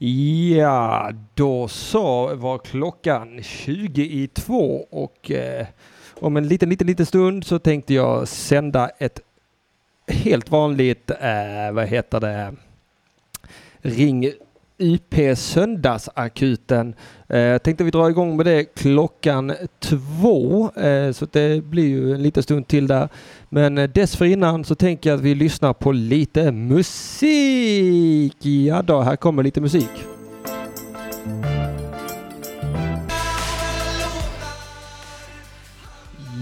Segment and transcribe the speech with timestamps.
[0.00, 5.66] Ja, då så var klockan 20 i två och eh,
[6.14, 9.20] om en liten, liten, liten stund så tänkte jag sända ett
[10.06, 12.54] helt vanligt, eh, vad heter det,
[13.78, 14.32] ring
[14.78, 16.94] IP Söndagsakuten.
[17.28, 22.22] Eh, tänkte vi dra igång med det klockan två, eh, så det blir ju en
[22.22, 23.08] liten stund till där.
[23.48, 28.46] Men eh, dessförinnan så tänker jag att vi lyssnar på lite musik.
[28.46, 30.17] Ja då, här kommer lite musik.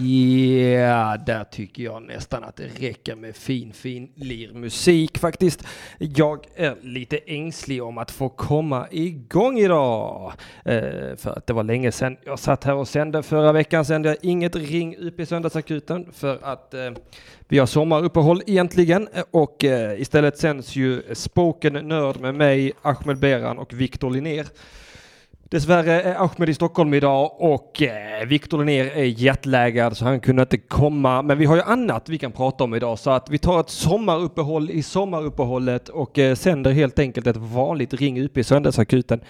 [0.07, 5.67] Ja, där tycker jag nästan att det räcker med fin, fin lirmusik faktiskt.
[5.99, 10.33] Jag är lite ängslig om att få komma igång idag.
[10.65, 13.23] Eh, för att det var länge sedan jag satt här och sände.
[13.23, 16.91] Förra veckan sände jag inget Ring upp i Söndagsakuten för att eh,
[17.49, 23.19] vi har sommaruppehåll egentligen eh, och eh, istället sänds ju Spoken Nörd med mig, Ahmed
[23.19, 24.47] Beran och Viktor Linnér.
[25.51, 30.43] Dessvärre är Ahmed i Stockholm idag och eh, Viktor Linnér är jetlaggad så han kunde
[30.43, 31.23] inte komma.
[31.23, 33.71] Men vi har ju annat vi kan prata om idag så att vi tar ett
[33.71, 39.21] sommaruppehåll i sommaruppehållet och eh, sänder helt enkelt ett vanligt Ring UP i Söndagsakuten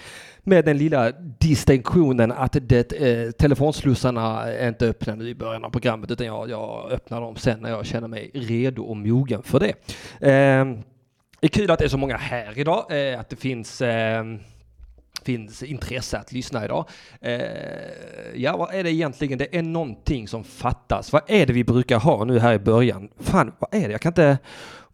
[0.42, 5.70] med den lilla distinktionen att det, eh, telefonslussarna är inte öppna nu i början av
[5.70, 9.61] programmet utan jag, jag öppnar dem sen när jag känner mig redo och mogen för
[9.61, 9.70] det.
[10.20, 10.64] Eh,
[11.41, 14.25] det är kul att det är så många här idag, eh, att det finns eh,
[15.27, 16.89] finns intresse att lyssna idag.
[17.21, 17.33] Eh,
[18.35, 19.39] ja, vad är det egentligen?
[19.39, 21.13] Det är någonting som fattas.
[21.13, 23.09] Vad är det vi brukar ha nu här i början?
[23.21, 23.93] Fan, vad är det?
[23.93, 24.39] Jag kan inte...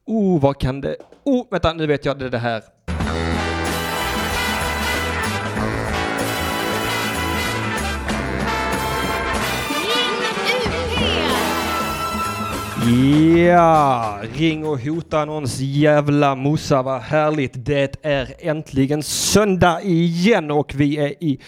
[0.04, 0.96] Oh, vad kan det...
[1.24, 2.62] Oh, vänta, nu vet jag det, det här.
[12.86, 16.82] Ja, ring och hota någons jävla mossa.
[16.82, 17.52] Vad härligt.
[17.54, 21.40] Det är äntligen söndag igen och vi är i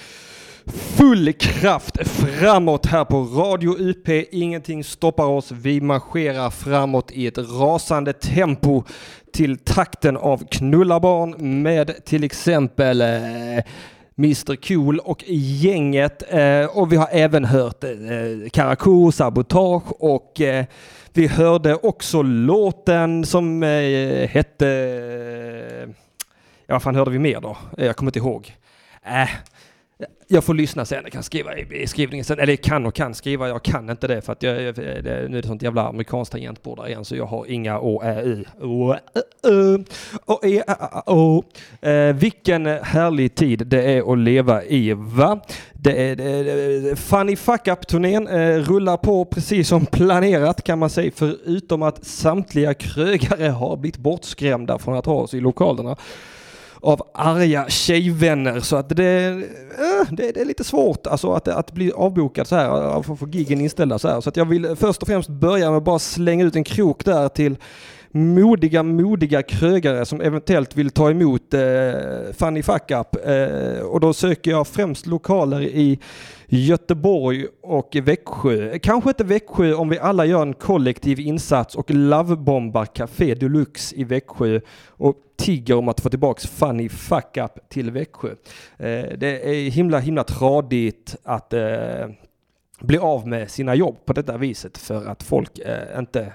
[0.67, 4.09] full kraft framåt här på Radio UP.
[4.31, 5.51] Ingenting stoppar oss.
[5.51, 8.85] Vi marscherar framåt i ett rasande tempo
[9.33, 13.65] till takten av Knullabarn med till exempel eh,
[14.19, 16.23] Mr Cool och gänget.
[16.29, 17.91] Eh, och vi har även hört eh,
[18.53, 20.65] Karakou, Sabotage och eh,
[21.13, 24.69] vi hörde också låten som eh, hette...
[24.69, 25.89] Eh,
[26.67, 27.57] ja, vad fan hörde vi mer då?
[27.79, 28.57] Eh, jag kommer inte ihåg.
[29.03, 29.29] Äh,
[30.29, 33.49] jag får lyssna sen, jag kan skriva i skrivningen sen, eller kan och kan skriva,
[33.49, 36.33] jag kan inte det för att jag, jag det, nu är det sånt jävla amerikanskt
[36.33, 38.99] tangentbord där igen så jag har inga å, ä, u, å, ä,
[39.43, 39.79] ö,
[40.27, 40.63] å, e,
[41.07, 41.45] å.
[41.81, 45.41] Eh, vilken härlig tid det är att leva i, va?
[45.73, 50.91] Det är, det är Funny Fuck Up-turnén eh, rullar på precis som planerat kan man
[50.91, 55.97] säga, förutom att samtliga krögare har blivit bortskrämda från att ha oss i lokalerna
[56.85, 61.73] av arga tjejvänner så att det, eh, det, det, är lite svårt alltså att, att
[61.73, 64.21] bli avbokad så här, att få giggen inställda så här.
[64.21, 67.05] Så att jag vill först och främst börja med att bara slänga ut en krok
[67.05, 67.57] där till
[68.15, 71.63] modiga, modiga krögare som eventuellt vill ta emot eh,
[72.33, 73.27] Funny Fuck Up.
[73.27, 75.99] Eh, och då söker jag främst lokaler i
[76.47, 78.79] Göteborg och Växjö.
[78.79, 84.05] Kanske inte Växjö om vi alla gör en kollektiv insats och lovebombar Café Deluxe i
[84.05, 88.31] Växjö och tigger om att få tillbaks Funny Fuck Up till Växjö.
[88.77, 92.09] Eh, det är himla, himla tradigt att eh,
[92.81, 96.33] bli av med sina jobb på detta viset för att folk eh, inte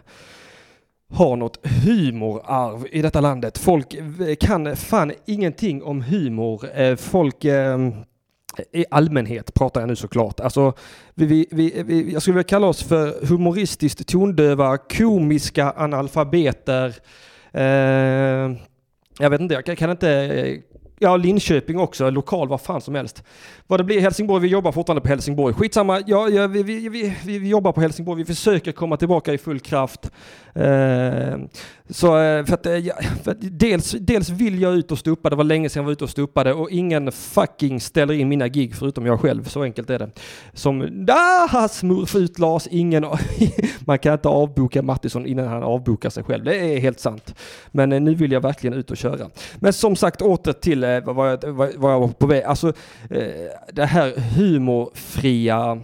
[1.13, 3.57] har något humorarv i detta landet.
[3.57, 6.65] Folk eh, kan fan ingenting om humor.
[6.75, 7.89] Eh, folk eh,
[8.71, 10.39] i allmänhet pratar jag nu såklart.
[10.39, 10.73] Alltså,
[11.15, 16.95] vi, vi, vi, jag skulle vilja kalla oss för humoristiskt tondöva, komiska analfabeter.
[17.51, 18.57] Eh,
[19.19, 20.61] jag vet inte, jag kan, kan inte
[21.01, 23.23] Ja, Linköping också, lokal, vad fan som helst.
[23.67, 25.53] Vad det blir Helsingborg, vi jobbar fortfarande på Helsingborg.
[25.53, 29.37] Skitsamma, ja, ja, vi, vi, vi, vi jobbar på Helsingborg, vi försöker komma tillbaka i
[29.37, 30.11] full kraft.
[30.53, 31.37] Eh,
[31.89, 32.81] så eh, för att, eh,
[33.23, 35.91] för att dels, dels vill jag ut och stuppa, det var länge sedan jag var
[35.91, 39.89] ute och stuppade och ingen fucking ställer in mina gig förutom jag själv, så enkelt
[39.89, 40.09] är det.
[40.53, 43.05] Som, ah, smurf ut Lars, ingen,
[43.79, 47.35] man kan inte avboka Mattisson innan han avbokar sig själv, det är helt sant.
[47.71, 49.29] Men eh, nu vill jag verkligen ut och köra.
[49.55, 52.73] Men som sagt, åter till vad jag, vad jag var på väg, alltså
[53.73, 55.81] det här humorfria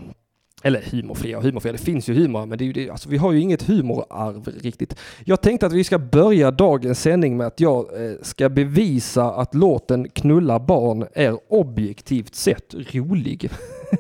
[0.65, 3.17] eller humorfria och humorfria, det finns ju humor, men det är ju det, alltså, vi
[3.17, 4.95] har ju inget humorarv riktigt.
[5.25, 9.55] Jag tänkte att vi ska börja dagens sändning med att jag eh, ska bevisa att
[9.55, 13.49] låten Knulla barn är objektivt sett rolig.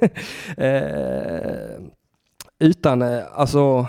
[0.57, 1.81] eh,
[2.59, 3.87] utan, eh, alltså,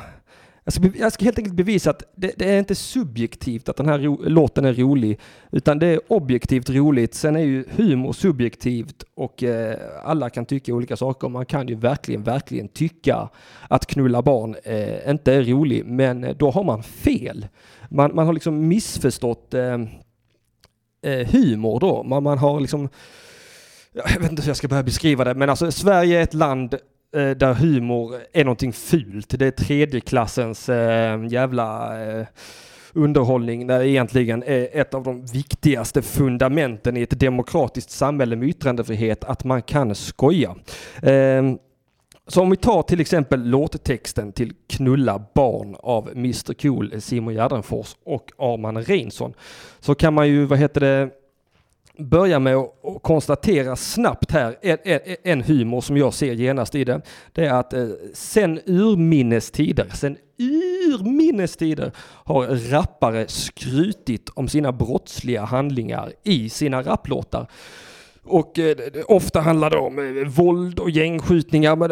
[0.66, 3.76] Alltså, jag ska, jag ska helt enkelt bevisa att det, det, är inte subjektivt att
[3.76, 5.20] den här ro, låten är rolig,
[5.50, 7.14] utan det är objektivt roligt.
[7.14, 11.28] Sen är ju humor subjektivt och eh, alla kan tycka olika saker.
[11.28, 13.28] Man kan ju verkligen, verkligen tycka
[13.68, 17.46] att knulla barn eh, inte är rolig, men eh, då har man fel.
[17.90, 19.80] Man, man har liksom missförstått eh,
[21.02, 22.02] eh humor då.
[22.02, 22.88] Man, man har liksom
[23.92, 26.74] jag vet inte hur jag ska börja beskriva det, men alltså Sverige är ett land
[27.12, 29.38] eh, där humor är någonting fult.
[29.38, 32.26] Det är tredjeklassens eh, jävla eh,
[32.92, 38.48] underhållning när det egentligen är ett av de viktigaste fundamenten i ett demokratiskt samhälle med
[38.48, 40.56] yttrandefrihet, att man kan skoja.
[41.02, 41.58] Ehm,
[42.28, 47.96] så om vi tar till exempel låttexten till Knulla barn av Mr Cool, Simon Gärdenfors
[48.04, 49.34] och Arman Reinsson
[49.80, 51.10] så kan man ju, vad heter det,
[51.98, 57.00] börja med att konstatera snabbt här, en, en, humor som jag ser genast i det,
[57.32, 61.92] det är att eh, sen urminnes tider, sen urminnes tider
[62.24, 67.46] har rappare skrutit om sina brottsliga handlingar i sina rapplåtar.
[68.24, 68.76] Och eh,
[69.08, 71.88] ofta handlar det om eh, våld och gängskjutningar, men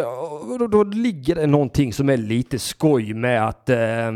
[0.58, 4.12] då, då, ligger det någonting som är lite skoj med att eh,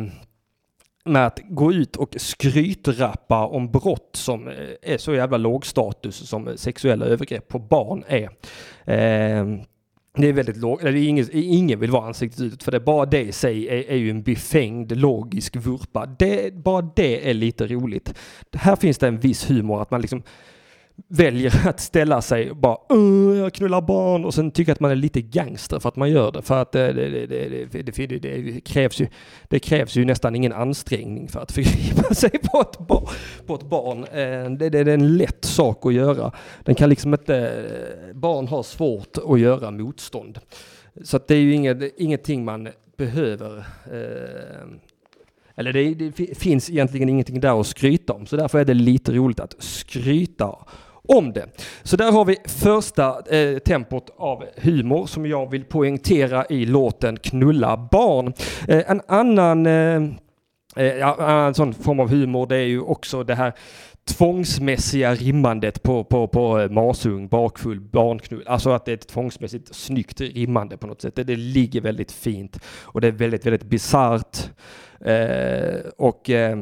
[1.09, 6.29] med att gå ut och skrytrappa om brott som eh, är så jävla låg status
[6.29, 8.25] som sexuella övergrepp på barn är.
[8.85, 9.61] Eh,
[10.17, 13.21] det är väldigt låg, eller ingen, ingen vill vara ansiktet ut för det bara det
[13.21, 16.07] i sig är, är ju en befängd logisk vurpa.
[16.07, 18.15] Det, bara det är lite roligt.
[18.53, 20.23] Här finns det en viss humor att man liksom
[21.09, 22.77] väljer att ställa sig och bara
[23.39, 26.33] jag knullar barn och sen tycker att man är lite gangster för att man gör
[26.33, 26.43] det.
[26.43, 29.09] För att eh, det, det, det, det krävs, ju,
[29.49, 33.11] det krävs ju nästan ingen ansträngning för att förgripa sig på ett, bar,
[33.47, 33.99] på ett barn.
[33.99, 36.33] Eh, det, det, är en lätt sak att göra.
[36.65, 40.39] Den kan liksom inte, eh, barn har svårt att göra motstånd.
[41.03, 43.65] Så att det är ju inget, ingenting man behöver
[45.59, 49.13] eller det, det, finns egentligen ingenting där att skryta om, så därför är det lite
[49.13, 50.55] roligt att skryta
[51.09, 51.47] om det.
[51.83, 57.17] Så där har vi första eh, tempot av humor som jag vill poängtera i låten
[57.17, 58.33] Knulla barn.
[58.69, 60.03] Eh, en annan eh,
[60.77, 63.53] eh ja, en sån form av humor det är ju också det här
[64.09, 68.45] tvångsmässiga rimmandet på, på, på eh, masung, bakfull, barnknull.
[68.47, 71.17] Alltså att det är ett tvångsmässigt snyggt rimmande på något sätt.
[71.17, 74.51] Det, det ligger väldigt fint och det är väldigt, väldigt bisarrt.
[75.01, 76.59] Eh, och eh,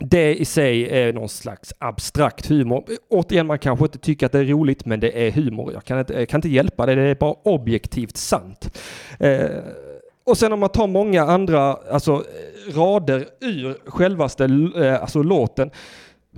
[0.00, 2.84] det i sig är någon slags abstrakt humor.
[3.08, 5.72] Återigen, man kanske inte tycker att det är roligt, men det är humor.
[5.72, 8.78] Jag kan inte, jag kan inte hjälpa det, det är bara objektivt sant.
[9.18, 9.50] Eh,
[10.24, 12.24] och sen om man tar många andra alltså,
[12.74, 14.44] rader ur självaste
[14.76, 15.70] eh, alltså, låten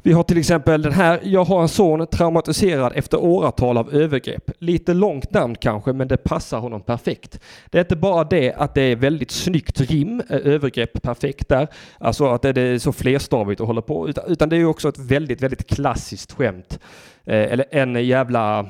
[0.02, 4.50] vi har till exempel den här, jag har en son traumatiserad efter åratal av övergrepp.
[4.58, 7.40] Lite långt namn kanske, men det passar honom perfekt.
[7.70, 11.68] Det är inte bara det att det är väldigt snyggt rim, eh, övergrepp perfekt där,
[11.98, 15.42] alltså att det är så flerstavigt och håller på, utan, det är också ett väldigt,
[15.42, 16.78] väldigt klassiskt skämt.
[17.24, 18.66] Eh, eller en jävla,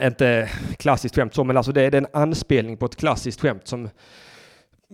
[0.00, 3.88] inte klassiskt skämt så, men alltså det är en anspelning på ett klassiskt skämt som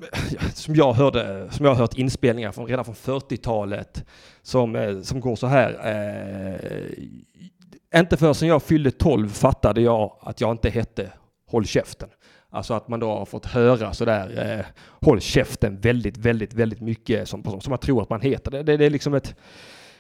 [0.55, 4.05] som jag hörde, som jag har hört inspelningar från redan från 40-talet
[4.43, 5.71] som, eh, som går så här.
[5.85, 11.13] Eh, inte förrän jag fyllde 12 fattade jag att jag inte hette
[11.47, 12.09] Håll käften.
[12.51, 14.67] Alltså att man då har fått höra sådär eh,
[15.07, 18.51] Håll käften väldigt, väldigt, väldigt mycket som, som man tror att man heter.
[18.51, 19.37] Det, det, det är liksom ett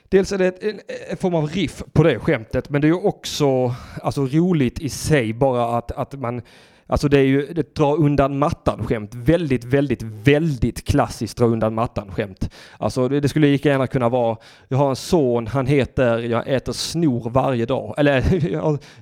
[0.08, 0.80] Dels är det ett, en,
[1.10, 4.88] en, form av riff på det skämtet, men det är ju också alltså, roligt i
[4.88, 6.42] sig bara att, att man
[6.86, 9.14] Alltså det är ju ett dra undan mattan-skämt.
[9.14, 12.50] Väldigt, väldigt, väldigt klassiskt dra undan mattan-skämt.
[12.78, 14.36] Alltså det, det, skulle lika gärna kunna vara,
[14.68, 17.94] jag har en son, han heter, jag äter snor varje dag.
[17.96, 18.48] Eller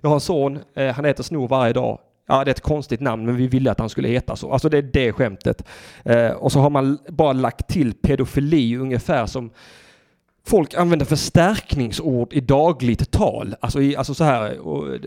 [0.01, 1.99] jag har en son, eh, han äter snor varje dag.
[2.29, 4.53] Ja, det är ett konstigt namn, men vi ville att han skulle heta så.
[4.53, 5.65] Alltså det är det skämtet.
[6.05, 9.51] Eh, och så har man bara lagt till pedofili ungefär som
[10.47, 13.55] folk använder förstärkningsord i dagligt tal.
[13.61, 14.99] Alltså, i, alltså så här, och,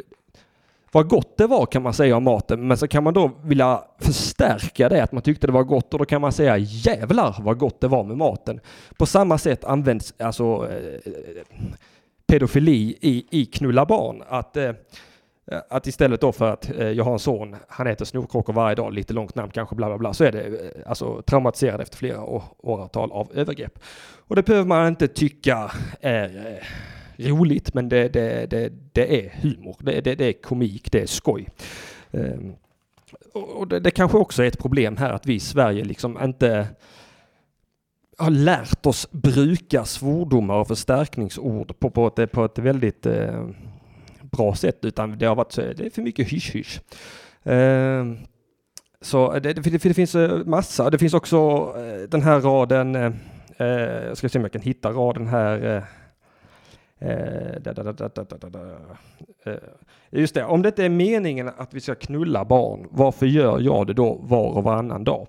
[0.95, 3.83] vad gott det var kan man säga om maten, men så kan man då vilja
[3.99, 7.57] förstärka det, att man tyckte det var gott och då kan man säga jävlar vad
[7.57, 8.59] gott det var med maten.
[8.97, 10.99] På samma sätt används alltså eh,
[12.27, 14.23] pedofili i, i knulla barn.
[14.27, 14.71] Att, eh,
[15.69, 18.93] att istället då för att eh, jag har en son, han äter snorkråkor varje dag,
[18.93, 22.21] lite långt namn kanske, bla bla bla, så är det eh, alltså traumatiserad efter flera
[22.21, 23.79] år, åratal av övergrepp.
[24.27, 25.71] Och det behöver man inte tycka
[26.01, 26.67] är eh,
[27.17, 29.75] roligt, men det, det, det, det är humor.
[29.79, 31.48] Det, det, det är komik, det är skoj.
[32.12, 32.55] Um,
[33.34, 36.67] och det, det kanske också är ett problem här att vi i Sverige liksom inte
[38.17, 43.48] har lärt oss bruka svordomar och förstärkningsord på, på, ett, på ett väldigt eh,
[44.22, 46.81] bra sätt, utan det har varit det är för mycket hysch-hysch.
[47.51, 48.05] Eh,
[49.01, 50.89] så det, det, det finns eh, massa.
[50.89, 51.38] Det finns också
[51.77, 53.67] eh, den här raden, eh,
[54.07, 55.84] jag ska se om jag kan hitta raden här.
[60.09, 63.88] Just det, om det inte är meningen att vi ska knulla barn, varför gör jag
[63.88, 65.27] det då var och varannan dag?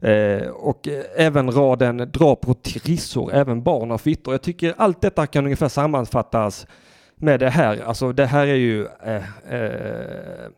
[0.00, 4.34] Eh, och eh, även raden dra på trissor, även barn har fittor.
[4.34, 6.66] Jag tycker allt detta kan ungefär sammanfattas
[7.16, 7.82] med det här.
[7.84, 10.50] Alltså det här är ju eh, eh,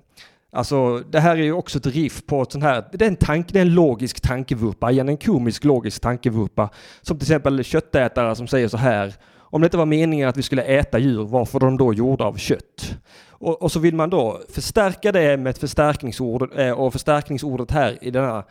[0.50, 3.16] Alltså det här är ju också ett riff på ett sånt här, det är en,
[3.16, 6.70] tank, det är en logisk tankevurpa, igen en komisk logisk tankevurpa.
[7.02, 9.14] Som till exempel köttätare som säger så här,
[9.50, 12.24] om det inte var meningen att vi skulle äta djur, varför är de då gjorda
[12.24, 12.96] av kött?
[13.30, 17.98] Och, och så vill man då förstärka det med ett förstärkningsord, eh, och förstärkningsordet här
[18.00, 18.44] i denna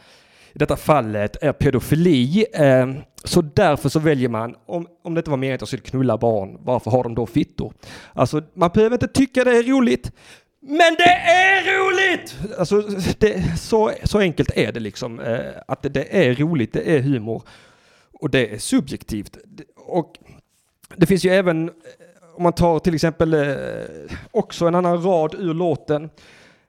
[0.54, 2.46] i detta fallet är pedofili.
[2.54, 2.88] Eh,
[3.24, 6.18] så därför så väljer man, om, om det inte var meningen att jag skulle knulla
[6.18, 7.74] barn, varför har de då fittor?
[8.14, 10.12] Alltså, man behöver inte tycka det är roligt,
[10.60, 12.36] men det är roligt!
[12.58, 12.84] Alltså,
[13.18, 15.20] det, så, så enkelt är det liksom.
[15.20, 17.44] Eh, att det, det är roligt, det är humor.
[18.20, 19.38] Och det är subjektivt.
[19.76, 20.18] Och
[20.96, 21.74] det finns ju även, eh,
[22.36, 23.46] om man tar till exempel eh,
[24.32, 26.10] också en annan rad ur låten.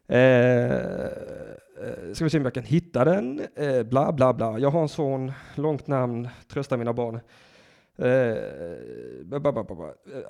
[0.09, 3.41] Eh, eh, ska vi se om jag kan hitta den.
[3.57, 4.59] Eh, bla bla bla.
[4.59, 7.21] Jag har en son, långt namn, trösta mina barn.
[8.03, 8.37] Eh,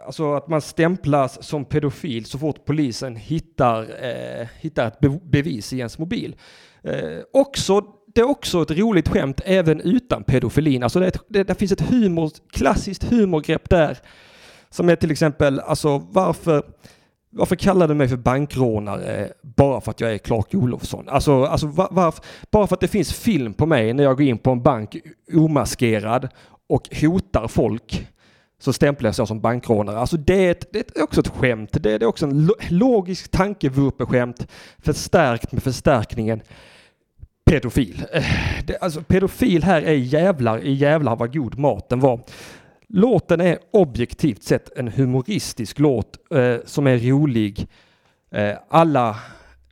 [0.06, 5.78] alltså att man stämplas som pedofil så fort polisen hittar, eh, hittar ett bevis i
[5.78, 6.36] ens mobil.
[6.82, 7.82] Eh, också,
[8.18, 10.82] det är också ett roligt skämt även utan pedofilin.
[10.82, 13.98] Alltså det, ett, det, det finns ett humor, klassiskt humorgrepp där.
[14.70, 16.62] Som är till exempel, alltså varför
[17.30, 21.08] varför kallar du mig för bankrånare bara för att jag är Clark Olofsson?
[21.08, 24.26] Alltså, alltså var, varför, bara för att det finns film på mig när jag går
[24.26, 24.96] in på en bank
[25.34, 26.28] omaskerad
[26.68, 28.08] och hotar folk
[28.60, 29.98] så stämplas jag som bankrånare.
[29.98, 31.70] Alltså det är, ett, det är också ett skämt.
[31.72, 34.46] Det är, det är också en logisk tankevurpeskämt
[34.78, 36.42] förstärkt med förstärkningen
[37.48, 38.04] pedofil.
[38.12, 38.24] Eh,
[38.64, 42.20] det, alltså pedofil här är jävlar i jävlar vad god maten var.
[42.88, 47.68] Låten är objektivt sett en humoristisk låt eh, som är rolig.
[48.30, 49.16] Eh, alla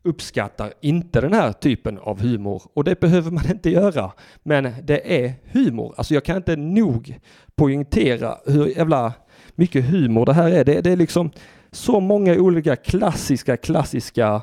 [0.02, 4.12] uppskattar inte den här typen av humor och det behöver man inte göra.
[4.42, 5.95] Men det är humor.
[5.97, 7.18] Alltså jag kan inte nog
[7.54, 9.12] poängtera hur jävla
[9.54, 10.64] mycket humor det här är.
[10.64, 11.30] Det, det är liksom
[11.71, 14.42] så många olika klassiska, klassiska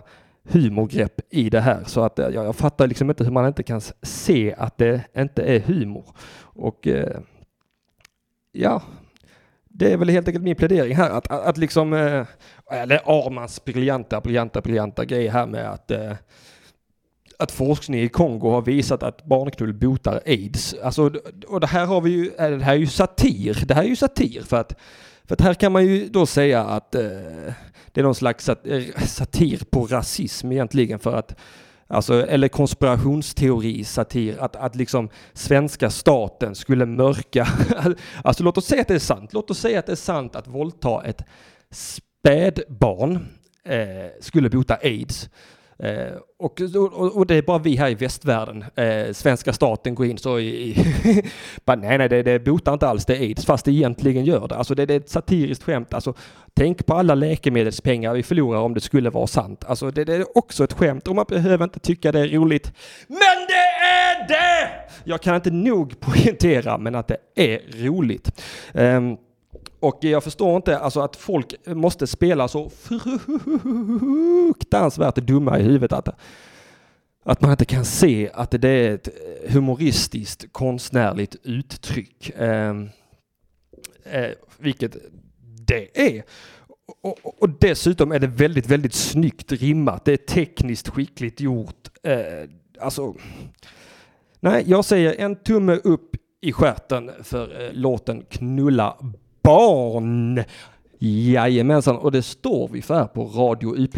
[0.50, 3.64] humorgrepp i det här så att eh, jag, jag fattar liksom inte hur man inte
[3.64, 6.06] kan se att det inte är humor.
[6.42, 7.20] Och eh,
[8.52, 8.82] ja,
[9.70, 12.26] det är väl helt enkelt min plädering här att, att, att liksom, eh,
[12.72, 16.14] eller Armans briljanta, briljanta, briljanta grej här med att eh,
[17.40, 20.76] att forskning i Kongo har visat att barnknull botar aids.
[20.84, 21.12] Alltså,
[21.48, 23.64] och det här har vi ju, eh, det här är ju satir.
[23.66, 24.76] Det här är ju satir för att,
[25.24, 27.54] för att här kan man ju då säga att eh,
[27.94, 31.36] det är någon slags eh, satir på rasism egentligen för att
[31.88, 37.48] Alltså, eller konspirationsteori, satir, att, att liksom svenska staten skulle mörka.
[38.24, 39.34] alltså låt oss säga att det är sant.
[39.34, 41.22] Låt oss säga att det är sant att våldta ett
[41.72, 43.28] spädbarn
[43.64, 45.30] eh, skulle bota aids.
[45.84, 50.06] Eh, och, och, och, det är bara vi här i västvärlden, eh, svenska staten går
[50.06, 50.46] in så i...
[50.46, 50.76] i
[51.66, 54.56] bara, nej, nej, det, det botar inte alls det aids, fast det egentligen gör det.
[54.56, 55.94] Alltså det, det är ett satiriskt skämt.
[55.94, 56.14] Alltså,
[56.54, 59.64] tänk på alla läkemedelspengar vi förlorar om det skulle vara sant.
[59.68, 62.74] Alltså det, det är också ett skämt och man behöver inte tycka det är roligt.
[63.08, 64.70] Men det är det!
[65.04, 68.42] Jag kan inte nog poängtera, men att det är roligt.
[68.74, 69.02] Eh,
[69.80, 76.10] och jag förstår inte alltså att folk måste spela så fruktansvärt dumma i huvudet att,
[77.24, 79.10] att man inte kan se att det är ett
[79.50, 82.30] humoristiskt konstnärligt uttryck.
[82.30, 82.76] Eh,
[84.04, 84.98] eh, vilket
[85.68, 86.24] det är.
[87.02, 90.06] Och, och, dessutom är det väldigt, väldigt snyggt rimmat.
[90.06, 91.90] Det är tekniskt skickligt gjort.
[92.04, 93.16] Eh, alltså,
[94.40, 98.98] nej, jag säger en tumme upp i skärten för eh, låten Knulla
[99.44, 100.44] barn.
[101.00, 103.98] Jajamensan, och det står vi för här på Radio UP.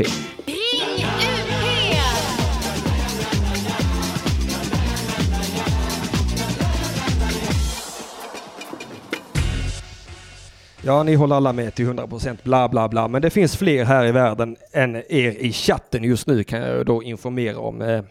[10.87, 13.07] Ja, ni håller alla med till 100 procent, bla bla bla.
[13.07, 16.85] Men det finns fler här i världen än er i chatten just nu kan jag
[16.85, 17.81] då informera om.
[17.81, 18.03] Eh, eh,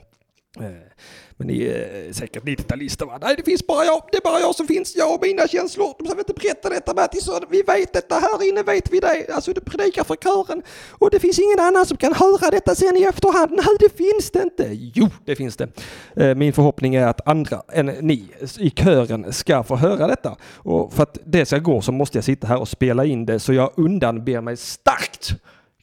[1.37, 3.19] men ni är säkert 90-talister va?
[3.23, 4.03] Nej, det finns bara jag.
[4.13, 4.97] Det är bara jag som finns.
[4.97, 5.95] Jag och mina känslor.
[5.99, 7.29] De behöver inte berätta detta Mattis.
[7.51, 8.15] Vi vet detta.
[8.15, 9.27] Här inne vet vi det.
[9.35, 10.63] Alltså du predikar för kören.
[10.91, 13.51] Och det finns ingen annan som kan höra detta sen i efterhand.
[13.53, 14.69] Nej, det finns det inte.
[14.73, 15.69] Jo, det finns det.
[16.17, 20.37] Eh, min förhoppning är att andra än ni i kören ska få höra detta.
[20.55, 23.41] Och för att det ska gå så måste jag sitta här och spela in det.
[23.41, 25.35] Så jag undanber mig starkt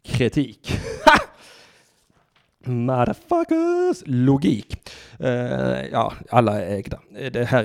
[0.03, 0.74] kritik.
[2.63, 4.03] Motherfuckers!
[4.06, 4.89] Logik.
[5.20, 7.00] Eh, ja, alla är ägda.
[7.32, 7.63] Det här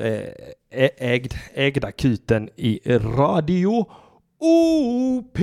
[0.70, 3.86] är ägd, ägda kuten i Radio
[4.38, 5.38] OP.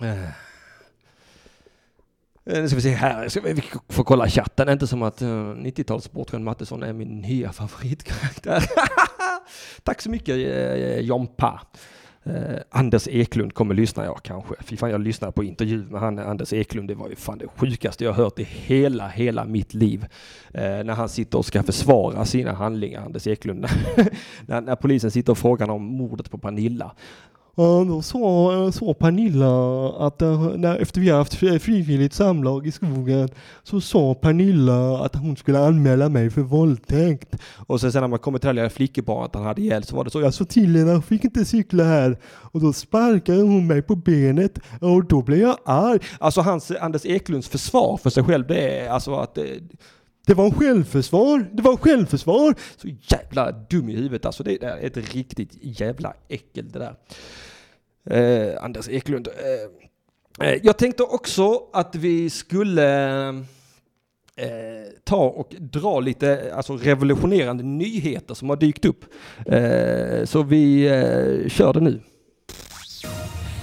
[0.00, 0.24] Eh.
[2.44, 4.68] Eh, nu ska vi se här, ska vi får kolla chatten.
[4.68, 8.64] Inte som att 90-talssportaren Mattisson är min nya favoritkaraktär.
[9.82, 11.60] Tack så mycket uh, Jompa.
[12.24, 14.54] Eh, Anders Eklund kommer lyssna jag kanske.
[14.60, 16.88] Fy fan, jag lyssnade på intervju med han Anders Eklund.
[16.88, 20.06] Det var ju fan det sjukaste jag hört i hela, hela mitt liv.
[20.54, 23.66] Eh, när han sitter och ska försvara sina handlingar, Anders Eklund.
[24.46, 26.92] när, när polisen sitter och frågar om mordet på Pernilla.
[27.56, 33.28] Ja, då sa, sa Pernilla att eh, när, efter vi haft frivilligt samlag i skogen
[33.62, 37.36] så sa Pernilla att hon skulle anmäla mig för våldtäkt.
[37.66, 40.10] Och sen, sen när man kommer till det flickebarnet han hade ihjäl så var det
[40.10, 42.18] så jag sa till henne att fick inte cykla här.
[42.24, 45.98] Och då sparkade hon mig på benet och då blev jag arg.
[46.18, 49.38] Alltså hans, Anders Eklunds försvar för sig själv det är alltså att
[50.26, 52.54] det, var en självförsvar, det var en självförsvar.
[52.76, 54.42] Så jävla dum i huvudet alltså.
[54.42, 56.94] Det är ett riktigt jävla äckel det där.
[58.04, 59.28] Eh, Anders Eklund.
[59.28, 63.28] Eh, eh, jag tänkte också att vi skulle
[64.36, 64.46] eh,
[65.04, 69.04] ta och dra lite alltså revolutionerande nyheter som har dykt upp.
[69.46, 72.00] Eh, så vi eh, kör det nu.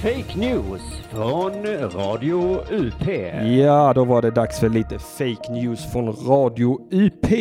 [0.01, 3.07] Fake news från Radio UP.
[3.57, 7.31] Ja, då var det dags för lite fake news från Radio UP.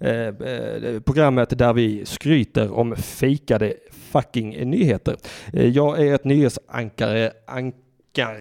[0.00, 5.16] Eh, eh, programmet där vi skryter om fejkade fucking nyheter.
[5.52, 8.40] Eh, jag är ett nyhetsankare, ankare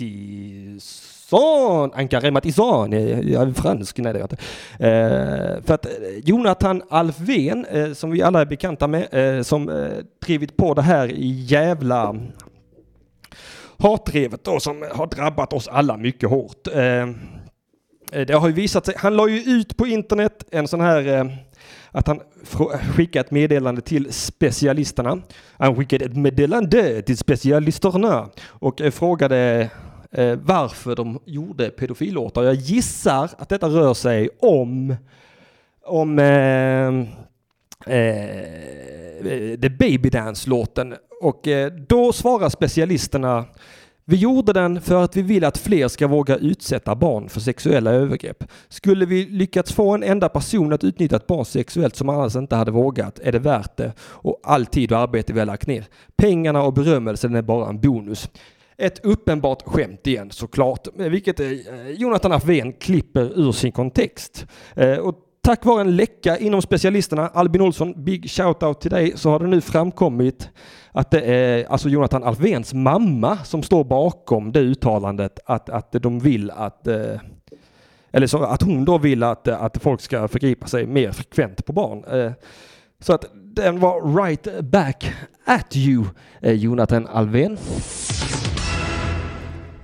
[0.00, 4.44] Mattisson, ankare Mattisson, jag är fransk, nej det är jag inte.
[4.88, 5.92] Eh, för att eh,
[6.24, 9.90] Jonathan Alfven, eh, som vi alla är bekanta med, eh, som eh,
[10.26, 12.16] drivit på det här jävla
[13.78, 16.66] hatrevet då som har drabbat oss alla mycket hårt.
[16.74, 17.06] Eh, eh,
[18.26, 21.30] det har ju visat sig, han la ju ut på internet en sån här
[21.90, 22.20] att han
[22.94, 25.18] skickade ett meddelande till specialisterna.
[25.58, 29.70] Han skickade ett meddelande till specialisterna och frågade
[30.14, 32.42] eh, varför de gjorde pedofillåtar.
[32.42, 34.96] Jag gissar att detta rör sig om
[35.86, 36.88] om eh,
[37.96, 43.44] eh, The Baby Dance-låten och eh, då svarar specialisterna
[44.06, 47.90] vi gjorde den för att vi vill att fler ska våga utsätta barn för sexuella
[47.90, 48.44] övergrepp.
[48.68, 52.56] Skulle vi lyckats få en enda person att utnyttja ett barn sexuellt som annars inte
[52.56, 55.84] hade vågat är det värt det och all tid och arbete vi har lagt ner.
[56.16, 58.30] Pengarna och berömmelsen är bara en bonus.
[58.76, 61.50] Ett uppenbart skämt igen såklart, eh, vilket eh,
[61.90, 64.46] Jonathan Afven klipper ur sin kontext.
[64.76, 69.30] Eh, och Tack vare en läcka inom specialisterna, Albin Olsson, big shout-out till dig, så
[69.30, 70.50] har det nu framkommit
[70.92, 76.18] att det är alltså Jonathan Alfvéns mamma som står bakom det uttalandet att, att de
[76.18, 76.88] vill att
[78.12, 81.72] eller så att hon då vill att, att folk ska förgripa sig mer frekvent på
[81.72, 82.34] barn.
[83.00, 85.12] Så att den var right back
[85.44, 86.04] at you,
[86.42, 87.58] Jonathan Alfvén.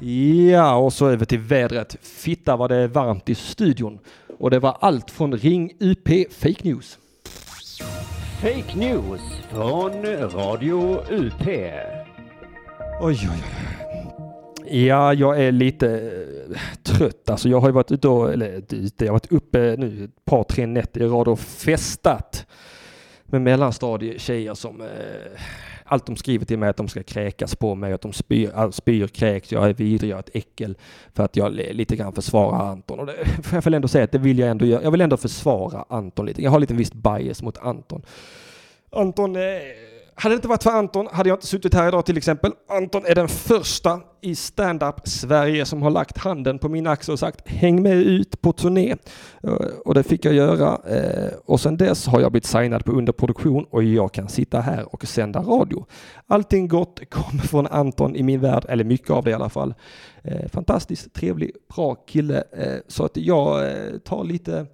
[0.03, 1.97] Ja, och så över till vädret.
[2.03, 3.99] Fitta vad det är varmt i studion.
[4.39, 6.99] Och det var allt från Ring UP Fake News.
[8.41, 9.93] Fake News från
[10.33, 11.47] Radio UP.
[13.01, 13.43] Oj, oj, oj.
[14.87, 17.31] Ja, jag är lite eh, trött.
[17.31, 20.25] Alltså jag har ju varit ute och, eller ute, jag har varit uppe nu ett
[20.25, 22.47] par, tre nätter i rad och festat
[23.33, 24.87] med mellanstadietjejer som eh,
[25.85, 29.07] allt de skriver till mig att de ska kräkas på mig, att de spyr, spyr
[29.07, 30.77] kräks, jag är vidrig, jag är ett äckel
[31.15, 32.99] för att jag lite grann försvarar Anton.
[32.99, 34.83] Och det får jag väl ändå säga att det vill jag ändå göra.
[34.83, 36.43] Jag vill ändå försvara Anton lite.
[36.43, 38.03] Jag har lite visst bias mot Anton.
[38.93, 39.43] Anton eh,
[40.21, 42.53] hade det inte varit för Anton hade jag inte suttit här idag till exempel.
[42.69, 47.19] Anton är den första i stand-up Sverige som har lagt handen på min axel och
[47.19, 48.97] sagt häng med ut på turné.
[49.43, 49.53] Eh,
[49.85, 50.81] och det fick jag göra.
[50.97, 54.95] Eh, och sen dess har jag blivit signad på underproduktion och jag kan sitta här
[54.95, 55.87] och sända radio.
[56.27, 59.75] Allting gott kommer från Anton i min värld, eller mycket av det i alla fall.
[60.23, 62.45] Eh, fantastiskt trevlig, bra kille.
[62.89, 63.73] Så att jag
[64.05, 64.67] tar lite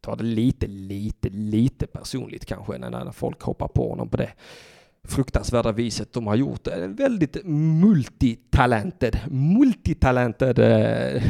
[0.00, 4.30] tar det lite, lite, lite personligt kanske när folk hoppar på honom på det
[5.08, 6.66] fruktansvärda viset de har gjort.
[6.66, 11.22] En väldigt multitalented, multitalented eh,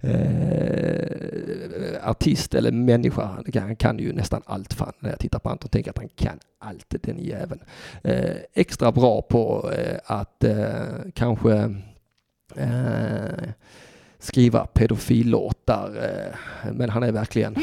[0.10, 3.42] eh, artist eller människa.
[3.54, 6.38] Han kan ju nästan allt fan när jag tittar på Anton tänker att han kan
[6.58, 7.60] allt den jäveln.
[8.02, 10.72] Eh, extra bra på eh, att eh,
[11.14, 11.74] kanske
[12.56, 13.50] eh,
[14.18, 15.90] skriva pedofillåtar.
[16.02, 17.54] Eh, men han är verkligen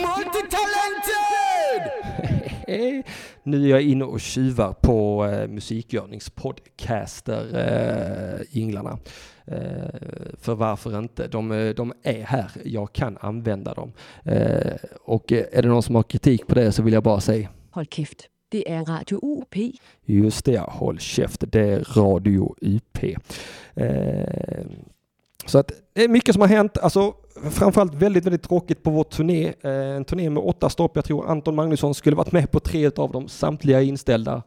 [2.68, 3.04] Multitalented!
[3.44, 8.42] nu är jag inne och tjuvar på eh, musikgörningspodcaster eh.
[9.48, 9.90] Eh,
[10.40, 11.28] för varför inte?
[11.28, 13.94] De, eh, de, är här, jag kan använda dem.
[14.24, 17.20] Eh, och eh, är det någon som har kritik på det så vill jag bara
[17.20, 18.30] säga Hold kæft.
[18.50, 19.56] Det er Radio UP.
[20.06, 21.44] Just det, håll käft.
[21.48, 22.98] Det är Radio UP.
[25.48, 26.78] Så att det är mycket som har hänt.
[26.78, 27.14] Alltså,
[27.52, 29.54] framförallt väldigt, väldigt tråkigt på vår turné.
[29.62, 30.96] Eh, en turné med åtta stopp.
[30.96, 33.28] Jag tror Anton Magnusson skulle varit med på tre av dem.
[33.28, 34.44] Samtliga inställda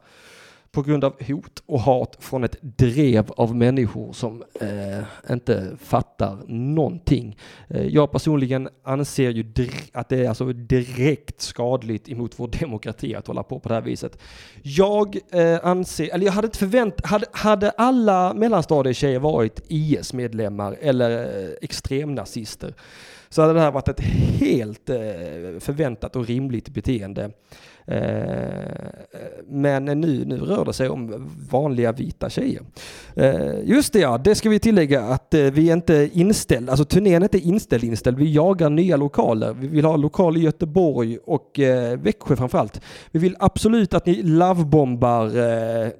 [0.71, 6.37] på grund av hot och hat från ett drev av människor som eh, inte fattar
[6.47, 7.37] någonting.
[7.67, 13.27] Eh, jag personligen anser ju att det är alltså direkt skadligt emot vår demokrati att
[13.27, 14.17] hålla på på det här viset.
[14.61, 21.43] Jag eh, anser, eller jag hade inte förväntat, hade, hade alla mellanstadietjejer varit IS-medlemmar eller
[21.43, 22.73] eh, extremnazister
[23.29, 23.99] så hade det här varit ett
[24.39, 24.95] helt eh,
[25.59, 27.31] förväntat och rimligt beteende.
[27.87, 27.99] Eh,
[29.47, 32.61] men nu, nu rör det sig om vanliga vita tjejer.
[33.15, 36.85] Eh, just det ja, det ska vi tillägga att eh, vi är inte inställda, alltså
[36.85, 38.17] turnén är inte inställd inställd.
[38.17, 39.53] Vi jagar nya lokaler.
[39.53, 41.59] Vi vill ha lokal i Göteborg och
[41.97, 42.81] Växjö framförallt.
[43.11, 45.31] Vi vill absolut att ni lovebombar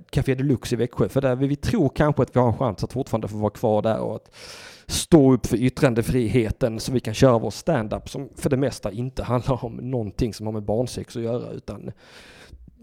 [0.09, 2.93] Café Deluxe i Växjö för där vi tror kanske att vi har en chans att
[2.93, 4.29] fortfarande få vara kvar där och att
[4.87, 9.23] stå upp för yttrandefriheten så vi kan köra vår stand-up som för det mesta inte
[9.23, 11.91] handlar om någonting som har med barnsex att göra utan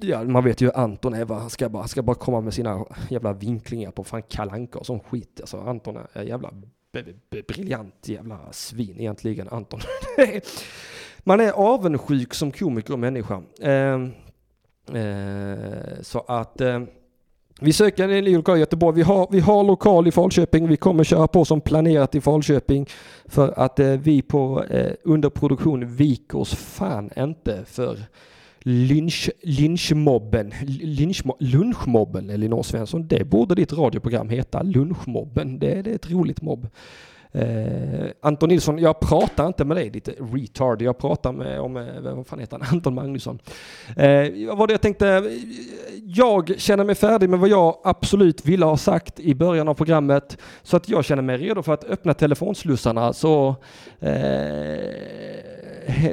[0.00, 1.38] ja, man vet ju hur Anton är, va?
[1.38, 4.86] Han, ska bara, han ska bara komma med sina jävla vinklingar på fan kalanka och
[4.86, 5.40] sån skit.
[5.40, 6.52] Alltså Anton är jävla
[7.46, 9.80] briljant jävla svin egentligen, Anton.
[11.24, 13.42] man är avundsjuk som komiker och människa.
[13.60, 14.02] Eh,
[15.02, 16.82] eh, så att eh,
[17.60, 18.96] vi söker en ny lokal i Göteborg.
[18.96, 20.68] Vi har, vi har lokal i Falköping.
[20.68, 22.86] Vi kommer köra på som planerat i Falköping
[23.26, 27.98] för att eh, vi på eh, underproduktion viker oss fan inte för
[28.60, 33.08] lynch, lynchmobben, lynch, lunchmobben Elinor Svensson.
[33.08, 35.58] Det borde ditt radioprogram heta, lunchmobben.
[35.58, 36.68] Det, det är ett roligt mobb.
[37.32, 42.00] Eh, Anton Nilsson, jag pratar inte med dig lite retard, jag pratar med, om, eh,
[42.00, 43.38] vad fan heter han, Anton Magnusson.
[43.96, 45.30] Eh, vad det jag tänkte,
[46.04, 50.38] jag känner mig färdig med vad jag absolut ville ha sagt i början av programmet,
[50.62, 53.56] så att jag känner mig redo för att öppna telefonslussarna, så,
[54.00, 54.78] eh,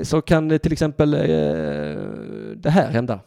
[0.04, 1.20] så kan till exempel eh,
[2.56, 3.20] det här hända.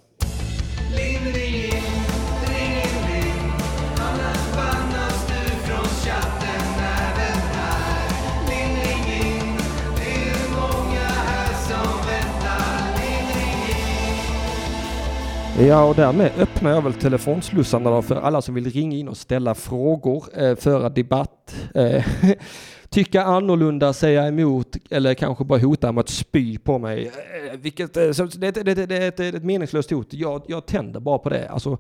[15.61, 19.16] Ja, och därmed öppnar jag väl telefonslussarna då för alla som vill ringa in och
[19.16, 22.05] ställa frågor, eh, föra debatt, eh,
[22.88, 27.07] tycka annorlunda, säga emot eller kanske bara hota med att spy på mig.
[27.07, 30.07] Eh, vilket, eh, så det, det, det, det, är ett, meningslöst hot.
[30.11, 31.49] Jag, jag tänder bara på det.
[31.49, 31.79] Alltså,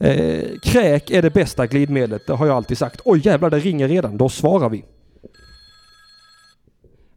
[0.00, 3.00] eh, kräk är det bästa glidmedlet, det har jag alltid sagt.
[3.04, 4.16] Oj jävlar, det ringer redan.
[4.16, 4.84] Då svarar vi.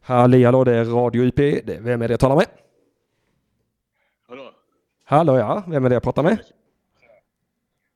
[0.02, 1.38] Halli hallå, det är Radio UP.
[1.80, 2.46] Vem är det jag talar med?
[5.12, 6.38] Hallå ja, vem är det jag pratar med?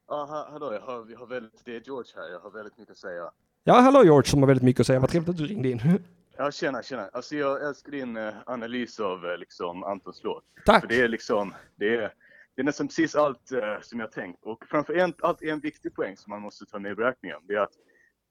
[0.09, 2.93] Ja, hallå, jag har, jag har väldigt, det är George här, jag har väldigt mycket
[2.93, 3.31] att säga.
[3.65, 5.01] Ja, hallå George som har väldigt mycket att säga.
[5.01, 5.81] Vad trevligt att du ringde in.
[6.37, 7.09] Ja, tjena, tjena.
[7.13, 10.45] Alltså jag älskar din uh, analys av uh, liksom Antons låt.
[10.65, 10.81] Tack!
[10.81, 12.13] För det är liksom, det är,
[12.55, 14.45] det är nästan precis allt uh, som jag tänkt.
[14.45, 17.39] Och framför allt en viktig poäng som man måste ta med i beräkningen.
[17.43, 17.75] Det är att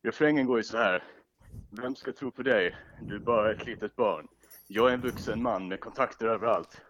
[0.03, 1.03] refrängen går ju så här.
[1.81, 2.75] Vem ska tro på dig?
[3.01, 4.27] Du är bara ett litet barn.
[4.67, 6.81] Jag är en vuxen man med kontakter överallt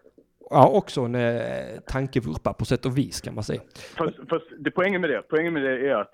[0.50, 3.60] ja, också en eh, tankevurpa på sätt och vis kan man säga.
[3.96, 6.12] Fast, fast det, poängen, med det, poängen med det är att,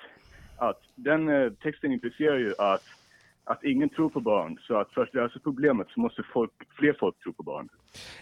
[0.56, 2.82] att den eh, texten implicerar ju att,
[3.52, 4.58] att ingen tror på barn.
[4.66, 7.68] Så att för att lösa problemet så måste folk, fler folk tro på barn.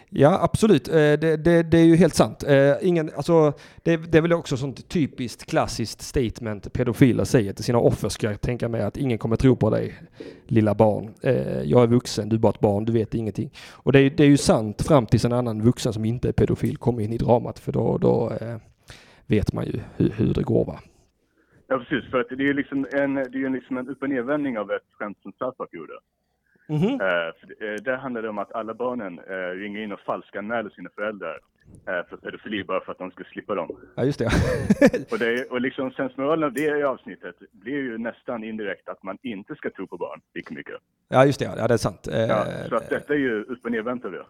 [0.09, 0.87] Ja, absolut.
[0.87, 2.43] Eh, det, det, det, är ju helt sant.
[2.43, 7.65] Eh, ingen, alltså, det, det är väl också sånt typiskt klassiskt statement pedofiler säger till
[7.65, 9.95] sina offer, ska jag tänka mig, att ingen kommer tro på dig,
[10.47, 11.13] lilla barn.
[11.23, 13.49] Eh, jag är vuxen, du är bara ett barn, du vet ingenting.
[13.71, 16.33] Och det är, det är ju sant fram tills en annan vuxen som inte är
[16.33, 18.31] pedofil kommer in i dramat, för då, då
[19.25, 20.65] vet man ju hur, hur det går.
[20.65, 20.79] Va?
[21.71, 22.11] Ja, precis.
[22.11, 24.71] För att det är ju liksom en, det är liksom en upp och nedvändning av
[24.71, 25.93] ett skämt som South Park gjorde.
[26.69, 26.93] Mm -hmm.
[26.93, 31.39] uh, där handlar det om att alla barnen uh, ringer in och falskanmäler sina föräldrar
[31.89, 33.77] uh, för pedofili bara för att de ska slippa dem.
[33.95, 34.25] Ja, just det.
[35.11, 39.55] och, det, och liksom sensmoralen av det avsnittet blir ju nästan indirekt att man inte
[39.55, 40.75] ska tro på barn lika mycket.
[41.09, 41.53] Ja, just det.
[41.57, 42.07] Ja, det är sant.
[42.11, 44.25] Ja, så att detta är ju upp och nedvänt av det.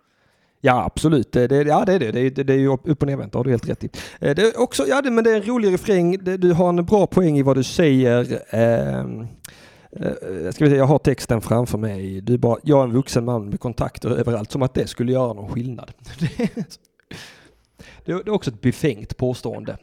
[0.62, 1.32] Ja, absolut.
[1.32, 2.12] Det, ja, det är det.
[2.12, 3.90] Det är, det är ju upp och nervänt, har du helt rätt i.
[4.20, 6.18] Det är också, ja, det, men det är en rolig refräng.
[6.24, 8.40] Du har en bra poäng i vad du säger.
[8.50, 9.06] Eh,
[10.00, 12.22] Uh, ska vi se, jag har texten framför mig.
[12.22, 14.52] Du bara, jag är en vuxen man med kontakter överallt.
[14.52, 15.92] Som att det skulle göra någon skillnad.
[18.06, 19.78] Det, det är också ett befängt påstående.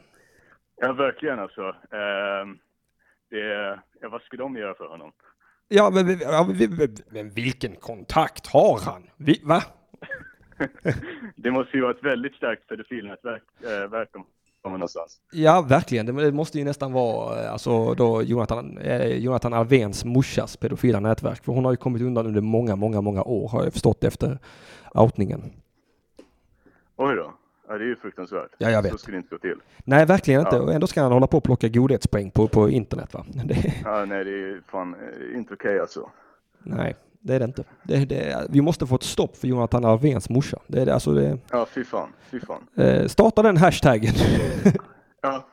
[0.75, 1.61] Ja, verkligen alltså.
[1.71, 2.57] Ehm,
[3.29, 5.11] det, ja, vad ska de göra för honom?
[5.67, 6.47] Ja, men, ja,
[7.09, 9.09] men vilken kontakt har han?
[9.17, 9.63] Vi, va?
[11.35, 14.09] Det måste ju vara ett väldigt starkt pedofilnätverk äh, verk
[14.63, 15.21] någonstans.
[15.31, 16.05] Ja, verkligen.
[16.05, 20.99] Det, det måste ju nästan vara eh, alltså, då Jonathan, eh, Jonathan Alvéns morsas pedofila
[20.99, 21.43] nätverk.
[21.43, 24.37] För hon har ju kommit undan under många, många, många år har jag förstått efter
[24.93, 25.41] outningen.
[26.95, 27.33] Oj då.
[27.67, 28.51] Ja, det är ju fruktansvärt.
[28.57, 28.91] Ja, jag vet.
[28.91, 29.55] Så ska det inte gå till.
[29.83, 30.55] Nej, verkligen inte.
[30.55, 30.61] Ja.
[30.61, 33.25] Och ändå ska han hålla på och plocka godhetspoäng på, på internet va?
[33.45, 36.09] Det, Ja, nej, det är fan eh, inte okej alltså.
[36.59, 37.63] nej, det är det inte.
[37.83, 40.59] Det, det, vi måste få ett stopp för Jonathan Alvéns morsa.
[40.67, 42.09] Det, är det, alltså det, Ja, fy fan.
[42.31, 42.67] Fy fan.
[42.77, 44.13] eh, starta den hashtaggen.
[45.21, 45.45] Ja.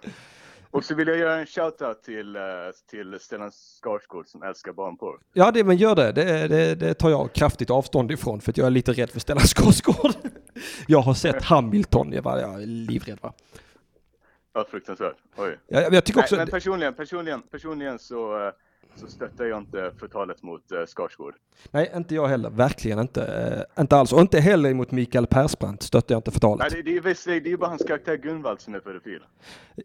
[0.70, 2.42] Och så vill jag göra en shoutout till, eh,
[2.90, 5.18] till Stellan Skarsgård som älskar barnporr.
[5.32, 6.12] ja, det, men gör det.
[6.12, 6.74] Det, det.
[6.74, 10.12] det tar jag kraftigt avstånd ifrån för att jag är lite rädd för Stellan Skarsgård.
[10.86, 13.32] Jag har sett Hamilton, jag, var, jag är livrädd va.
[14.54, 15.16] Ja, fruktansvärt.
[15.36, 15.58] Oj.
[15.68, 16.36] Jag, jag, jag tycker också...
[16.36, 18.52] Nej, men personligen, personligen, personligen så, eh,
[18.96, 21.34] så stöttar jag inte förtalet mot uh, Skarsgård.
[21.70, 22.50] Nej, inte jag heller.
[22.50, 23.22] Verkligen inte.
[23.76, 24.12] Eh, inte alls.
[24.12, 26.70] Och inte heller mot Mikael Persbrandt stöttar jag inte Nej, förtalet.
[26.72, 29.22] det, det, är, visst- det är ju bara hans karaktär Gunvald som är pedofil.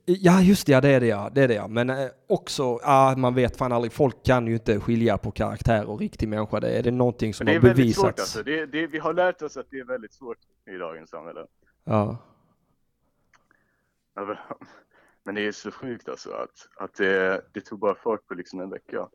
[0.05, 0.71] Ja, just det.
[0.71, 1.29] Ja, det är det ja.
[1.33, 1.67] Det är det ja.
[1.67, 3.93] Men eh, också, ja, man vet fan aldrig.
[3.93, 6.59] Folk kan ju inte skilja på karaktär och riktig människa.
[6.59, 8.21] Det är det någonting som Men det är har väldigt svårt bevisats.
[8.37, 8.43] alltså.
[8.43, 10.37] Det, det, vi har lärt oss att det är väldigt svårt
[10.75, 11.45] i dagens samhälle.
[11.83, 12.17] Ja.
[15.25, 18.59] Men- det är så sjukt alltså att, att det, det tog bara fart på liksom
[18.59, 19.07] en vecka.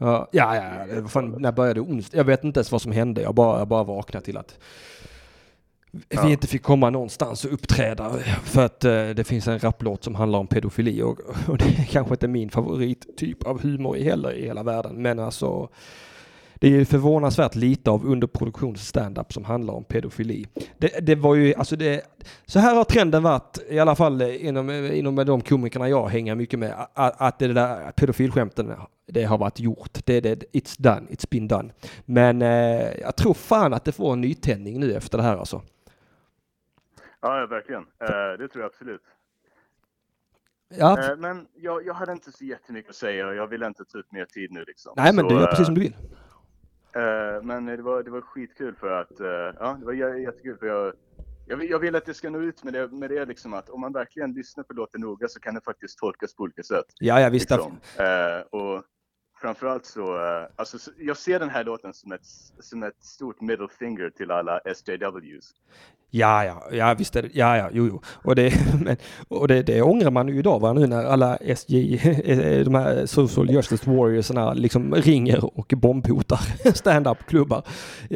[0.00, 1.08] Ja, ja, ja.
[1.08, 2.16] Fan, när började onsdag?
[2.16, 3.22] Jag vet inte ens vad som hände.
[3.22, 4.58] Jag bara, jag bara vaknade till att
[5.90, 6.28] vi Ja.
[6.28, 8.10] inte fick komma någonstans och uppträda
[8.44, 11.84] för att eh, det finns en rapplåt som handlar om pedofili och, och det är
[11.84, 15.02] kanske inte min favorittyp av humor i heller i hela världen.
[15.02, 15.68] Men alltså
[16.60, 20.46] det är förvånansvärt lite av underproduktions stand-up som handlar om pedofili.
[20.78, 22.02] Det, det var ju, alltså det,
[22.46, 26.08] så här har trenden varit, i alla fall eh, inom, eh, inom de komikerna jag
[26.08, 28.74] hänger mycket med, att, att det där pedofilskämten,
[29.06, 29.98] det har varit gjort.
[30.04, 31.72] Det, det, it's done, it's been done.
[32.04, 35.62] Men eh, jag tror fan att det får en nytändning nu efter det här alltså.
[37.20, 37.82] Ja, verkligen.
[37.82, 39.02] Eh, det tror jag absolut.
[40.68, 43.84] Ja, Eh, men jag, jag hade inte så jättemycket att säga och jag vill inte
[43.84, 44.92] ta ut mer tid nu liksom.
[44.96, 45.96] nej men Så, du gör eh, precis som du vill.
[46.98, 49.26] Eh, men det var, det var skitkul för att, eh,
[49.60, 50.92] ja det var jä- jättekul för jag,
[51.46, 53.68] jag, vill, jag vill att det ska nå ut med det, med det liksom att
[53.68, 56.84] om man verkligen lyssnar på låten noga så kan det faktiskt tolkas på olika sätt.
[57.00, 57.50] Ja, ja visst.
[57.50, 57.72] Liksom.
[57.96, 58.84] Eh, och
[59.40, 62.26] framförallt så, eh, alltså så- jag ser den här låten som ett,
[62.60, 65.54] som ett stort middle finger till alla SJWs.
[66.10, 67.28] Ja, ja, ja visst är det.
[67.32, 68.02] Ja, ja, jo, jo.
[68.22, 68.52] Och det,
[68.84, 68.96] men,
[69.28, 73.06] och det, det ångrar man ju idag va, nu när alla SJ, eh, de här
[73.06, 77.62] social justice warriorsarna liksom ringer och bombhotar stand-up-klubbar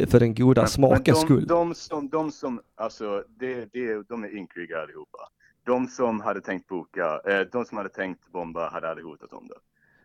[0.06, 1.46] för den goda smakens de, skull.
[1.46, 5.18] De som, de som, alltså det, det, de är ynkliga allihopa.
[5.64, 9.48] De som hade tänkt boka, eh, de som hade tänkt bomba hade aldrig hotat om
[9.48, 9.54] det.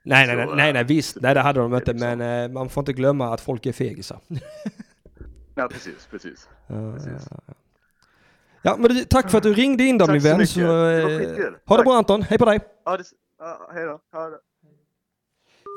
[0.07, 1.17] Nej, nej, så, nej, nej, eh, visst.
[1.21, 3.65] Nej, det hade de det inte, liksom- men eh, man får inte glömma att folk
[3.65, 4.19] är fegisar.
[5.55, 6.49] Ja, precis, precis.
[6.67, 7.27] Precis.
[8.61, 10.37] ja, men du, tack för att du ringde in då Tack min så vän.
[10.37, 10.49] mycket.
[10.53, 10.67] Så, Det
[11.03, 11.55] var eh, skitkul.
[11.65, 11.85] ha det Tack.
[11.85, 12.59] bra Anton, hej på dig!
[12.85, 13.03] Ja, det,
[13.39, 13.99] ja, hej då.
[14.17, 14.37] Ha det.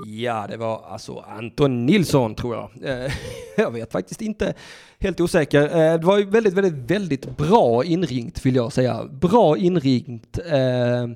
[0.06, 2.70] Ja, det var alltså Anton Nilsson tror jag.
[3.04, 3.12] Eh,
[3.56, 4.54] Jag vet faktiskt inte.
[4.98, 5.62] Helt osäker.
[5.62, 9.04] Eh, Det var ju väldigt, väldigt, väldigt bra inringt vill jag säga.
[9.04, 10.38] Bra inringt.
[10.38, 11.08] Är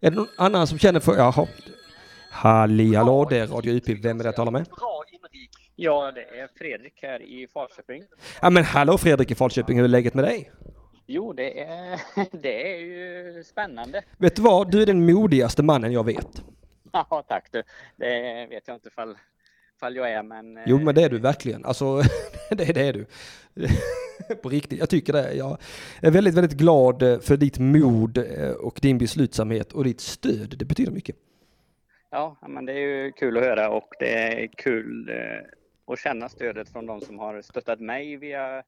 [0.00, 1.16] det någon annan som känner för...
[1.16, 1.46] Jaha.
[2.32, 3.88] Halli hallå, det är Radio UP.
[3.88, 4.66] Vem är det jag talar med?
[5.76, 8.02] Ja, det är Fredrik här i Falköping.
[8.42, 10.52] Ja men hallå Fredrik i Falköping, hur är läget med dig?
[11.06, 12.00] Jo, det är,
[12.42, 14.02] det är ju spännande.
[14.18, 14.70] Vet du vad?
[14.70, 16.42] Du är den modigaste mannen jag vet.
[16.92, 17.62] Ja, tack du.
[17.96, 19.16] Det vet jag inte fall,
[19.80, 20.58] fall jag är, men...
[20.66, 21.64] Jo men det är du verkligen.
[21.64, 22.02] Alltså
[22.50, 23.06] det, det är du.
[24.42, 25.34] På riktigt, jag tycker det.
[25.34, 25.58] Jag
[26.00, 30.54] är väldigt, väldigt glad eh, för ditt mod eh, och din beslutsamhet och ditt stöd.
[30.58, 31.16] Det betyder mycket.
[32.14, 36.28] Ja, men det är ju kul att höra och det är kul eh, att känna
[36.28, 38.62] stödet från de som har stöttat mig via,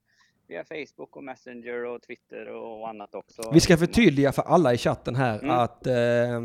[0.47, 3.51] via Facebook och Messenger och Twitter och annat också.
[3.53, 5.51] Vi ska förtydliga för alla i chatten här Mm.
[5.51, 6.41] att, eh,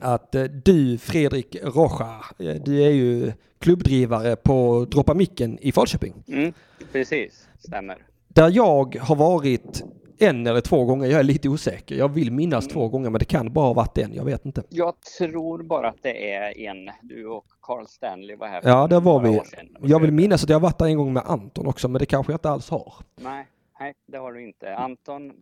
[0.00, 2.24] att eh, du Fredrik Rocha,
[2.64, 6.14] du är ju klubbdrivare på Droppa Micken i Falköping.
[6.28, 6.52] Mm,
[6.92, 8.06] precis, stämmer.
[8.28, 9.84] Där jag har varit
[10.18, 11.94] en eller två gånger, jag är lite osäker.
[11.94, 14.62] Jag vill minnas två gånger men det kan bara ha varit en, jag vet inte.
[14.68, 16.90] Jag tror bara att det är en.
[17.02, 19.40] Du och Carl Stanley var här för Ja, där var vi.
[19.82, 22.32] Jag vill minnas att jag varit där en gång med Anton också, men det kanske
[22.32, 22.94] jag inte alls har.
[23.16, 23.46] Nej,
[23.80, 24.76] nej, det har du inte.
[24.76, 25.32] Anton,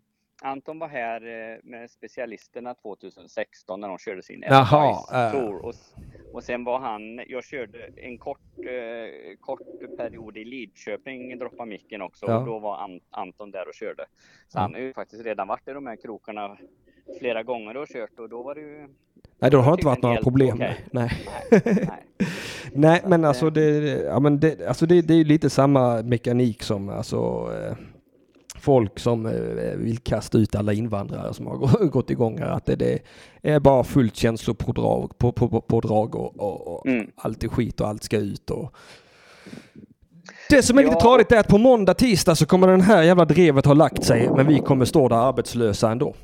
[0.43, 5.33] Anton var här eh, med specialisterna 2016 när de körde sin Jaha, Advice äh.
[5.33, 5.75] Tour och,
[6.35, 9.61] Och sen var han, jag körde en kort, eh, kort
[9.97, 12.27] period i Lidköping, droppa micken också.
[12.27, 12.39] Ja.
[12.39, 14.05] Och då var An- Anton där och körde.
[14.49, 14.61] Så Ja.
[14.61, 16.57] han har ju faktiskt redan varit i de här krokarna
[17.19, 18.89] flera gånger och kört och då var det ju...
[19.39, 20.55] Nej, då har det inte varit några problem.
[20.57, 20.85] okej.
[20.93, 21.11] Nej.
[21.65, 22.05] Nej.
[22.73, 25.51] Nej, Så men alltså eh, det, ja, men det, alltså det, det är ju lite
[25.51, 27.17] samma mekanik som alltså
[27.57, 27.77] eh,
[28.65, 32.47] folk som eh, vill kasta ut alla invandrare som har gå- gått igång här.
[32.51, 32.99] Att det,
[33.43, 37.11] är bara fullt känslopådrag på, på, på, på drag och, och, och Mm.
[37.17, 38.51] allt är skit och allt ska ut.
[38.51, 38.75] Och...
[40.51, 41.01] Det som är lite Ja.
[41.01, 44.31] tradigt är att på måndag, tisdag så kommer den här jävla drevet ha lagt sig
[44.37, 46.15] men vi kommer stå där arbetslösa ändå.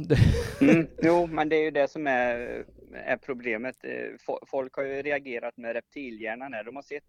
[0.60, 2.64] Mm, jo, men det är ju det som är,
[3.06, 3.76] är problemet.
[3.84, 3.90] Eh,
[4.26, 6.64] fo- Folk har ju reagerat med reptilhjärnan här.
[6.64, 7.02] De har sett,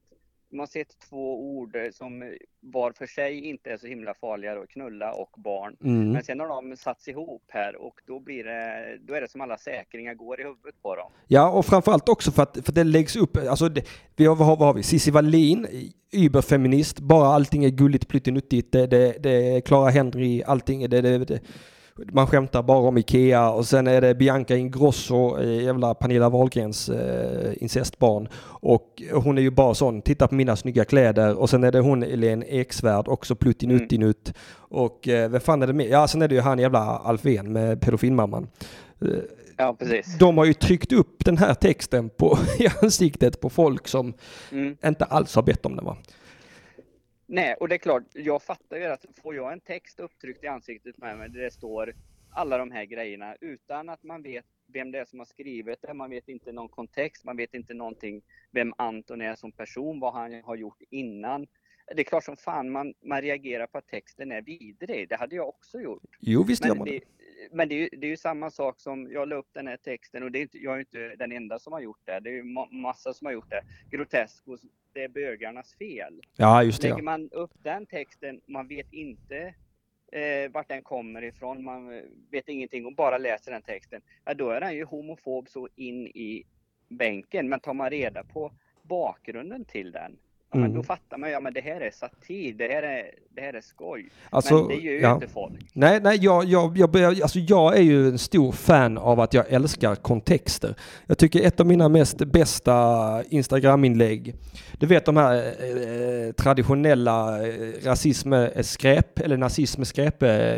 [0.60, 4.66] har sett två ord eh, som var för sig inte är så himla farliga, då,
[4.68, 5.76] knulla och barn.
[5.84, 6.12] mm.
[6.12, 9.42] Men sen har de satts ihop här och då, blir det, då är det som
[9.42, 11.12] alla säkringar går i huvudet på dem.
[11.28, 13.86] Ja, och framförallt också för att, för att det läggs upp, alltså det,
[14.16, 14.84] vi har, vad har, vi?
[14.84, 15.68] Cissi Wallin,
[16.12, 21.18] überfeminist, bara allting är gulligt pluttinuttigt, det, det, det är Clara Henry, allting, det, det,
[21.26, 21.40] det,
[22.12, 26.90] man skämtar bara om Ikea och sen är det Bianca Ingrosso, eh, jävla Pernilla Wahlgrens
[26.90, 28.28] eh, incestbarn.
[28.44, 31.80] Och hon är ju bara sån, titta på mina snygga kläder och sen är det
[31.80, 34.34] hon Elen Eksvärd, också pluttinuttinutt.
[34.54, 35.88] Och eh, vem fan är det mer?
[35.88, 38.48] Ja, sen är det ju han jävla Alfven med pedofilmamman.
[39.02, 39.08] Eh,
[39.58, 40.18] Ja, precis.
[40.18, 44.14] de har ju tryckt upp den här texten på, i ansiktet på folk som
[44.52, 44.76] Mm.
[44.86, 45.98] inte alls har bett om den va?
[47.34, 50.48] Nej, och det är klart, jag fattar ju att får jag en text upptryckt i
[50.48, 51.94] ansiktet med mig där det står
[52.34, 55.94] alla de här grejerna utan att man vet vem det är som har skrivit det,
[55.94, 60.14] man vet inte någon kontext, man vet inte någonting vem Anton är som person, vad
[60.14, 61.48] han har gjort innan.
[61.96, 65.10] Det är klart som fan man, man reagerar på att texten är vidrig.
[65.10, 66.04] Det hade jag också gjort.
[66.20, 67.02] Jo visst gör man det.
[67.52, 69.78] Men det, är ju, det är ju samma sak som jag la upp den här
[69.78, 72.20] texten och det är inte, jag är inte den enda som har gjort det.
[72.20, 73.64] Det är ju ma- massa som har gjort det.
[73.92, 74.58] Grotesco,
[74.94, 76.22] det är bögarnas fel.
[76.36, 77.04] Ja just det Lägger ja.
[77.04, 79.54] man upp den texten, man vet inte
[80.12, 82.02] eh, vart den kommer ifrån, man
[82.32, 86.08] vet ingenting och bara läser den texten, ja då är den ju homofob så in
[86.08, 86.44] i
[86.90, 87.50] bänken.
[87.50, 88.52] Men tar man reda på
[88.84, 90.18] bakgrunden till den,
[90.52, 90.78] ja, men Mm.
[90.78, 93.54] då fattar man ju, ja men det här är satir, det här är, det här
[93.54, 94.10] är skoj.
[94.30, 95.14] Alltså, men det gör ju ja.
[95.14, 95.54] inte folk.
[95.74, 99.46] Nej, nej, jag, jag, jag, alltså jag är ju en stor fan av att jag
[99.50, 100.76] älskar kontexter.
[101.08, 104.36] Jag tycker ett av mina mest bästa Instagram-inlägg,
[104.74, 110.58] du vet de här eh, traditionella eh, rasism är skräp, eller nazism skräp eh,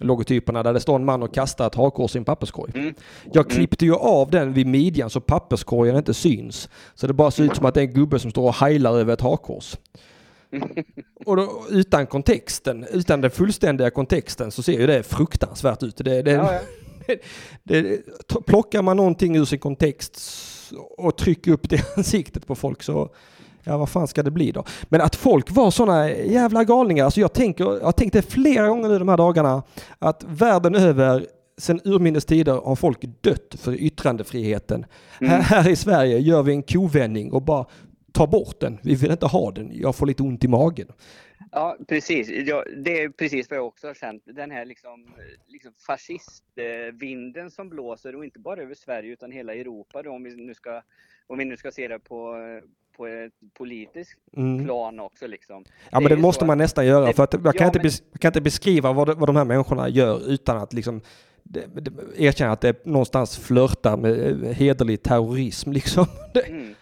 [0.00, 2.72] logotyperna där det står en man och kastar ett hakkors i en papperskorg.
[2.74, 2.94] Mm.
[3.32, 6.68] Jag klippte ju av den vid midjan så papperskorgen inte syns.
[6.94, 8.98] Så det bara ser ut som att det är en gubbe som står och heilar
[8.98, 9.76] över ett hakkors.
[11.26, 15.96] Och då, utan kontexten, utan den fullständiga kontexten så ser ju det fruktansvärt ut.
[15.96, 16.60] Det, det, Ja, ja.
[17.62, 18.00] det,
[18.46, 20.20] plockar man någonting ur sin kontext
[20.98, 23.10] och trycker upp det i ansiktet på folk så
[23.66, 24.64] Ja, vad fan ska det bli då?
[24.82, 27.04] Men att folk var sådana jävla galningar.
[27.04, 29.62] Alltså jag, tänker, jag har tänkt det flera gånger nu de här dagarna.
[29.98, 31.26] Att världen över,
[31.58, 34.86] sen urminnes tider, har folk dött för yttrandefriheten.
[35.20, 37.66] Här, här i Sverige gör vi en kovändning och bara
[38.14, 38.78] tar bort den.
[38.82, 39.70] Vi vill inte ha den.
[39.72, 40.88] Jag får lite ont i magen.
[41.52, 42.28] Ja, precis.
[42.48, 44.22] Ja, det är precis vad jag också har känt.
[44.26, 45.06] Den här liksom,
[45.46, 50.36] liksom fascistvinden som blåser och inte bara över Sverige utan hela Europa då, om vi
[50.36, 50.82] nu ska,
[51.26, 52.34] om vi nu ska se det på,
[52.96, 54.64] på ett politiskt Mm.
[54.64, 55.64] plan också liksom.
[55.90, 57.98] Ja Det men det måste man nästan göra det- för att jag kan, ja, inte,
[58.12, 61.00] jag kan inte beskriva vad, det, vad de här människorna gör utan att liksom
[62.16, 66.06] erkänna att det någonstans flörtar med eh, hederlig terrorism liksom.
[66.34, 66.74] Det, Mm.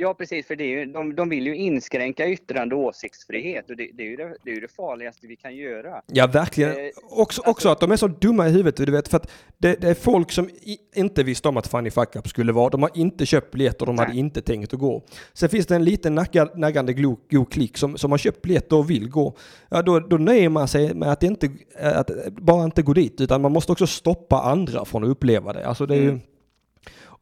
[0.00, 3.76] Ja precis, för det är ju, de, de vill ju inskränka yttrande och åsiktsfrihet och
[3.76, 6.02] det, det, är ju det, det är ju det farligaste vi kan göra.
[6.06, 6.70] ja verkligen.
[6.70, 9.80] Eh, Också, också att de är så dumma i huvudet, du vet, för att det,
[9.80, 12.68] det är folk som i, inte visste om att Funny Fuck Up skulle vara.
[12.70, 14.18] De har inte köpt biljetter, de hade Nej.
[14.18, 15.02] inte tänkt att gå.
[15.32, 16.92] Sen finns det en liten nagga, naggande
[17.30, 19.36] god klick som, som har köpt biljetter och vill gå.
[19.68, 21.48] Ja, då, då nöjer man sig med att, inte,
[21.80, 25.66] att bara inte gå dit, utan man måste också stoppa andra från att uppleva det.
[25.66, 26.20] Alltså det är ju, Mm.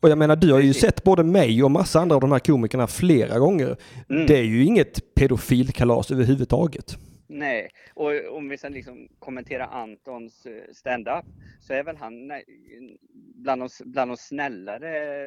[0.00, 0.82] Och jag menar, du har ju Precis.
[0.82, 3.76] sett både mig och massa andra av de här komikerna flera gånger.
[4.10, 4.26] Mm.
[4.26, 6.96] Det är ju inget pedofilkalas överhuvudtaget.
[7.26, 11.24] Nej, och om vi sen liksom kommenterar Antons eh, stand-up
[11.60, 12.12] så är väl han
[13.34, 15.26] bland de, bland de snällare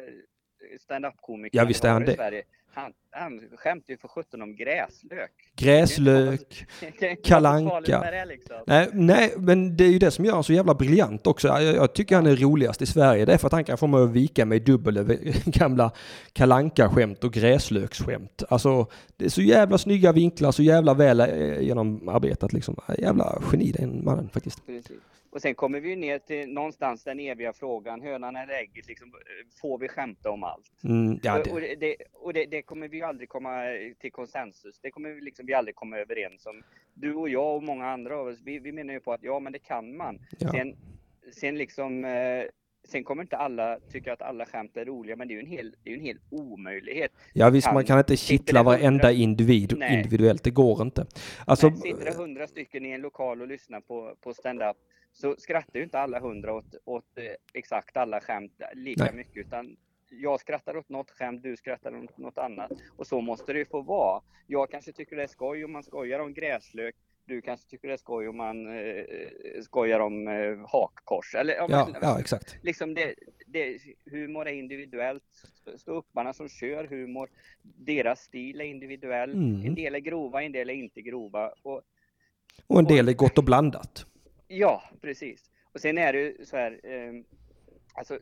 [0.80, 2.14] stand-up-komikerna Ja, visst vi är han i det.
[2.14, 2.42] Sverige.
[2.74, 5.30] Han, han skämtar ju för sjutton om gräslök.
[5.56, 8.00] Gräslök, Det kan inte Kalle vara så farligt Anka.
[8.00, 8.56] med det, liksom.
[8.66, 11.48] Nej, nej, men det är ju det som gör honom så jävla briljant också.
[11.48, 13.24] Jag, jag tycker han är roligast i Sverige.
[13.24, 15.18] Det är för att han kan få mig att vika mig dubbel över
[15.58, 15.90] gamla
[16.32, 18.42] kalanka skämt och gräslöksskämt.
[18.48, 22.76] Alltså, det är så jävla snygga vinklar, så jävla väl eh, genomarbetat liksom.
[22.98, 24.66] Jävla geni den mannen faktiskt.
[24.66, 24.92] Precis.
[25.32, 29.12] Och sen kommer vi ner till någonstans den eviga frågan, hönan eller ägget, liksom,
[29.60, 30.70] får vi skämta om allt?
[30.84, 33.62] Mm, ja, Och- Och, det, det, det, och det, det kommer vi ju aldrig komma
[34.00, 34.80] till konsensus.
[34.80, 36.62] Det kommer vi liksom vi aldrig komma överens om.
[36.94, 39.40] Du och jag och många andra av oss, vi, vi menar ju på att ja,
[39.40, 40.18] men det kan man.
[40.38, 40.50] ja.
[40.52, 40.76] Sen,
[41.32, 42.44] sen liksom, eh,
[42.88, 45.46] sen kommer inte alla tycka att alla skämt är roliga, men det är ju en
[45.50, 47.12] hel, det är en hel omöjlighet.
[47.32, 49.96] ja visst, man kan- kan inte kittla det varenda individ Nej.
[49.96, 51.06] individuellt, det går inte.
[51.46, 54.76] Alltså, Nej, sitter det hundra stycken i en lokal och lyssnar på, på stand-up
[55.12, 59.14] så skrattar ju inte alla hundra åt, åt eh, exakt alla skämt lika Nej.
[59.14, 59.76] mycket, utan
[60.20, 62.72] jag skrattar åt något skämt, du skrattar åt något annat.
[62.96, 64.22] Och så måste det ju få vara.
[64.46, 66.94] Jag kanske tycker det är skoj om man skojar om gräslök.
[67.24, 69.04] Du kanske tycker det är skoj om man eh,
[69.62, 71.34] skojar om eh, hakkors.
[71.34, 72.56] Eller, om ja, ja, exakt.
[72.62, 73.14] liksom det,
[73.46, 73.78] det,
[74.10, 75.24] humor är individuellt.
[75.76, 77.28] Ståupparna som kör humor,
[77.62, 79.32] deras stil är individuell.
[79.32, 79.66] Mm.
[79.66, 81.52] En del är grova, en del är inte grova.
[81.62, 81.82] Och
[82.66, 84.06] Och en del är gott och blandat.
[84.52, 85.50] Ja, precis.
[85.72, 87.12] Och sen är det ju så här, eh,
[87.94, 88.14] alltså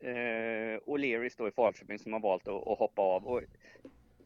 [0.00, 3.26] eh, O'Learys då i Falköping som har valt att, att hoppa av.
[3.26, 3.42] Och,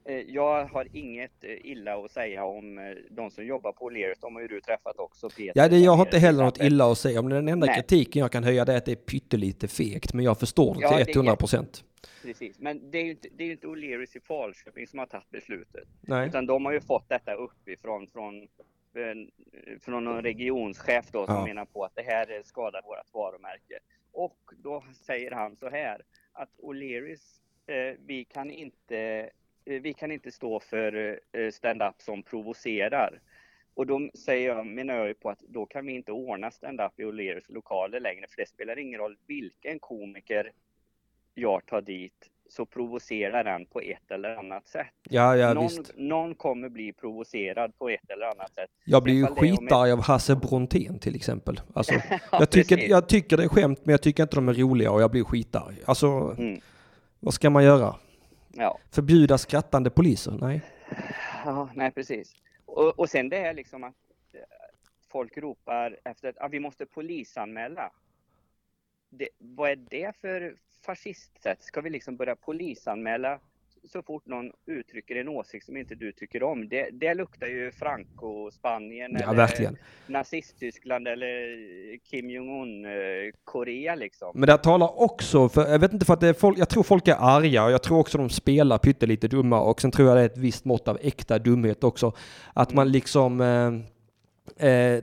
[0.05, 4.19] eh, jag har inget eh, illa att säga om eh, de som jobbar på O'Learys.
[4.21, 5.53] De har ju du träffat också Peter.
[5.55, 7.35] Ja, det, jag har inte heller något illa att säga om det.
[7.35, 7.75] Den enda Nej.
[7.77, 10.81] kritiken jag kan höja det är att det är pyttelite fegt, men jag förstår det
[10.81, 11.85] Ja, det till är 100 procent.
[12.23, 15.31] Precis, men det är ju inte, det är inte O'Learys i Falköping som har tagit
[15.31, 15.89] beslutet.
[16.01, 16.29] Nej.
[16.29, 18.49] Utan de har ju fått detta uppifrån från,
[19.81, 21.45] från någon regionschef då som Ja.
[21.47, 23.79] menar på att det här eh, skadar vårt varumärke.
[24.13, 29.31] Och då säger han så här att O'Learys, eh, vi kan inte
[29.65, 33.21] eh, vi kan inte stå för eh, stand-up som provocerar.
[33.75, 37.01] Och då säger jag, menar jag ju på att då kan vi inte ordna stand-up
[37.01, 40.53] i O'Learys lokaler längre, för det spelar ingen roll vilken komiker
[41.35, 45.93] jag tar dit, så provocerar den på ett eller annat sätt Ja, ja någon, visst.
[45.97, 48.71] någon kommer bli provocerad på ett eller annat sätt.
[48.85, 51.61] Jag blir ju skitarg av Hasse Brontén till exempel.
[51.75, 52.91] Alltså, Ja, jag, tycker, precis.
[52.91, 55.25] jag tycker det är skämt, men jag tycker inte de är roliga och jag blir
[55.25, 55.77] skitarg.
[55.85, 56.07] Alltså,
[56.39, 56.61] Mm.
[57.21, 57.97] vad ska man göra?
[58.53, 58.79] Ja.
[58.91, 60.33] Förbjuda skrattande poliser?
[60.41, 60.61] Nej.
[61.45, 62.33] ja, nej precis.
[62.67, 63.95] Och, och sen det är liksom att
[64.33, 64.41] eh,
[65.13, 67.91] folk ropar efter att ah, vi måste polisanmäla.
[69.11, 71.63] Det, vad är det för fascistsätt?
[71.63, 73.41] Ska vi liksom börja polisanmäla
[73.85, 76.69] så fort någon uttrycker en åsikt som inte du tycker om?
[76.69, 79.77] Det, det luktar ju Franco-Spanien Ja, verkligen.
[80.07, 84.31] Nazist-Tyskland eller Kim Jong-Un-Korea liksom.
[84.35, 86.83] Men det talar också för, jag vet inte för att det är folk, jag tror
[86.83, 90.17] folk är arga och jag tror också de spelar pyttelite dumma och sen tror jag
[90.17, 92.13] det är ett visst mått av äkta dumhet också.
[92.53, 95.03] Att man liksom, eh, eh,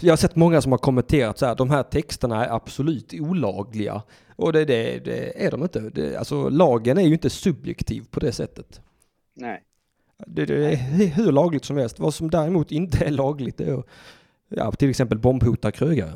[0.00, 4.02] jag har sett många som har kommenterat så här, de här texterna är absolut olagliga.
[4.36, 5.80] Och det, det, det är de inte.
[5.80, 8.80] Det, alltså lagen är ju inte subjektiv på det sättet.
[9.34, 9.62] Nej.
[10.26, 11.98] Det, är hur lagligt som helst.
[11.98, 13.86] Vad som däremot inte är lagligt det är att,
[14.48, 16.12] ja, till exempel bombhota krögare.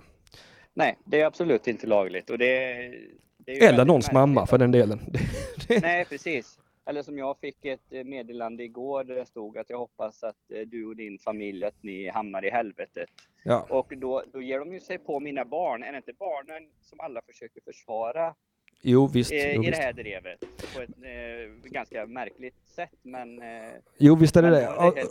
[0.75, 2.31] Nej, det är absolut inte lagligt.
[2.31, 2.93] Och det,
[3.47, 5.01] Eller någons mamma för den delen.
[5.69, 6.59] Nej, precis.
[6.87, 10.51] Eller som jag fick ett eh, meddelande igår där det stod att jag hoppas att
[10.51, 13.11] eh, du och din familj, att ni hamnar i helvetet.
[13.45, 13.67] Ja.
[13.71, 15.83] Och då, då ger de ju sig på mina barn.
[15.83, 18.35] Är det inte barnen som alla försöker försvara
[18.87, 19.33] Jo visst.
[19.33, 20.41] eh, Jo, i det här drevet?
[20.75, 23.39] På ett eh, ganska märkligt sätt, men...
[23.39, 23.47] Eh,
[23.99, 24.67] Jo visst är det men det.
[24.67, 25.05] är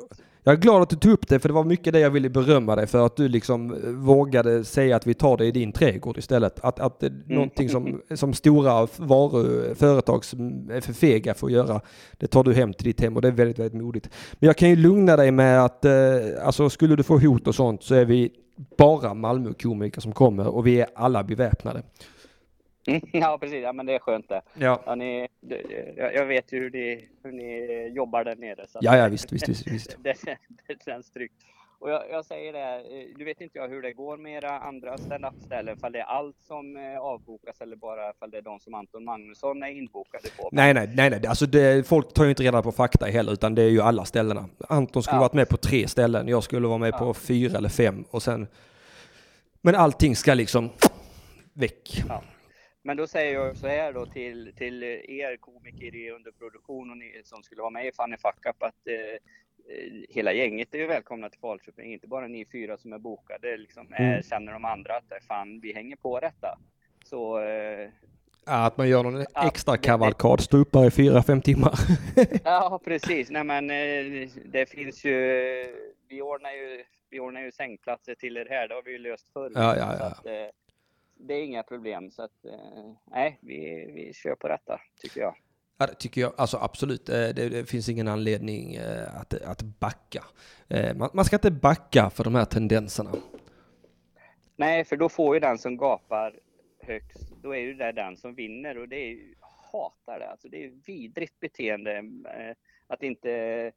[0.43, 2.29] Jag är glad att du tog upp det för det var mycket det jag ville
[2.29, 5.71] berömma dig för att du liksom eh, vågade säga att vi tar det i din
[5.71, 6.59] trädgård istället.
[6.59, 11.47] Att, att det är någonting som, som stora varu, företag som är för fega för
[11.47, 11.81] att göra,
[12.17, 14.09] det tar du hem till ditt hem och det är väldigt, väldigt modigt.
[14.33, 15.93] Men jag kan ju lugna dig med att eh,
[16.41, 18.31] alltså skulle du få hot och sånt så är vi
[18.77, 21.83] bara Malmö-komiker som kommer och vi är alla beväpnade.
[23.13, 23.63] ja, precis.
[23.63, 24.41] Ja, men det är skönt det.
[24.53, 24.83] Ja.
[24.85, 25.27] Ja, ni,
[25.97, 28.67] jag vet ju hur ni, hur ni jobbar där nere.
[28.67, 29.67] Så Ja, ja visst, visst, visst.
[29.67, 29.97] visst.
[30.03, 30.13] det,
[30.67, 31.35] det känns tryggt.
[31.79, 34.59] Och jag, jag säger det, eh, du vet inte jag hur det går med era
[34.59, 38.59] andra stand-up-ställen, fall det är allt som eh, avbokas eller bara fall det är de
[38.59, 40.49] som Anton Magnusson är inbokade på.
[40.51, 41.27] Nej, nej, nej, nej.
[41.27, 44.05] Alltså det, folk tar ju inte reda på fakta heller, utan det är ju alla
[44.05, 44.49] ställena.
[44.69, 45.21] Anton skulle Ja.
[45.21, 46.97] varit med på tre ställen, jag skulle vara med Ja.
[46.99, 48.47] på fyra eller fem och sen...
[49.61, 50.69] Men allting ska liksom
[51.53, 52.03] väck.
[52.85, 57.21] Men då säger jag så här då till, till er komiker i underproduktion och ni
[57.23, 60.87] som skulle vara med i Funny Fuck Up att eh, eh, hela gänget är ju
[60.87, 63.57] välkomna till Falköping, inte bara ni fyra som är bokade.
[63.57, 64.23] Liksom, eh, Mm.
[64.23, 66.57] Känner de andra att eh, fan, vi hänger på detta.
[67.05, 67.89] Så eh,
[68.45, 70.41] att man gör någon extra kavalkad,
[70.73, 71.73] här i fyra, fem timmar.
[72.43, 73.29] Ja, precis.
[73.29, 75.13] Nej, men eh, det finns ju.
[76.07, 76.83] Vi ordnar ju.
[77.09, 78.67] Vi ordnar ju sängplatser till er här.
[78.67, 79.51] Det har vi ju löst förr.
[79.55, 80.05] Ja, ja, ja.
[80.05, 80.31] att, eh,
[81.23, 82.11] det är inga problem.
[82.11, 85.35] Så att eh, nej, vi, vi kör på detta tycker jag.
[85.77, 86.33] Ja, det tycker jag.
[86.37, 90.23] Alltså absolut, eh, det, det finns ingen anledning eh, att, att backa.
[90.95, 93.11] Man, man ska inte backa för de här tendenserna.
[94.55, 96.39] Nej, för då får ju den som gapar
[96.79, 99.35] högst, då är ju det den som vinner och det är ju,
[99.71, 100.29] hatar det.
[100.29, 102.03] Alltså det är vidrigt beteende.
[102.87, 103.71] Att inte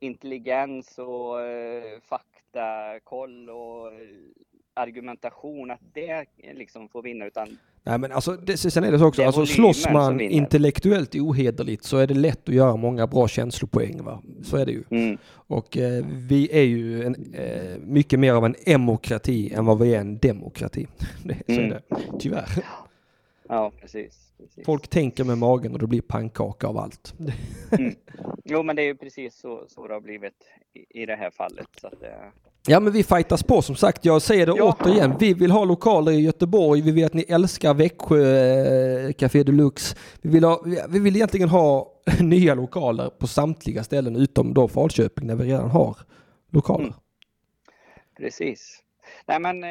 [0.00, 1.36] intelligens och
[2.02, 3.92] faktakoll och
[4.78, 6.24] argumentation, att det
[6.54, 9.26] liksom får vinna utan Nej men alltså, det, sen är det så också, Det är
[9.26, 14.22] alltså slåss man intellektuellt ohederligt så är det lätt att göra många bra känslopoäng va.
[14.42, 14.84] Så är det ju.
[14.90, 19.78] mm, Och eh, vi är ju en, eh, mycket mer av en emokrati än vad
[19.78, 20.86] vi är en demokrati.
[21.24, 21.70] Det, så är Mm.
[21.70, 22.48] det, tyvärr.
[23.48, 24.32] ja precis.
[24.38, 24.64] precis.
[24.66, 27.14] Folk tänker med magen och det blir pannkaka av allt.
[28.44, 30.34] Jo men det är ju precis så, så det har blivit
[30.74, 31.66] i, i det här fallet.
[31.80, 32.02] Så att,
[32.66, 34.04] Ja men vi fightas på som sagt.
[34.04, 34.76] Jag säger det Ja.
[34.80, 35.14] återigen.
[35.20, 36.80] Vi vill ha lokaler i Göteborg.
[36.80, 39.96] Vi vet att ni älskar Växjö eh, Café Deluxe.
[40.22, 44.68] Vi vill, ha, vi- vi vill egentligen ha nya lokaler på samtliga ställen utom då
[44.68, 45.96] Falköping där vi redan har
[46.52, 46.84] lokaler.
[46.84, 46.94] Mm.
[48.16, 48.78] Precis.
[49.26, 49.70] Nej men eh,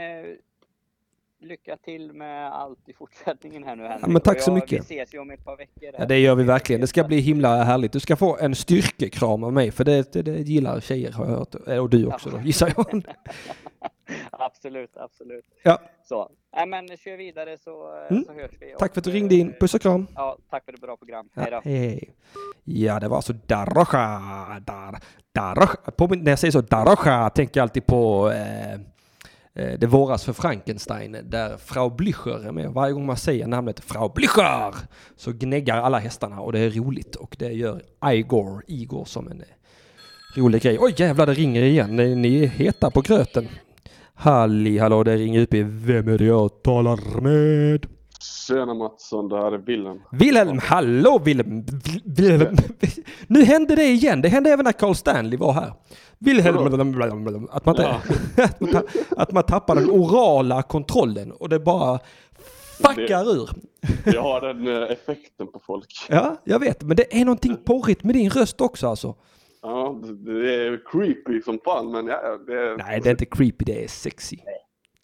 [1.40, 4.08] lycka till med allt i fortsättningen här nu Henrik.
[4.08, 4.72] men tack så jag- mycket.
[4.72, 5.90] Vi ses ju om ett par veckor.
[6.00, 6.82] Ja, det gör vi verkligen.
[6.82, 7.92] Det ska bli himla härligt.
[7.92, 11.32] Du ska få en styrkekram av mig för det, det, det gillar tjejer har jag
[11.38, 11.56] hört.
[11.56, 13.04] Och du också då gissar jag.
[14.32, 15.46] absolut, absolut.
[15.64, 15.82] Ja.
[16.04, 16.30] Så.
[16.56, 18.24] Nej men kör vidare så, eh, Mm.
[18.26, 18.76] så hörs vi.
[18.80, 19.54] Tack för att du ringde in.
[19.60, 20.08] Puss och kram.
[20.16, 21.30] Ja, tack för ett bra program.
[21.34, 21.62] Ja, Hej då.
[21.64, 22.10] hej, hej.
[22.64, 24.20] Ja, det var alltså Darocha.
[24.66, 25.00] Dar,
[25.32, 25.92] Darocha.
[25.92, 28.80] Påminn- När jag säger så, Darocha, tänker jag alltid på eh,
[29.58, 32.70] Eh, det våras för Frankenstein, där Frau Blücher är med.
[32.70, 34.76] Varje gång man säger namnet Frau Blücher
[35.16, 37.16] så gnäggar alla hästarna och det är roligt.
[37.16, 39.48] Och det gör Igor, Igor som en eh,
[40.36, 40.78] rolig grej.
[40.80, 41.96] Oj jävlar, det ringer igen.
[41.96, 43.48] Ni ni är heta på gröten.
[44.14, 47.97] Halli hallå, det ringer upp i Vem är det jag talar med?
[48.24, 50.02] Tjena Mattsson, det här är Wilhelm.
[50.12, 51.66] Wilhelm, hallå Wilhelm!
[52.06, 52.56] Wilhelm.
[53.28, 54.22] Nu hände det igen.
[54.22, 55.74] Det hände även när Carl Stanley var här.
[56.20, 56.58] Wilhelm,
[57.52, 58.02] att man, Ja.
[58.44, 58.84] att man,
[59.18, 62.00] att man tappar den orala kontrollen och det bara
[62.84, 63.50] fuckar ur.
[64.06, 66.06] Jag har den eh, effekten på folk.
[66.10, 66.84] Ja, jag vet.
[66.84, 69.16] Men det är någonting porrigt med din röst också alltså.
[69.62, 72.78] Ja, det det är creepy som fan men ja, det är...
[72.78, 74.38] Nej, det är inte creepy, det är sexy.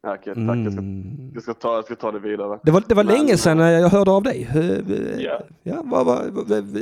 [0.05, 0.57] Ja, okej, tack.
[0.57, 1.31] Jag ska, Mm.
[1.33, 2.59] jag, ska ta, jag ska ta det vidare.
[2.63, 4.49] Det var, det var Men- länge sedan jag hörde av dig.
[4.55, 5.39] Eh, Ja.
[5.63, 6.77] Ja, vad, vad, vad,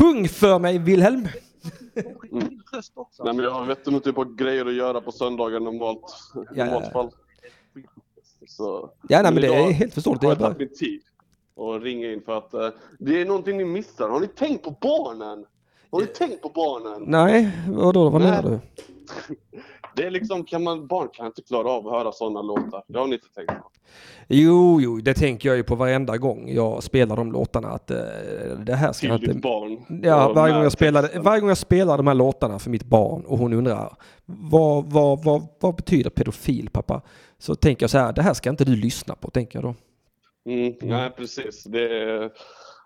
[0.00, 1.26] sjung för mig Wilhelm!
[3.24, 6.02] Nej men jag vet inte typ av grejer att göra på söndagar normalt.
[6.54, 6.64] Ja.
[6.64, 7.10] normalt fall.
[8.46, 8.90] Så.
[9.08, 10.22] Ja, nej, men det är helt förståeligt.
[10.22, 10.54] har Det är jag bara...
[10.54, 11.00] tagit min tid
[11.54, 14.08] och ringa in för att eh, det är någonting ni missar.
[14.08, 15.44] Har ni tänkt på barnen?
[15.90, 17.02] Har ni tänkt på barnen?
[17.06, 18.58] Nej, vadå, vad menar du?
[19.96, 22.82] Det är liksom, kan man, barn kan inte klara av att höra sådana låtar.
[22.86, 23.70] Det har ni inte tänkt på.
[24.28, 27.96] Jo, jo, det tänker jag ju på varenda gång jag spelar de låtarna att eh,
[28.66, 29.40] det här ska Till jag ditt inte...
[29.40, 30.00] barn.
[30.02, 31.22] Ja, varje gång, jag spelar, texten.
[31.22, 35.24] varje gång jag spelar de här låtarna för mitt barn och hon undrar vad, vad,
[35.24, 37.02] vad, vad betyder pedofil pappa?
[37.38, 39.74] Så tänker jag så här, det här ska inte du lyssna på, tänker jag då.
[40.52, 41.64] Mm, nej precis.
[41.64, 42.30] Det är...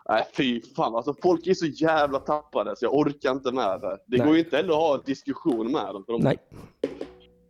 [0.08, 3.98] Nej fy fan alltså folk är så jävla tappade så jag orkar inte med det.
[4.06, 4.26] Det Nej.
[4.26, 6.04] går ju inte heller att ha en diskussion med dem.
[6.06, 6.36] För de, Nej.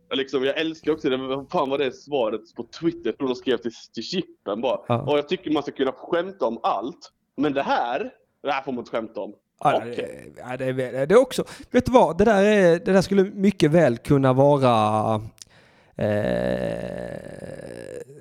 [0.09, 3.09] Jag, liksom, jag älskar också det, vad fan var det svaret på Twitter?
[3.09, 4.79] Jag tror de skrev till, till Chippen bara.
[4.87, 5.01] Ja.
[5.01, 7.11] Och jag tycker man ska kunna skämta om allt.
[7.37, 8.11] Men det här,
[8.43, 9.33] det här får man inte skämta om.
[9.59, 12.93] Ja, det, ja, det, är- det är också, vet du vad, det där, är, det
[12.93, 15.15] där skulle mycket väl kunna vara
[15.95, 16.09] eh,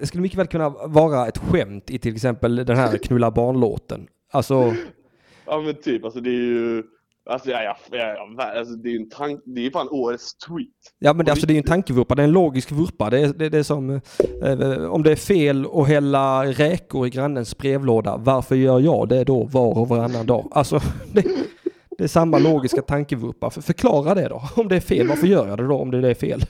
[0.00, 4.06] det skulle mycket väl kunna vara ett skämt i till exempel den här knulla barnlåten.
[4.34, 4.74] Alltså,
[5.46, 6.82] Ja men typ, alltså det är ju...
[7.30, 10.34] Alltså, ja, ja, ja, alltså det är ju en tank, det är ju fan årets
[10.34, 10.68] tweet.
[10.98, 13.10] ja men det, alltså, det är ju en tankevurpa, det är en logisk vurpa.
[13.10, 17.10] Det är, det, det är som eh, om det är fel att hälla räkor i
[17.10, 20.48] grannens brevlåda, varför gör jag det då var och varannan dag?
[20.50, 20.80] Alltså,
[21.12, 21.24] det,
[21.98, 23.50] det är samma logiska tankevurpa.
[23.50, 24.42] För, förklara det då.
[24.56, 26.40] Om det är fel, varför gör jag det då om det är fel?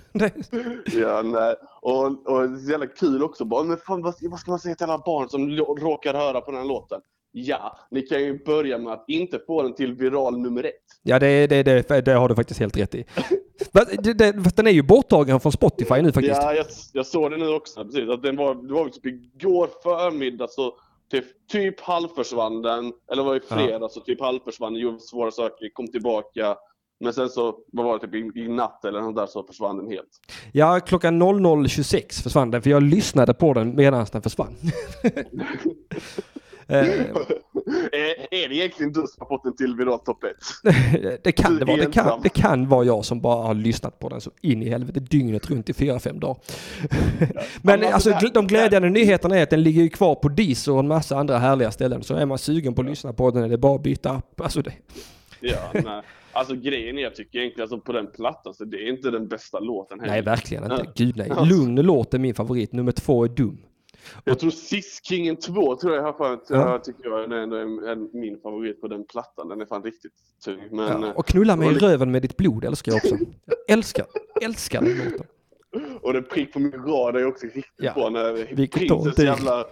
[0.93, 1.55] Ja, nej.
[1.83, 3.45] Och, och det är så jävla kul också.
[3.45, 6.51] Bara, men fan, vad, vad ska man säga till alla barn som råkar höra på
[6.51, 7.01] den här låten?
[7.37, 10.73] Ja, ni kan ju börja med att inte få den till viral nummer ett.
[11.03, 13.05] Ja, det, det, det, det har du faktiskt helt rätt i.
[14.03, 16.43] Det, den är ju borttagen från Spotify nu faktiskt.
[16.43, 17.85] Ja, jag, jag såg det nu också.
[17.85, 20.75] Precis, att den var, det var typ igår förmiddag så
[21.11, 22.93] typ, typ halvförsvann den.
[23.13, 24.77] Eller var det i fredags så typ halvförsvann.
[24.77, 26.57] Gjorde svåra saker, kom tillbaka.
[27.01, 29.77] Men sen så, vad var det, typ i, i natt eller något där så försvann
[29.77, 30.21] den helt.
[30.53, 34.57] Ja, klockan 00.26 försvann den, för jag lyssnade på den medan den försvann.
[36.67, 41.23] Eh, är, är det egentligen du som har fått den till viral topp ett?
[41.25, 41.77] det, kan det, vara.
[41.77, 44.69] Det, kan, det kan vara jag som bara har lyssnat på den så in i
[44.69, 46.37] helvete dygnet runt i fyra fem dagar.
[47.63, 50.89] Men alltså, de glädjande nyheterna är att den ligger ju kvar på Deezer och en
[50.89, 52.03] massa andra härliga ställen.
[52.03, 54.41] Så är man sugen på att lyssna på den är det bara att byta app.
[54.41, 54.73] Alltså det,
[55.41, 56.03] Ja, nej.
[56.33, 59.29] Alltså grejen är, jag tycker egentligen alltså, på den plattan, så det är inte den
[59.29, 60.13] bästa låten heller.
[60.13, 60.87] Nej, verkligen inte.
[60.95, 61.31] Gud nej.
[61.45, 62.73] Lugn låt är min favorit.
[62.73, 63.59] Nummer två är dum.
[64.25, 66.57] Jag tror Sis-Kingen 2 tror jag har att Ja.
[66.71, 69.49] jag tycker jag är ändå en, en, min ffavorit på den plattan.
[69.49, 70.13] Den är fan riktigt
[70.45, 70.61] tung.
[70.71, 73.17] Men, Ja, eh, och knulla mig i röven med ditt blod älskar jag också.
[73.47, 74.07] Jag älskar,
[74.43, 75.27] älskar den låten.
[76.03, 77.93] och den prick på min rad är också riktigt Ja.
[77.95, 79.65] bra när prinsens jävla...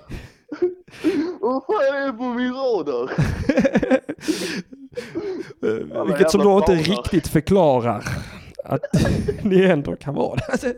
[1.40, 3.10] Vad fan är det på min radar?
[5.62, 8.04] Eh, Vilket som då inte riktigt förklarar
[8.64, 8.80] att
[9.42, 10.68] ni ändå kan vara det.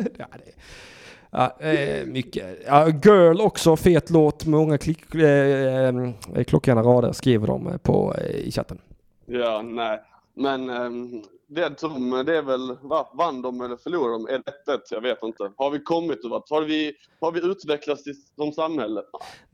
[1.37, 2.59] Ja, eh, mycket.
[2.67, 4.47] Ja, Girl också, fet låt.
[4.47, 8.79] Många klick, eh, eh, klockrena rader skriver de på, eh, i chatten.
[9.27, 10.01] Ja, nej.
[10.35, 14.27] Men ehm, det, som, det är väl, va, vann de eller förlorade de?
[14.35, 15.51] Är det 1 Jag vet inte.
[15.57, 16.51] Har vi kommit vart?
[16.51, 18.03] Har vi, har vi utvecklats
[18.37, 19.03] som samhälle?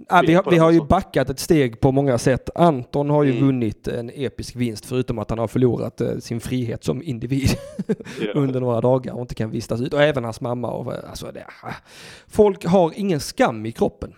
[0.09, 0.85] Ja, vi, har, vi har ju så.
[0.85, 2.51] backat ett steg på många sätt.
[2.55, 3.47] Anton har ju Mm.
[3.47, 7.49] vunnit en episk vinst förutom att han har förlorat eh, sin frihet som individ
[8.21, 8.33] Ja.
[8.35, 9.95] under några dagar och inte kan vistas ut.
[9.95, 10.71] Och även hans mamma.
[10.71, 11.73] Och, eh, alltså, det, ah.
[12.29, 14.15] Folk har ingen skam i kroppen.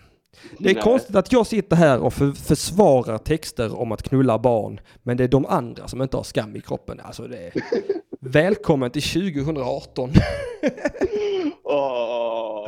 [0.57, 0.83] Det är Nej.
[0.83, 5.23] konstigt att jag sitter här och för, försvarar texter om att knulla barn, men det
[5.23, 6.99] är de andra som inte har skam i kroppen.
[7.03, 7.53] Alltså det är...
[8.19, 10.11] Välkommen till 2018.
[11.63, 12.67] Åh,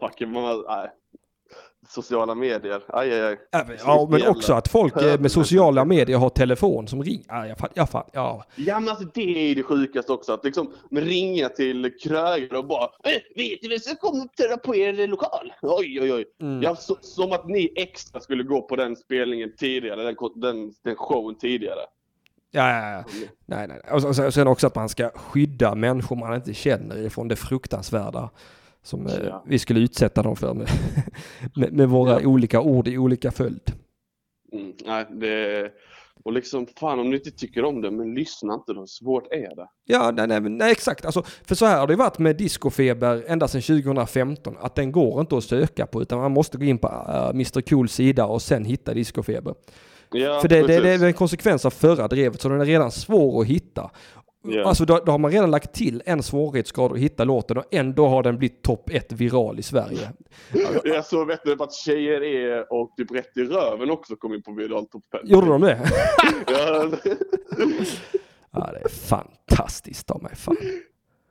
[0.00, 0.90] fucking man, nej.
[1.94, 3.38] Sociala medier, aj aj aj.
[3.50, 3.64] Ja,
[4.10, 7.24] men Jävla också att folk eh, med sociala medier har telefon som ringer.
[7.28, 8.44] Ja, jag fatt, ja.
[8.56, 12.84] Ja men alltså det är det sjukaste också, att liksom ringa till krögare och bara
[12.84, 15.52] "Eh, Vet du vem som kommer på er lokal?
[15.62, 16.24] Oj oj oj.
[16.40, 16.62] Mm.
[16.62, 20.96] Ja, så, som att ni extra skulle gå på den spelningen tidigare, den, den, den
[20.96, 21.80] showen tidigare.
[22.50, 23.04] Ja, ja, ja.
[23.46, 23.80] Nej, nej.
[23.92, 28.30] Och sen också att man ska skydda människor man inte känner ifrån det fruktansvärda
[28.82, 29.44] som eh, Ja.
[29.46, 30.68] vi skulle utsätta dem för med,
[31.56, 32.28] med, med våra Ja.
[32.28, 33.72] olika ord i olika följd.
[34.52, 35.70] Mm, nej, det...
[36.24, 38.86] Och liksom, fan om ni inte tycker om det, men lyssna inte då.
[38.86, 39.66] Svårt är det.
[39.86, 41.04] Ja, nej, nej, nej exakt.
[41.04, 44.56] Alltså, för så här har det varit med discofeber ända sedan 2015.
[44.60, 47.60] Att den går inte att söka på utan man måste gå in på uh, Mr
[47.60, 49.54] Cools sida och sen hitta discofeber.
[50.12, 52.90] Ja, för det, det, det är en konsekvens av förra drevet så den är redan
[52.90, 53.90] svår att hitta.
[54.42, 54.64] Ja.
[54.64, 58.06] Alltså då, då har man redan lagt till en svårighetsgrad att hitta låten och ändå
[58.08, 60.12] har den blivit topp ett viral i Sverige.
[60.84, 64.42] Jag såg vet du, att tjejer är och typ rätt i röven också kom in
[64.42, 65.20] på viral topp 5.
[65.24, 65.80] Gjorde de det?
[68.52, 70.56] Ja, det är fantastiskt ta mig fan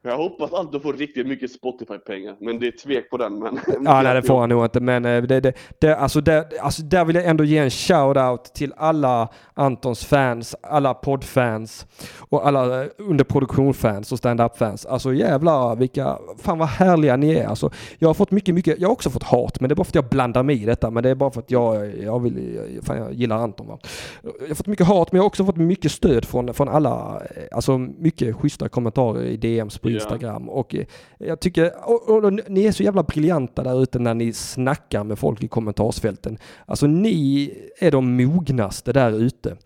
[0.02, 3.39] jag hoppas att du får riktigt mycket Spotify-pengar, men det är tvek på den.
[3.39, 3.60] Men...
[3.86, 6.82] Ja, nej det får han nog inte men eh, det, det, det, alltså, det, alltså
[6.84, 11.86] där vill jag ändå ge en shout-out till alla Antons fans, alla poddfans
[12.20, 14.86] och alla eh, underproduktion-fans och stand-up-fans.
[14.86, 17.47] Alltså jävlar vilka, fan vad härliga ni är.
[17.47, 19.84] Alltså, jag har fått mycket, mycket, jag har också fått hat men det är bara
[19.84, 22.20] för att jag blandar mig i detta men det är bara för att jag, jag
[22.20, 23.80] vill, fan jag gillar Anton va.
[24.24, 27.22] Jag har fått mycket hat men jag har också fått mycket stöd från, från alla,
[27.36, 29.96] eh, alltså mycket schyssta kommentarer i DMs på Ja.
[30.02, 30.86] Instagram och eh,
[31.18, 35.04] jag tycker, och, och, och ni är så jävla briljanta där ute när ni snackar
[35.04, 36.38] med folk i kommentarsfälten.
[36.66, 39.58] Alltså ni är de mognaste där ute.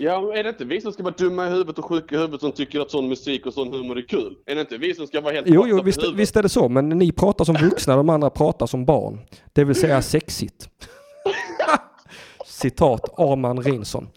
[0.00, 2.40] Ja, är det inte vi som ska vara dumma i huvudet och sjuka i huvudet
[2.40, 4.36] som tycker att sån musik och sån humor är kul?
[4.46, 6.68] Är det inte vi som ska vara helt Jo, jo, visst, visst är det så,
[6.68, 9.20] men ni pratar som vuxna, de andra pratar som barn.
[9.52, 10.68] Det vill säga sexigt.
[12.46, 14.08] Citat Arman Reinsson.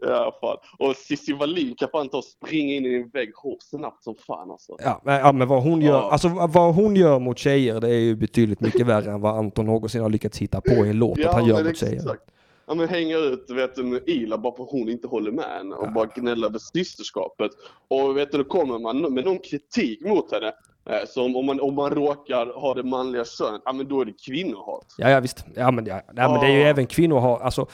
[0.00, 0.56] Ja, fan.
[0.88, 4.14] Och Cissi Wallin kan fan ta och springa in i en vägg hårt snabbt som
[4.26, 4.76] fan alltså.
[4.78, 6.10] Ja, men- ja, men vad hon gör, Ja.
[6.10, 9.66] alltså vad hon gör mot tjejer, det är ju betydligt mycket värre än vad Anton
[9.66, 11.94] någonsin har lyckats hitta på i en låt att han gör mot tjejer.
[11.94, 12.22] exakt.
[12.66, 15.74] Ja men hänga ut vet, en Ila bara för att hon inte håller med henne
[15.74, 17.50] och bara gnälla över systerskapet.
[17.88, 20.52] Och vet du, då kommer man med någon kritik mot henne.
[20.88, 24.04] Eh, som om man, om man råkar ha det manliga könet, ja men då är
[24.04, 24.86] det kvinnohat.
[24.98, 25.44] Ja, ja visst.
[25.54, 26.66] Ja, men, ja, ja, men det är ju Ja.
[26.68, 27.66] även kvinnor har, alltså,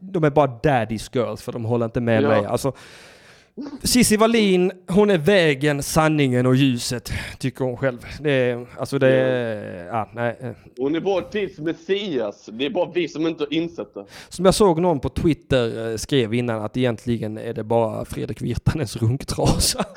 [0.00, 2.28] de är bara daddy's girls för de håller inte med Ja.
[2.28, 2.44] mig.
[2.46, 2.72] Alltså,
[3.82, 7.98] Cissi Wallin, hon är vägen, sanningen och ljuset, tycker hon själv.
[8.20, 10.36] Det är, alltså det är, ja, nej.
[10.40, 10.50] eh.
[10.78, 12.48] Hon är vår tids Messias.
[12.52, 14.04] Det är bara vi som inte har insett det.
[14.28, 18.42] Som jag såg någon på Twitter eh, skrev innan att egentligen är det bara Fredrik
[18.42, 19.84] Virtanens runktrasa.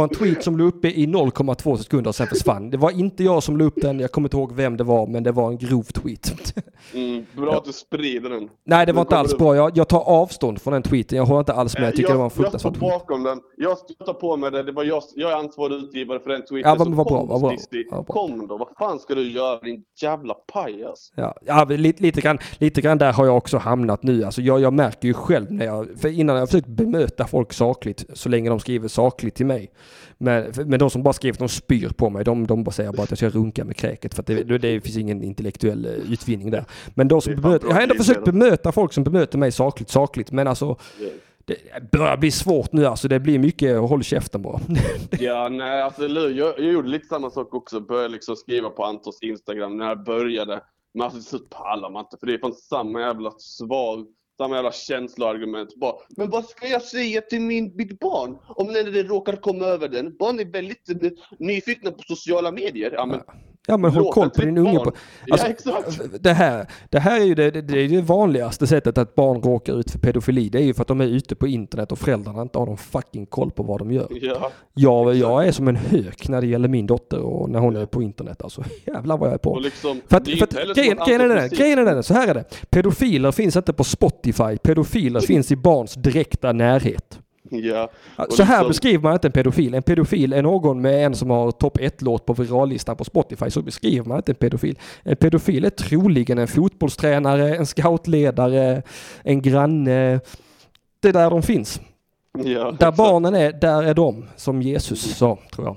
[0.00, 2.70] Det var en tweet som låg uppe i 0,2 sekunder och sen försvann.
[2.70, 5.06] Det var inte jag som låg upp den, jag kommer inte ihåg vem det var,
[5.06, 6.54] men det var en grov tweet.
[6.94, 8.48] Mm, bra att du sprider den.
[8.64, 9.56] Nej, det var inte alls bra.
[9.56, 11.18] Jag, jag tar avstånd från den tweeten.
[11.18, 11.86] Jag håller inte alls med.
[11.86, 13.40] Jag tycker jag, det var en jag står bakom den.
[13.56, 14.62] Jag stöttar på med det.
[14.62, 16.70] Det var jag, jag är ansvarig utgivare för den tweeten.
[16.70, 17.56] Ja, men vad bra, vad bra,
[17.90, 18.14] vad bra.
[18.14, 18.56] Kom då.
[18.56, 21.12] Vad fan ska du göra din jävla pajas?
[21.16, 24.24] Ja, ja lite, lite, grann, lite grann där har jag också hamnat nu.
[24.24, 27.52] Alltså jag, jag märker ju själv när jag, för innan har jag försökt bemöta folk
[27.52, 29.70] sakligt så länge de skriver sakligt till mig.
[30.22, 32.92] Men, men de som bara skriver att de spyr på mig, de, de bara säger
[32.92, 36.12] bara att jag ska runka med kräket för att det, det, finns ingen intellektuell eh,
[36.12, 36.64] utvinning där.
[36.94, 40.30] Men de som bemöter, jag har ändå försökt bemöta folk som bemöter mig sakligt, sakligt,
[40.30, 40.76] men alltså
[41.44, 43.08] det börjar bli svårt nu alltså.
[43.08, 44.60] Det blir mycket håll käften bara.
[45.10, 47.80] Ja, nej, alltså jag, jag gjorde lite samma sak också.
[47.80, 50.60] Började liksom skriva på Antons Instagram när jag började.
[50.94, 54.06] Men alltså till slut pallar man inte för det är fan samma jävla svar,
[54.40, 55.76] samma jävla känsloargument.
[55.76, 59.64] Bara, men vad ska jag säga till min, mitt barn om när det råkar komma
[59.64, 60.16] över den?
[60.16, 60.88] Barn är väldigt
[61.38, 62.90] nyfikna på sociala medier.
[62.90, 63.34] Ja, men, Ja
[63.76, 64.78] men håll koll på din unge.
[64.78, 64.92] På,
[65.30, 66.22] alltså, ja, exakt.
[66.22, 69.80] det, här, det här är ju det, det, är det vanligaste sättet att barn råkar
[69.80, 70.48] ut för pedofili.
[70.48, 72.76] Det är ju för att de är ute på internet och föräldrarna inte har någon
[72.76, 74.08] fucking koll på vad de gör.
[74.10, 77.76] Ja, Jag, jag är som en hök när det gäller min dotter och när hon
[77.76, 78.42] är på internet.
[78.42, 79.50] Alltså jävlar vad jag är på.
[79.50, 82.34] och liksom, För att, för att, grejen, är den, grejen är den, så här är
[82.34, 82.44] det.
[82.70, 84.58] Pedofiler finns inte på Spotify.
[84.62, 87.18] Pedofiler finns i barns direkta närhet.
[87.62, 87.90] Ja,
[88.30, 89.74] Så här liksom- beskriver man inte en pedofil.
[89.74, 93.50] En pedofil är någon med en som har topp 1-låt på virallistan på Spotify.
[93.50, 94.78] Så beskriver man inte en pedofil.
[95.02, 98.82] En pedofil är troligen en fotbollstränare, en scoutledare,
[99.22, 100.20] en granne.
[101.00, 101.80] Det är där de finns.
[102.44, 104.24] ja, Där barnen är, där är de.
[104.36, 105.76] Som Jesus sa, tror jag.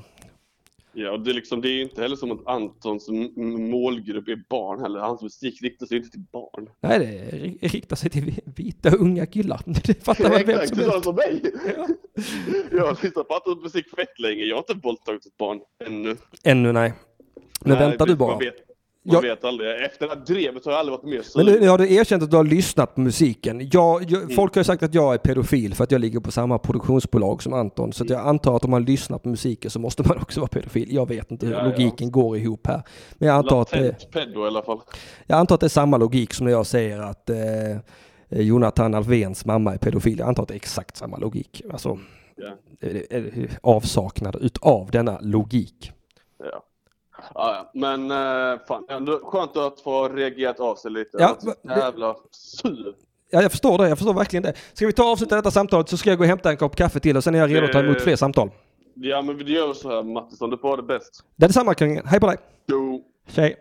[0.95, 3.09] Ja, och det är, liksom, det är inte heller som att Antons
[3.71, 4.99] målgrupp är barn heller.
[4.99, 6.69] Hans musik riktar sig inte till barn.
[6.81, 9.61] Nej, det ri- riktar sig till vita unga killar.
[9.85, 11.03] Det fattar väl vem som helst.
[11.03, 11.41] som mig.
[11.77, 11.87] Ja.
[12.71, 14.43] Jag har lyssnat på Antons musik fett länge.
[14.43, 16.15] Jag har inte våldtagit ett barn ännu.
[16.43, 16.93] Ännu nej.
[17.61, 18.37] Men Nej, vänta du man bara.
[18.37, 18.55] Vet,
[19.05, 19.69] man Jag- vet aldrig.
[19.85, 21.61] Efter det här drevet har jag aldrig varit mer Men sugen.
[21.61, 23.69] nu, har du erkänt att du har lyssnat på musiken.
[23.71, 26.31] Jag, jag, folk har ju sagt att jag är pedofil för att jag ligger på
[26.31, 27.93] samma produktionsbolag som Anton.
[27.93, 30.87] Så jag antar att om man lyssnar på musiken så måste man också vara pedofil.
[30.95, 31.65] Jag vet inte hur Ja, ja.
[31.65, 32.81] logiken går ihop här.
[33.17, 34.79] Men jag antar, att det, Latent pedo i alla fall.
[35.27, 37.37] jag antar att det är samma logik som när jag säger att eh,
[38.29, 40.19] Jonathan Alvéns mamma är pedofil.
[40.19, 41.61] Jag antar att det är exakt samma logik.
[41.71, 41.99] Alltså,
[42.35, 42.49] Ja.
[42.79, 45.91] det är avsaknad utav denna logik.
[47.73, 51.17] Men eh, fan, ändå skönt att få reagerat av sig lite.
[51.19, 52.95] Ja, Alltså, jävla sur.
[53.31, 53.89] Ja, jag förstår det.
[53.89, 54.53] Jag förstår verkligen det.
[54.73, 56.75] Ska vi ta och avsluta detta samtalet så ska jag gå och hämta en kopp
[56.75, 58.49] kaffe till och sen är jag redo att ta emot fler samtal.
[58.95, 60.49] Ja, men vi gör så här Mattisson.
[60.49, 61.23] Du får ha det bäst.
[61.35, 62.07] Det är detsamma kungen.
[62.07, 62.37] Hej på dig!
[62.67, 63.03] Jo.
[63.27, 63.55] Tjej.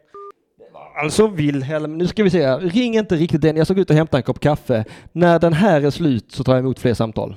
[1.02, 2.60] Alltså Wilhelm, nu ska vi se här.
[2.60, 3.56] Ring inte riktigt än.
[3.56, 4.84] Jag ska gå ut och hämta en kopp kaffe.
[5.12, 7.36] När den här är slut så tar jag emot fler samtal.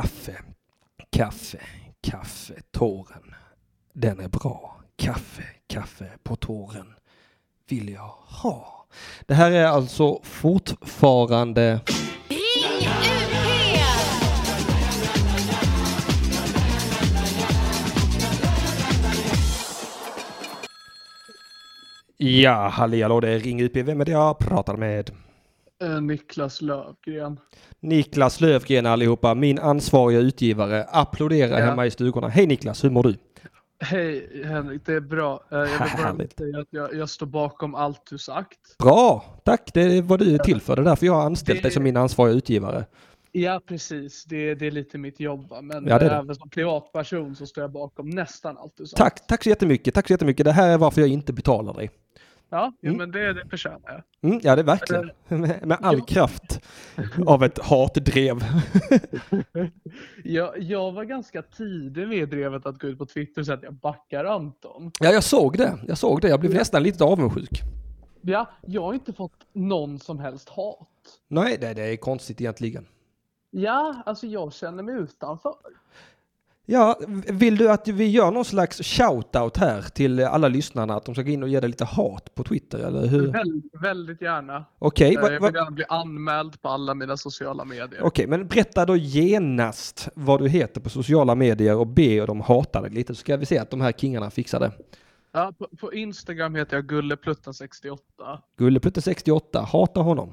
[0.00, 0.36] Kaffe,
[1.10, 1.60] kaffe,
[2.02, 3.34] kaffe, tåren.
[3.92, 4.80] Den är bra.
[4.96, 6.94] Kaffe, kaffe på tåren
[7.68, 8.86] vill jag ha.
[9.26, 11.80] Det här är alltså fortfarande
[22.16, 23.76] Ja, halli hallå, det är Ring UP.
[23.76, 25.10] Vem är det jag pratar med?
[25.82, 27.40] Eh, Niklas Lövgren.
[27.80, 30.84] Niklas Lövgren allihopa, min ansvariga utgivare.
[30.84, 31.66] Applådera Ja.
[31.66, 32.28] hemma i stugorna.
[32.28, 33.14] Hej Niklas, hur mår du?
[33.82, 35.44] Hej Henrik, det är bra.
[35.52, 35.78] Eh, Jag vill
[36.18, 38.58] bara säga att jag, jag står bakom allt du sagt.
[38.78, 39.70] Bra, tack.
[39.74, 40.76] Det vad du till för.
[40.76, 42.84] Det är därför jag har anställt Det- dig som min ansvariga utgivare.
[43.32, 44.24] Ja, precis.
[44.24, 45.52] Det, det är lite mitt jobb.
[45.62, 46.14] Men Ja, det det.
[46.14, 48.96] även som privatperson så står jag bakom nästan allt du sagt.
[48.98, 49.94] Tack, tack så jättemycket.
[49.94, 50.44] Tack så jättemycket.
[50.44, 51.90] Det här är varför jag inte betalar dig.
[52.50, 52.96] Ja, Mm.
[52.96, 54.30] men det, det förtjänar jag.
[54.30, 55.10] Mm, ja, det är verkligen.
[55.40, 56.60] Med, med all kraft
[57.26, 58.38] av ett hatdrev.
[60.24, 60.58] jag.
[60.62, 63.74] Jag var ganska tidig med drevet att gå ut på Twitter och säga att jag
[63.74, 64.92] backar Anton.
[65.00, 65.78] Ja, jag såg det.
[65.86, 66.28] Jag såg det.
[66.28, 67.60] Jag blev nästan lite avundsjuk.
[68.20, 70.88] Ja, jag har inte fått någon som helst hat.
[71.28, 72.86] Nej, det, det är konstigt egentligen.
[73.50, 75.54] Ja, alltså jag känner mig utanför.
[76.72, 76.98] Ja,
[77.28, 81.22] vill du att vi gör någon slags shout-out här till alla lyssnarna att de ska
[81.22, 83.32] gå in och ge dig lite hat på Twitter, eller hur?
[83.32, 84.64] Väldigt, väldigt gärna.
[84.78, 88.02] Okej, va- Jag vill gärna bli anmäld på alla mina sociala medier.
[88.02, 92.80] Okej, men berätta då genast vad du heter på sociala medier och be dem hata
[92.80, 94.72] dig lite så ska vi se att de här kingarna fixar det.
[95.32, 97.98] Ja, på, på Instagram heter jag Gulleplutten68.
[98.58, 100.32] Gulleplutte68, hatar honom.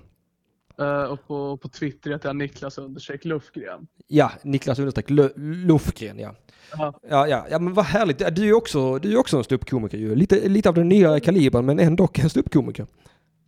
[0.80, 3.88] Eh, och på, på Twitter heter jag Niklas understreck Lufgren.
[4.08, 5.34] Ja, Niklas understreck Lu-
[5.68, 6.36] Lufgren, ja.
[6.78, 7.00] Ja.
[7.10, 8.36] Ja, ja, ja, men vad härligt.
[8.36, 10.16] Du är också, du är också en ståuppkomiker ju.
[10.16, 12.88] Lite, lite av den nyare kalibern, men ändå en ståuppkomiker.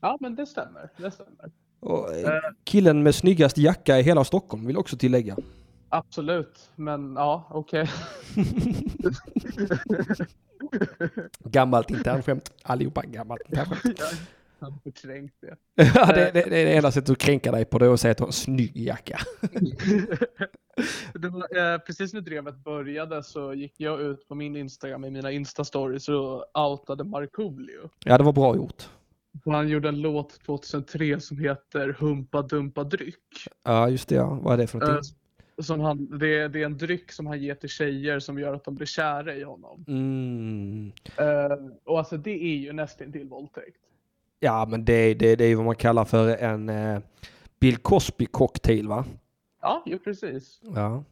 [0.02, 0.90] ja, men det stämmer.
[0.98, 1.52] Det stämmer.
[1.80, 2.42] Och eh, Eh.
[2.64, 5.38] killen med snyggast jacka i hela Stockholm vill också tillägga.
[5.90, 7.90] Absolut, men ja, okej.
[11.44, 12.52] Gammalt internskämt.
[12.64, 14.02] Allihopa gammalt internskämt.
[14.60, 15.56] Hade förträngt det.
[15.96, 18.00] ja, det, det, det är det enda sättet att kränka dig på det är att
[18.00, 19.20] säga att du har en snygg jacka.
[21.14, 25.12] det var, eh, precis när drevet började så gick jag ut på min Instagram i
[25.12, 27.90] mina Insta-stories och outade Markoolio.
[28.06, 28.90] Ja, det var bra gjort.
[29.46, 33.48] Och han gjorde en låt 2003 som heter Humpa Dumpa Dryck.
[33.64, 34.40] Ja, just det ja.
[34.42, 35.16] Vad är det för Eh, någonting?
[35.62, 38.64] som han, det, det är en dryck som han ger till tjejer som gör att
[38.64, 39.86] de blir kära i honom.
[39.88, 40.92] Mm.
[41.18, 43.78] Eh, och alltså det är ju nästan till våldtäkt.
[44.40, 47.00] Ja, men det, det, det är vad man kallar för en eh,
[47.60, 49.06] Bill Cosby-cocktail, va?
[49.62, 50.60] Ja, ju precis.
[50.76, 51.04] Ja.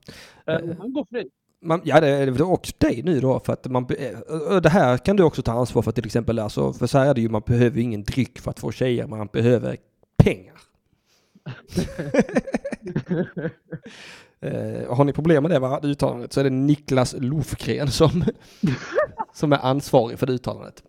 [0.45, 1.29] Eh, han går fri.
[1.61, 5.15] Man, ja, det är också dig nu då, för att man, eh, det här kan
[5.15, 7.43] du också ta ansvar för till exempel, alltså, för så här är det ju, man
[7.45, 9.77] behöver ingen dryck för att få tjejer, man behöver
[10.17, 10.53] pengar.
[14.39, 18.23] Eh, har ni problem med det va, det uttalandet så är det Niklas Lofgren som,
[19.33, 20.83] som är ansvarig för det uttalandet.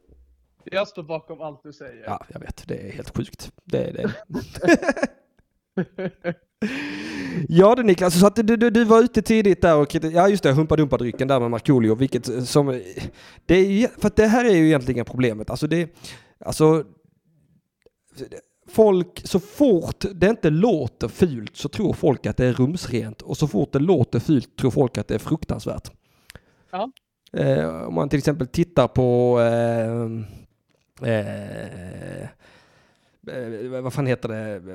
[0.71, 2.05] Jag står bakom allt du säger.
[2.07, 3.53] Ja, jag vet, det är helt sjukt.
[3.65, 4.15] Det är det.
[7.49, 10.43] Ja du Niklas, så att du, du, du var ute tidigt där och ja just
[10.43, 12.81] det, humpa dumpa drycken där med Markoolio, vilket som,
[13.47, 15.97] det är för det här är ju egentligen problemet, alltså det,
[16.45, 16.85] alltså
[18.69, 23.37] folk, så fort det inte låter fult så tror folk att det är rumsrent och
[23.37, 25.91] så fort det låter fult tror folk att det är fruktansvärt.
[26.71, 26.91] Ja.
[27.33, 30.09] Eh, om man till exempel tittar på eh,
[31.03, 32.29] eh, eh,
[33.83, 34.73] vad fan heter det?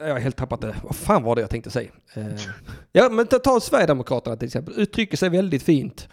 [0.00, 0.74] Eh, Jag har helt tappat det.
[0.82, 1.90] Vad fan var det jag tänkte säga?
[2.14, 2.26] Eh,
[2.92, 4.74] ja, men ta, ta Sverigedemokraterna till exempel.
[4.76, 6.08] Uttrycker sig väldigt fint.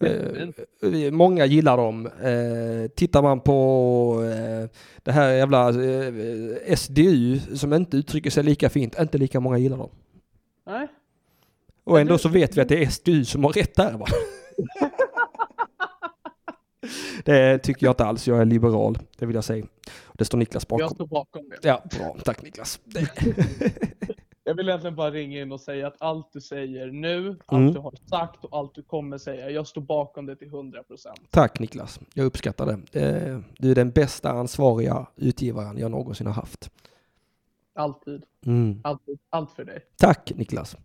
[0.00, 0.48] Eh,
[0.92, 2.06] eh, många gillar dem.
[2.06, 4.70] Eh, tittar man på eh,
[5.02, 9.76] det här jävla eh, SDU som inte uttrycker sig lika fint, inte lika många gillar
[9.78, 9.90] dem.
[10.66, 10.88] Nej.
[11.84, 14.06] Och ändå så vet vi att det är SDU som har rätt där va?
[17.24, 18.28] Det tycker jag inte alls.
[18.28, 19.66] Jag är liberal, det vill jag säga.
[20.14, 20.94] Det står Niklas Jag bakom.
[20.94, 21.68] står bakom det.
[21.68, 22.16] Ja, bra.
[22.24, 22.80] Tack Niklas.
[24.44, 27.72] Jag vill egentligen bara ringa in och säga att allt du säger nu, allt Mm.
[27.74, 30.74] du har sagt och allt du kommer säga, jag står bakom det till 100%.
[31.30, 32.00] Tack Niklas.
[32.14, 33.00] Jag uppskattar det.
[33.00, 36.70] Eh, Du är den bästa ansvariga utgivaren jag någonsin har haft.
[37.74, 38.22] Alltid.
[38.46, 38.80] Mm.
[38.84, 39.18] Alltid.
[39.30, 39.78] Allt för dig.
[39.96, 40.76] Tack Niklas.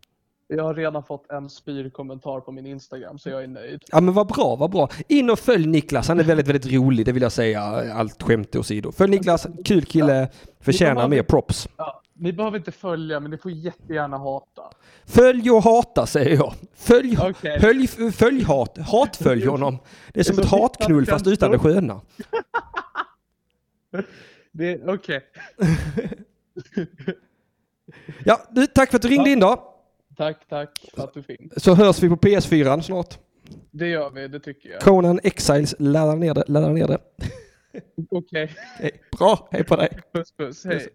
[0.50, 3.84] Jag har redan fått en spyrkommentar på min Instagram så jag är nöjd.
[3.92, 4.90] Ja men vad bra, vad bra.
[5.08, 7.62] In och följ Niklas, han är väldigt, väldigt rolig, det vill jag säga,
[7.94, 8.92] allt skämt åsido.
[8.92, 10.30] Följ Niklas, kul kille,
[10.60, 11.70] förtjänar mer props.
[11.78, 14.62] Ja, ni behöver inte följa men ni får jättegärna hata.
[15.06, 16.54] Följ och hata säger jag.
[16.76, 17.60] Följ, Okej.
[17.60, 19.78] följ, följ hat, hatfölj honom.
[20.14, 22.02] Det är som Det är ett hatknull fast utan det sköna.
[24.88, 25.22] Okej.
[28.24, 29.77] Ja, du, tack för att du ringde in då.
[30.18, 31.64] Tack, tack för att du finns.
[31.64, 33.20] Så hörs vi på PS4 snart.
[33.72, 34.82] Det gör vi, det tycker jag.
[34.82, 37.00] Conan Exiles laddar ner det, laddar ner det.
[38.12, 38.52] Okej.
[38.80, 38.92] Hej.
[39.18, 40.00] Bra, hej på dig.
[40.14, 40.88] Puss puss, hej.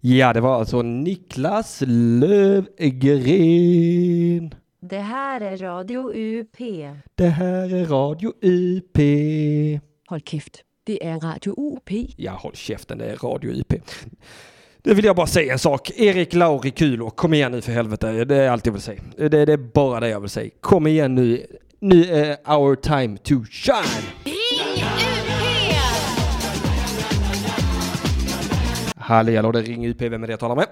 [0.00, 2.94] Ja, det var alltså Niklas Lövgren.
[4.80, 6.56] Det här är Radio UP.
[7.14, 8.98] Det här är Radio UP.
[10.06, 10.64] Håll käft.
[10.84, 11.90] Det är Radio UP.
[12.16, 13.72] Ja, håll käften, det är Radio UP.
[14.88, 15.90] Nu vill jag bara säga en sak.
[15.90, 18.24] Erik Lauri Kulo, kom igen nu för helvete.
[18.24, 19.00] Det är allt jag vill säga.
[19.16, 20.50] Det, det är bara det jag vill säga.
[20.60, 21.46] Kom igen nu.
[21.80, 24.02] Nu är our time to shine.
[28.96, 30.00] Halli hallå, det är Ring UP.
[30.02, 30.66] Vem är det jag talar med?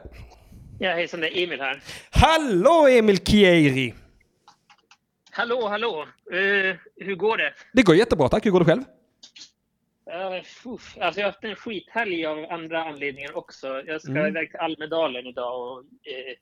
[0.79, 1.83] Ja, hejsan, det är Emil här.
[2.11, 3.95] Hallå Emil Kieri!
[5.31, 6.07] Hallå, hallå!
[6.33, 7.53] Eh, hur går det?
[7.73, 8.47] Det går jättebra, tack.
[8.47, 8.83] Hur går det själv?
[10.15, 13.83] Uh, alltså jag har haft en skithelg av andra anledningar också.
[13.87, 14.27] Jag ska Mm.
[14.27, 16.35] iväg till Almedalen idag och eh,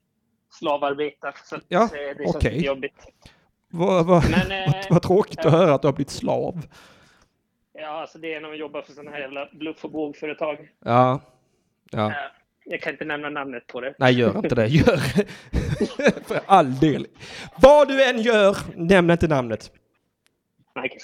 [0.51, 1.33] slavarbeta.
[1.43, 2.53] Så att, Ja, eh, det känns okej.
[2.53, 3.05] lite jobbigt.
[3.69, 5.51] Vad, Men, eh, vad, vad tråkigt att ja.
[5.51, 6.61] höra att du har blivit slav.
[7.73, 10.69] Ja, alltså det är när man jobbar för sådana här jävla bluff och bågföretag.
[10.85, 11.21] Ja.
[11.91, 12.09] ja.
[12.09, 12.15] Eh,
[12.65, 13.93] jag kan inte nämna namnet på det.
[13.99, 14.67] Nej, gör inte det.
[14.77, 14.97] Gör.
[16.27, 17.07] För all del.
[17.61, 19.71] Vad du än gör, nämn inte namnet.
[20.75, 20.97] Okej,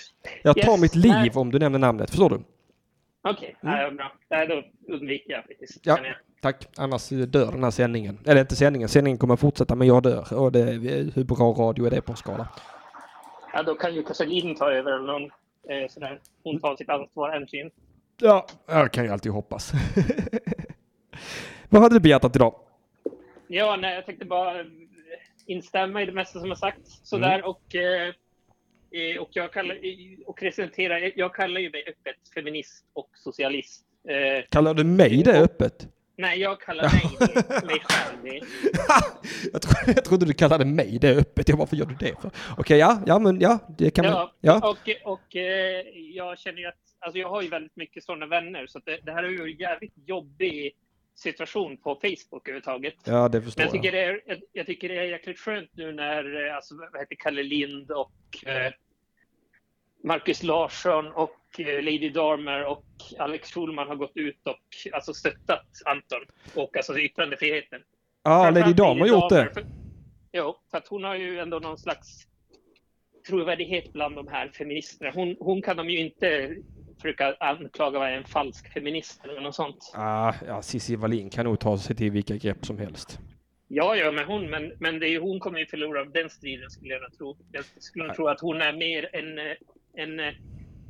[0.44, 2.10] Jag tar Yes, mitt liv om du nämner namnet.
[2.10, 2.36] Förstår du?
[3.30, 3.54] okay.
[3.62, 4.12] ja, bra.
[4.30, 4.64] Nej, då
[4.94, 5.86] undviker jag faktiskt.
[5.86, 5.98] Ja,
[6.42, 6.68] tack.
[6.78, 8.20] Annars dör den här sändningen.
[8.26, 8.90] Eller inte sändningen.
[8.90, 10.34] Sändningen kommer fortsätta, men jag dör.
[10.34, 10.62] Och det,
[11.16, 12.48] hur bra radio är det på en skala?
[13.54, 15.24] ja, då kan ju Casalin ta över eller någon.
[15.70, 16.20] Eh, sådär.
[16.44, 17.72] Hon tar sitt ansvar äntligen.
[18.22, 19.72] Ja, jag kan ju alltid hoppas.
[21.70, 22.56] Vad hade du hjärtat idag?
[23.48, 24.66] Ja, nej, jag tänkte bara eh,
[25.46, 27.00] instämma i det mesta som har sagts.
[27.04, 27.46] Sådär, Mm.
[27.50, 28.14] och, eh,
[29.20, 29.78] och jag kallar,
[30.26, 33.86] och representerar, jag kallar ju mig öppet feminist och socialist.
[34.10, 35.88] Eh, Kallar du mig det öppet?
[36.18, 38.42] nej, jag kallar mig, det, mig själv det.
[39.54, 41.50] Jag, tro, jag trodde du kallade mig det öppet.
[41.50, 42.14] Jag varför gör du det?
[42.58, 44.14] Okej, ja, ja, men ja, det kan man.
[44.14, 45.86] Ja, Ja, och, och eh,
[46.16, 49.00] jag känner ju att, alltså jag har ju väldigt mycket sådana vänner, så att det,
[49.04, 50.72] det här är ju en jävligt jobbig
[51.16, 52.94] situation på Facebook överhuvudtaget.
[53.06, 53.94] ja det Men förstår jag tycker, jag.
[53.94, 57.16] det är, jag, jag tycker det är jäkligt skönt nu när eh, alltså, vad heter
[57.16, 58.12] Kalle Lind och
[58.46, 58.72] eh,
[60.04, 62.86] Marcus Larsson och eh, Lady Darmer och
[63.20, 66.22] Alex Schulman har gått ut och alltså, stöttat Anton
[66.56, 67.82] och alltså yttrandefriheten.
[68.24, 69.54] Ja, Lady Framförallt Dam har gjort Damer, det.
[69.54, 69.64] För,
[70.34, 72.28] jo, för att hon har ju ändå någon slags
[73.28, 75.12] trovärdighet bland de här feministerna.
[75.16, 76.56] Hon, hon kan de ju inte
[77.02, 79.92] försöka anklaga vara en falsk feminist eller något sånt.
[79.96, 83.20] Ah, ja, Cissi Wallin kan nog ta sig till vilka grepp som helst.
[83.68, 86.94] Ja, ja, men hon, men, men det är hon kommer ju förlora den striden skulle
[86.94, 87.38] jag tro.
[87.52, 89.56] Jag skulle nog tro att hon är mer en, eh,
[89.94, 90.34] en eh,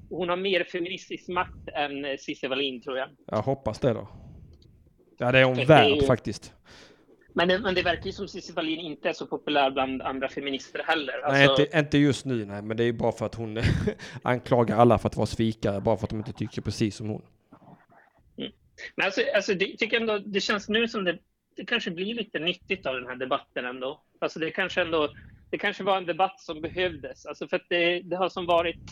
[0.10, 3.10] hon har mer feministisk makt än eh, Cissi Wallin tror jag.
[3.28, 4.08] Jag hoppas det då.
[5.18, 6.54] Ja, det är hon Det värd ju- faktiskt.
[7.34, 10.30] Men det, men det verkar ju som Cissi Wallin inte är så populär bland andra
[10.30, 11.14] feminister heller.
[11.32, 13.58] Nej, Alltså, inte, inte just nu, nej, men det är ju bara för att hon
[14.22, 17.22] anklagar alla för att vara svikare, bara för att de inte tycker precis som hon.
[18.96, 21.20] Men alltså, alltså det, tycker ändå, det känns nu som det,
[21.56, 24.02] det kanske blir lite nyttigt av den här debatten ändå.
[24.20, 25.10] Alltså det kanske ändå,
[25.52, 27.26] det kanske var en debatt som behövdes.
[27.26, 28.92] Alltså för att det, det har som varit,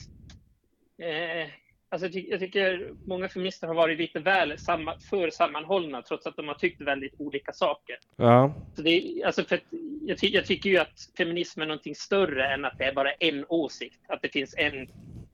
[0.97, 1.49] eh,
[1.89, 6.27] alltså jag, ty, jag tycker många feminister har varit lite väl samma, för sammanhållna trots
[6.27, 7.95] att de har tyckt väldigt olika saker.
[8.15, 9.59] Ja, Så det, alltså för
[10.01, 13.11] jag, ty, jag tycker ju att feminism är någonting större än att det är bara
[13.11, 13.99] en åsikt.
[14.07, 14.87] Att det finns en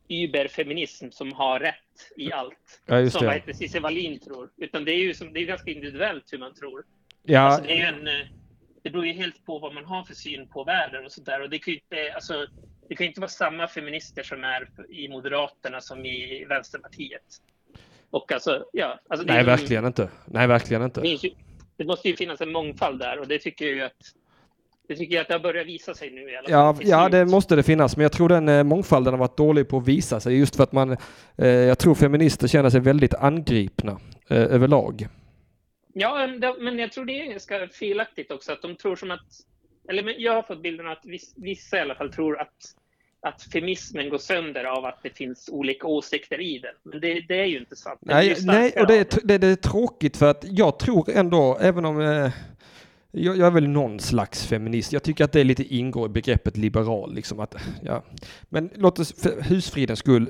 [0.08, 2.82] überfeminism som har rätt i allt.
[2.86, 3.26] Ja, som det.
[3.26, 4.50] vad heter Cissi Wallin tror.
[4.58, 6.86] Utan det är ju som, det är ganska individuellt hur man tror.
[7.24, 8.28] ja, Alltså det, är en, eh,
[8.86, 11.42] det beror ju helt på vad man har för syn på världen och sådär.
[11.42, 12.34] Och det kan ju inte, alltså,
[12.90, 17.22] det kan ju inte vara samma feminister som är i Moderaterna som i Vänsterpartiet.
[18.10, 19.00] Och alltså, ja.
[19.10, 20.10] Alltså nej ju- verkligen inte.
[20.26, 21.28] Nej, verkligen det, inte.
[21.28, 21.34] ju,
[21.78, 23.94] det måste ju finnas en mångfald där och det tycker jag ju att
[24.88, 26.84] det tycker jag att det har börjat visa sig nu i alla Ja, fall.
[26.88, 27.12] ja, slut.
[27.12, 29.88] det måste det finnas, men jag tror den eh, mångfalden har varit dålig på att
[29.88, 30.98] visa sig just för att man,
[31.38, 33.92] eh, jag tror feminister känner sig väldigt angripna
[34.30, 35.08] eh, överlag.
[35.98, 36.28] Ja,
[36.60, 39.26] men jag tror det är ganska felaktigt också att de tror som att,
[39.90, 42.76] eller jag har fått bilden att viss, vissa i alla fall tror att,
[43.22, 46.74] att feminismen går sönder av att det finns olika åsikter i den.
[46.84, 48.00] Men det, det är ju inte sant.
[48.02, 51.86] Nej, nej och det är, det, det är tråkigt för att jag tror ändå, även
[51.86, 52.32] om eh,
[53.18, 54.94] jag, jag är väl någon slags feminist.
[54.94, 57.14] Jag tycker att det lite ingår i begreppet liberal.
[57.14, 58.04] Liksom att, ja.
[58.50, 60.30] Men låt oss för husfridens skull,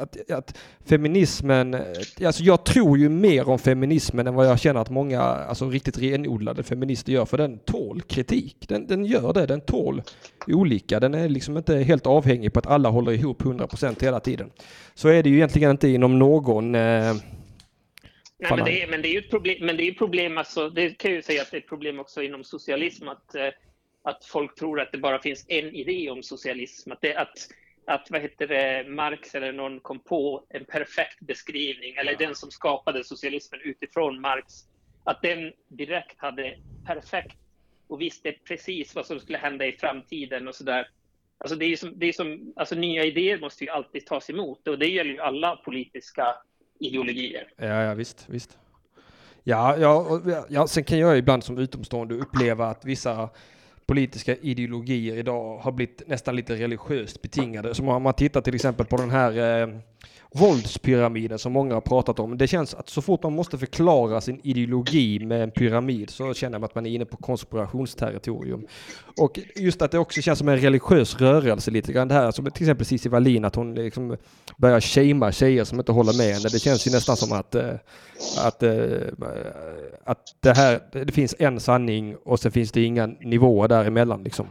[0.00, 1.76] att, att feminismen,
[2.24, 5.98] alltså jag tror ju mer om feminismen än vad jag känner att många alltså riktigt
[5.98, 8.64] renodlade feminister gör, för den tål kritik.
[8.68, 10.02] Den, den gör det, den tål
[10.46, 11.00] olika.
[11.00, 14.50] Den är liksom inte helt avhängig på att alla håller ihop 100% hela tiden.
[14.94, 17.14] Så är det ju egentligen inte inom någon eh,
[18.38, 20.70] Nej, men, det är, men det är ju ett problem, men det är problem alltså,
[20.70, 23.48] det kan jag ju säga att det är ett problem också inom socialism att, eh,
[24.02, 26.92] att folk tror att det bara finns en idé om socialism.
[26.92, 27.48] Att, det, att,
[27.86, 32.50] att vad heter det, Marx eller någon kom på en perfekt beskrivning, eller den som
[32.50, 34.54] skapade socialismen utifrån Marx,
[35.04, 37.36] att den direkt hade perfekt
[37.88, 40.88] och visste precis vad som skulle hända i framtiden och sådär.
[41.38, 44.68] Alltså det är som, det är som, alltså nya idéer måste ju alltid tas emot
[44.68, 46.36] och det gäller ju alla politiska
[46.78, 47.48] ideologier.
[47.56, 48.58] Ja, ja visst, visst.
[49.44, 53.28] Ja, ja, ja, ja, sen kan jag ibland som utomstående uppleva att vissa
[53.86, 57.74] politiska ideologier idag har blivit nästan lite religiöst betingade.
[57.74, 59.68] Som om man tittar till exempel på den här eh,
[60.36, 62.38] våldspyramiden som många har pratat om.
[62.38, 66.58] Det känns att så fort man måste förklara sin ideologi med en pyramid så känner
[66.58, 68.66] man att man är inne på konspirationsterritorium.
[69.20, 72.44] Och just att det också känns som en religiös rörelse lite grann det här, som
[72.44, 74.16] till exempel Cissi Wallin, att hon liksom
[74.56, 76.48] börjar shamea tjejer som inte håller med henne.
[76.52, 77.74] Det känns ju nästan som att, eh,
[78.44, 78.72] att, eh,
[80.04, 84.46] att det här, det finns en sanning och sen finns det inga nivåer däremellan liksom.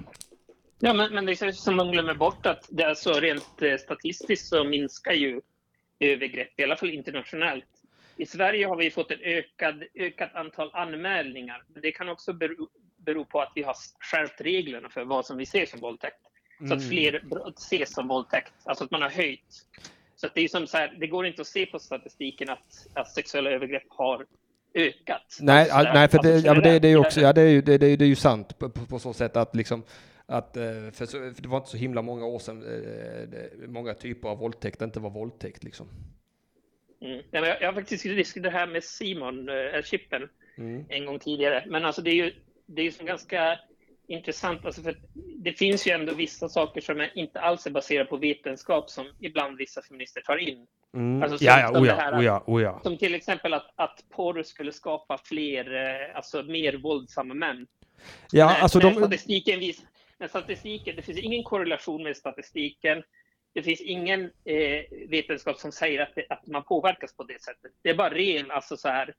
[0.79, 3.77] Ja, men, men det är som man glömmer bort att det är så rent eh,
[3.77, 5.41] statistiskt så minskar ju
[5.99, 7.65] övergrepp, i alla fall internationellt.
[8.17, 11.63] I Sverige har vi fått ett ökad, ökat antal anmälningar.
[11.73, 15.37] Men det kan också bero, bero på att vi har skärpt reglerna för vad som
[15.37, 16.19] vi ser som våldtäkt.
[16.59, 16.89] Så att Mm.
[16.89, 18.53] fler brott ses som våldtäkt.
[18.63, 19.65] Alltså att man har höjt.
[20.15, 23.11] Så det är som så här, det går inte att se på statistiken att, att
[23.11, 24.25] sexuella övergrepp har
[24.73, 25.37] ökat.
[25.41, 27.05] Nej, Alltså, all, nej för det, ja, men det, det är ju generellt.
[27.07, 28.99] också, ja, det är ju, det, det, är- det är ju sant på, på, på
[28.99, 29.83] så sätt att liksom
[30.27, 30.63] Att, eh,
[30.93, 34.29] för, så, för det var inte så himla många år sedan eh, det, många typer
[34.29, 35.87] av våldtäkt inte var våldtäkt liksom.
[37.01, 37.21] Mm.
[37.31, 40.85] Men jag, jag har faktiskt diskuterat det här med Simon, äh, Chippen, Mm.
[40.89, 41.63] en gång tidigare.
[41.67, 42.31] Men alltså det är ju,
[42.65, 43.59] det är ju som ganska
[44.07, 44.95] intressant, alltså för
[45.37, 49.57] det finns ju ändå vissa saker som inte alls är baserade på vetenskap som ibland
[49.57, 50.67] vissa feminister tar in.
[50.93, 51.23] Mm.
[51.23, 52.79] Alltså, som- ja, ja, som oh det ja, här- oh ja, oh ja.
[52.83, 55.65] Som till exempel att, att porr skulle skapa fler,
[56.15, 57.67] alltså mer våldsamma män.
[58.31, 59.85] Ja, när, alltså när de, statistiken visar,
[60.19, 63.03] när statistiken, det finns ingen korrelation med statistiken.
[63.53, 67.71] Det finns ingen eh, vetenskap som säger att, det, att man påverkas på det sättet.
[67.81, 69.13] Det är bara ren, alltså så här,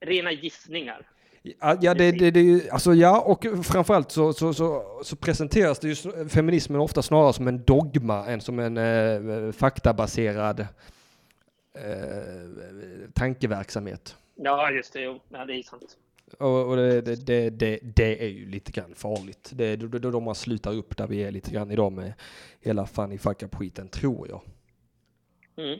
[0.00, 1.06] rena gissningar.
[1.42, 5.88] Ja, ja, det, det, det, alltså ja, och framförallt så, så, så, så presenteras det
[5.88, 5.94] ju
[6.28, 10.68] feminismen ofta snarare som en dogma än som en eh, faktabaserad eh,
[13.14, 14.16] tankeverksamhet.
[14.34, 15.00] Ja, just det.
[15.00, 15.20] Jo.
[15.28, 15.96] Ja, det är sant.
[16.38, 19.50] Och, och det, det, det, det, är ju lite grann farligt.
[19.52, 22.12] Det är då, då, man slutar upp där vi är lite grann idag med
[22.60, 24.40] hela funny fuck up skiten, tror jag.
[25.56, 25.78] Mm.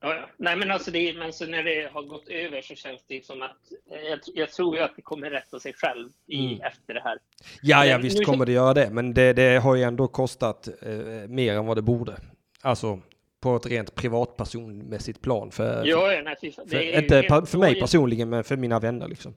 [0.00, 0.28] Ja, ja.
[0.36, 3.42] Nej, men alltså, det, men så när det har gått över så känns det som
[3.42, 6.60] att eh, jag, jag tror ju att det kommer rätta sig själv i, Mm.
[6.60, 7.18] efter det här.
[7.62, 10.68] Ja, ja Men visst kommer det göra det, men det, det har ju ändå kostat
[10.82, 12.16] eh, mer än vad det borde.
[12.62, 13.00] Alltså
[13.40, 15.50] på ett rent privatpersonmässigt plan.
[15.50, 19.34] För, Ja, nej, för, Det ju inte för mig personligen, men för mina vänner liksom.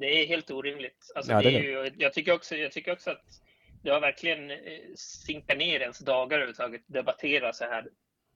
[0.00, 1.12] Det är helt orimligt.
[1.14, 3.24] Alltså, Ja, det det är är ju, jag, tycker också, jag tycker också att
[3.82, 4.56] det har verkligen eh,
[4.96, 7.86] sinkat ner ens dagar överhuvudtaget debattera så här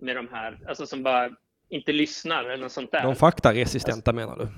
[0.00, 1.30] med de här, alltså som bara
[1.68, 3.02] inte lyssnar eller något sånt där.
[3.02, 4.48] De faktaresistenta menar du?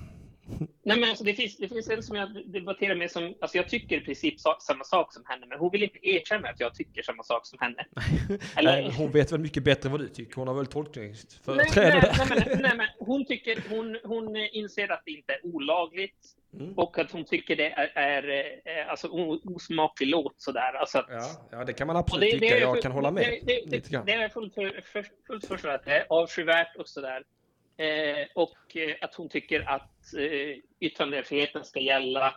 [0.83, 3.69] Nej, men alltså, det, finns, det finns en som jag debatterar med som, alltså jag
[3.69, 6.75] tycker i princip sa, samma sak som henne, men hon vill inte erkänna att jag
[6.75, 7.87] tycker samma sak som henne.
[8.57, 10.35] Eller- Nej, hon vet väl mycket bättre vad du tycker.
[10.37, 12.27] Hon har väl Nej, tolkningsföreträde nej, där.
[12.37, 16.73] nej, men, nej, men hon, tycker, hon, hon inser att det inte är olagligt Mm.
[16.75, 18.29] och att hon tycker det är, är,
[18.65, 19.09] eh, alltså,
[19.45, 20.73] osmaklig låt sådär.
[20.81, 22.57] Alltså att, Ja, ja, det kan man absolut tycka.
[22.57, 24.83] är Jag full- kan hålla med Det, det, lite det, det är fullt, för,
[25.27, 27.23] fullt förstått att det är avskyvärt och sådär.
[27.79, 32.35] Eh, och eh, att hon tycker att eh, yttrandefriheten ska gälla,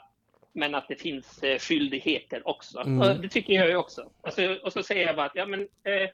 [0.54, 2.80] men att det finns eh, skyldigheter också.
[2.80, 3.22] Mm.
[3.22, 4.12] Det tycker jag ju också.
[4.22, 6.10] Alltså, och så säger jag bara att ja, men, eh,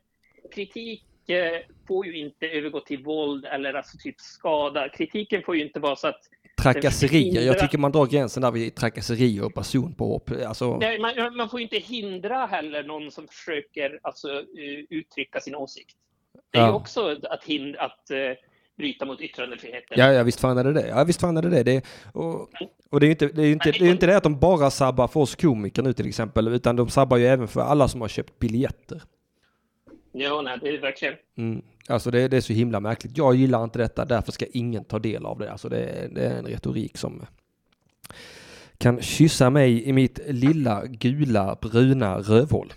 [0.51, 4.89] kritik eh, får ju inte övergå till våld eller alltså typ skada.
[4.89, 6.21] Kritiken får ju inte vara så att
[6.61, 7.41] Trakasserier.
[7.41, 10.31] Jag tycker man drar gränsen där vid trakasserier och personpåhopp.
[10.47, 15.39] Alltså, Nej, man, man får ju inte hindra heller någon som försöker alltså, eh, uttrycka
[15.39, 15.97] sin åsikt.
[16.51, 16.73] Det är ju Ja.
[16.73, 18.11] också att, hindra, att
[18.77, 19.97] bryta mot yttrandefriheten.
[19.99, 20.87] Ja, ja, visst fan är det det.
[20.87, 21.63] Ja, visst fan är det det.
[21.63, 22.49] det och,
[22.89, 24.69] och det är ju inte det, är inte, det, är inte det att de bara
[24.71, 28.01] sabbar för oss komiker nu till exempel, utan de sabbar ju även för alla som
[28.01, 29.01] har köpt biljetter.
[30.11, 31.13] Ja, nej, det är verkligen.
[31.37, 31.61] Mm.
[31.89, 33.17] Alltså det, det är så himla märkligt.
[33.17, 35.51] Jag gillar inte detta, därför ska ingen ta del av det.
[35.51, 37.25] Alltså det, är- det är en retorik som
[38.77, 42.73] kan kyssa mig i mitt lilla gula bruna rövhål.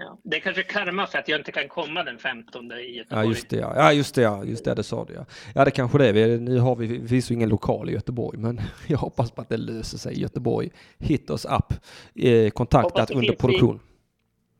[0.00, 0.18] Ja.
[0.22, 3.24] Det är kanske karma för att jag inte kan komma den 15 i Göteborg.
[3.26, 3.72] Ja just det ja.
[3.76, 5.24] ja, just det ja, just det, det sa du ja.
[5.54, 6.12] Ja det kanske det är.
[6.12, 6.86] Vi- Nu har vi,
[7.20, 10.70] ju ingen lokal i Göteborg, men jag hoppas på att det löser sig i Göteborg.
[10.98, 11.72] Hit oss up,
[12.14, 13.80] eh, kontaktat under finns i- produktion.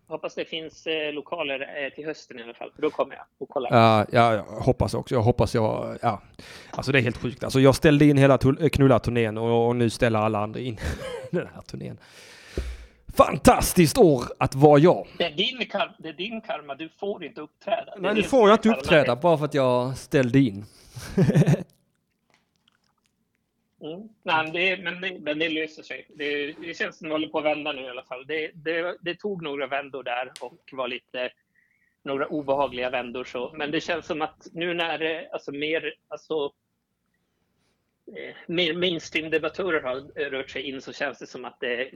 [0.08, 3.24] Hoppas det finns eh, lokaler eh, till hösten i alla fall, för då kommer jag
[3.38, 3.70] och kollar.
[3.76, 5.14] Ja, ja, jag hoppas också.
[5.14, 6.22] Jag hoppas jag, ja.
[6.70, 7.44] Alltså det är helt sjukt.
[7.44, 8.38] Alltså jag ställde in hela
[8.72, 10.78] knulla-turnén och, och nu ställer alla andra in
[11.30, 11.98] den här turnén.
[13.26, 15.06] Fantastiskt år att vara jag.
[15.18, 17.94] Det, är din kar- det är din karma, du får inte uppträda.
[17.98, 18.80] Nej, nu får jag inte karma.
[18.80, 20.64] uppträda bara för att jag ställde in.
[23.80, 24.08] Mm.
[24.22, 26.06] Nej, men det, men, det, men det löser sig.
[26.14, 28.26] Det, det känns som det håller på att vända nu i alla fall.
[28.26, 31.30] Det, det, det tog några vändor där och var lite
[32.02, 33.52] några obehagliga vändor så.
[33.54, 36.52] Men det känns som att nu när det, alltså mer, alltså
[38.16, 41.90] eh, mer mainstream-debattörer har rört sig in så känns det som att det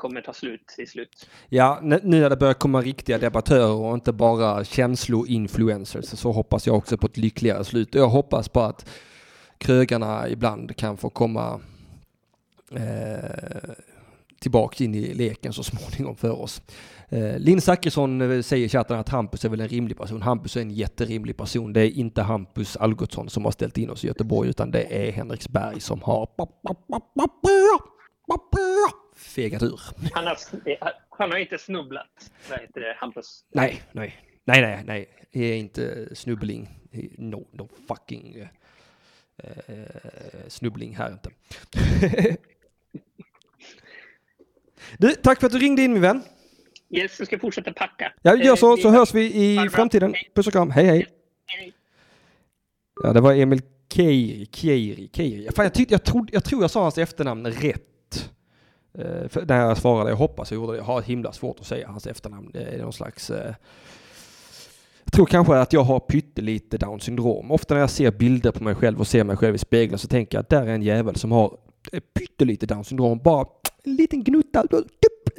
[0.00, 1.28] kommer ta slut till slut.
[1.48, 6.76] Ja, nu när det börjar komma riktiga debattörer och inte bara känsloinfluencers så hoppas jag
[6.76, 7.94] också på ett lyckligare slut.
[7.94, 8.88] Jag hoppas på att
[9.58, 11.60] krögarna ibland kan få komma
[12.74, 13.70] eh,
[14.40, 16.62] tillbaka in i leken så småningom för oss.
[17.08, 20.22] Eh, Linn Zachrisson eh, säger i chatten att Hampus är väl en rimlig person.
[20.22, 21.72] Hampus är en jätterimlig person.
[21.72, 25.12] Det är inte Hampus Algotsson som har ställt in oss i Göteborg utan det är
[25.12, 26.26] Henriksberg som har
[29.30, 29.80] fegat ur.
[30.12, 30.36] Han har,
[31.18, 33.44] han har inte snubblat, vad heter det, Hampus?
[33.54, 35.08] Nej, nej, nej, nej, nej.
[35.32, 36.68] Det är inte snubbling.
[37.18, 38.48] No, no fucking eh,
[39.66, 41.30] eh, snubbling här inte.
[44.98, 46.22] du, tack för att du ringde in min vän.
[46.90, 48.12] Yes, jag ska fortsätta packa.
[48.22, 50.14] Ja, gör så, Eh, så hörs vi i framtiden.
[50.34, 51.06] Puss och kram, hej hej.
[51.46, 51.72] Hej.
[53.02, 53.62] Ja, det var Emil
[53.92, 55.48] Keiri, Keiri, Keiri.
[55.56, 57.89] Fan, jag, tyckte, jag, trodde, jag tror jag sa hans efternamn rätt.
[58.94, 61.66] Eh, för när jag svarade, jag hoppas jag gjorde det, jag har himla svårt att
[61.66, 62.50] säga hans efternamn.
[62.52, 63.30] Det är någon slags...
[63.30, 63.54] Eh,
[65.04, 67.50] jag tror kanske att jag har pyttelite down syndrom.
[67.50, 70.08] Ofta när jag ser bilder på mig själv och ser mig själv i spegeln så
[70.08, 71.56] tänker jag att där är en jävel som har
[72.14, 73.20] pyttelite down syndrom.
[73.24, 73.46] Bara
[73.84, 74.64] en liten gnutta,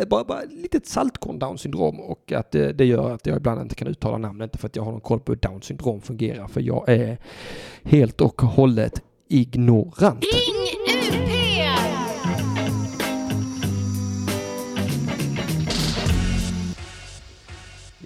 [0.07, 3.61] bara, bara ett litet saltkorn down syndrom och att det, det gör att jag ibland
[3.61, 4.41] inte kan uttala namn.
[4.41, 7.18] Inte för att jag har någon koll på hur down syndrom fungerar för jag är
[7.84, 10.26] helt och hållet ignorant.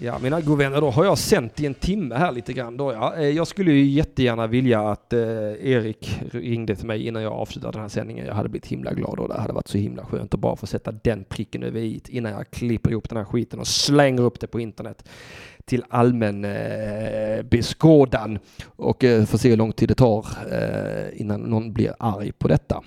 [0.06, 2.94] Ja, mina goda vänner, då har jag sänt i en timme här lite grann då.
[2.94, 3.16] Ja.
[3.16, 5.20] Eh, jag skulle ju jättegärna vilja att eh,
[5.72, 8.26] Erik ringde till mig innan jag avslutade den här sändningen.
[8.26, 10.68] Jag hade blivit himla glad och det hade varit så himla skönt att bara få
[10.68, 14.40] sätta den pricken över i innan jag klipper ihop den här skiten och slänger upp
[14.40, 15.10] det på internet
[15.66, 18.40] till allmän eh, beskådan
[18.76, 22.48] och eh, får se hur lång tid det tar eh, innan någon blir arg på
[22.48, 22.84] detta.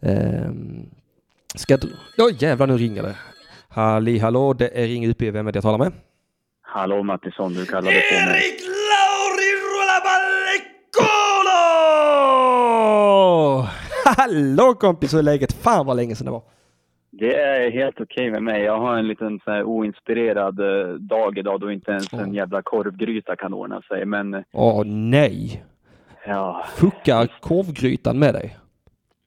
[0.00, 0.50] Eh,
[1.54, 1.92] ska du...
[2.16, 3.16] Ja jävlar nu ringer det.
[3.68, 5.22] Halli hallå, det är Ring UP.
[5.22, 5.92] Vem är det jag talar med?
[6.74, 8.40] Hallå Mattisson, du kallade på mig.
[8.42, 9.50] Erik Lauri
[12.62, 13.66] Rullabalekolo!
[14.16, 15.52] Hallå kompis, hur är läget?
[15.52, 16.42] Fan vad länge sedan det var.
[17.10, 18.62] Det är helt okej med mig.
[18.62, 22.62] Jag har en liten så här oinspirerad eh, dag idag då inte ens en jävla
[22.62, 24.04] korvgryta kan ordna sig.
[24.06, 25.64] Men eh, Åh nej.
[26.26, 28.56] ja, Fuckar korvgrytan med dig?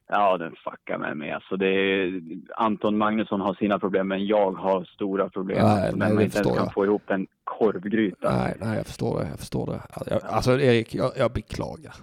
[0.09, 1.31] ja, den fuckar med mig.
[1.31, 2.21] Alltså det är,
[2.55, 5.57] Anton Magnusson har sina problem men jag har stora problem.
[5.63, 6.73] Nej, Alltså, nej, man inte ens kan jag.
[6.73, 7.27] få ihop en
[7.59, 8.37] korvgryta.
[8.37, 9.27] Nej, nej, jag förstår det.
[9.29, 9.81] Jag förstår det.
[10.23, 11.95] Alltså Erik, jag, jag beklagar.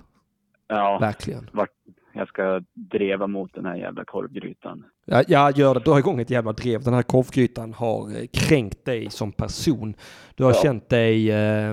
[0.68, 1.50] Ja, Verkligen.
[1.52, 1.70] vart
[2.14, 4.84] jag ska dreva mot den här jävla korvgrytan.
[5.04, 5.90] Jag, jag gör det.
[5.90, 6.82] Har igång ett jävla drev.
[6.82, 9.94] Den här korvgrytan har eh, kränkt dig som person.
[10.34, 10.60] Du har Ja.
[10.62, 11.70] känt dig eh,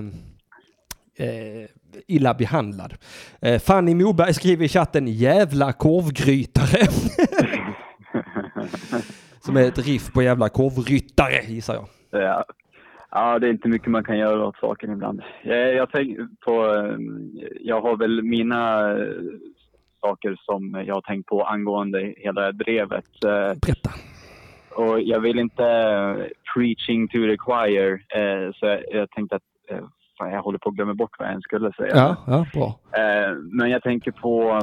[1.17, 1.65] eh,
[2.07, 2.93] illa behandlad.
[3.41, 6.87] Eh, Fanny Moberg skriver i chatten jävla korvgrytare.
[9.45, 11.87] som är ett riff på jävla korvryttare gissar jag.
[12.21, 12.45] Ja.
[13.11, 15.21] Ja, det är inte mycket man kan göra åt saken ibland.
[15.43, 16.97] Jag, jag, tänk på, eh,
[17.61, 19.05] jag har väl mina eh,
[20.01, 23.23] saker som jag har tänkt på angående hela drevet.
[23.25, 23.89] eh, Berätta.
[24.75, 26.25] Och jag vill inte eh,
[26.55, 28.03] preaching to the choir,
[28.53, 29.41] så jag, tänkte att
[30.17, 31.91] fan, jag håller på att glömma bort vad jag ens skulle säga.
[31.95, 32.79] Ja, ja, bra.
[33.51, 34.61] Men jag tänker på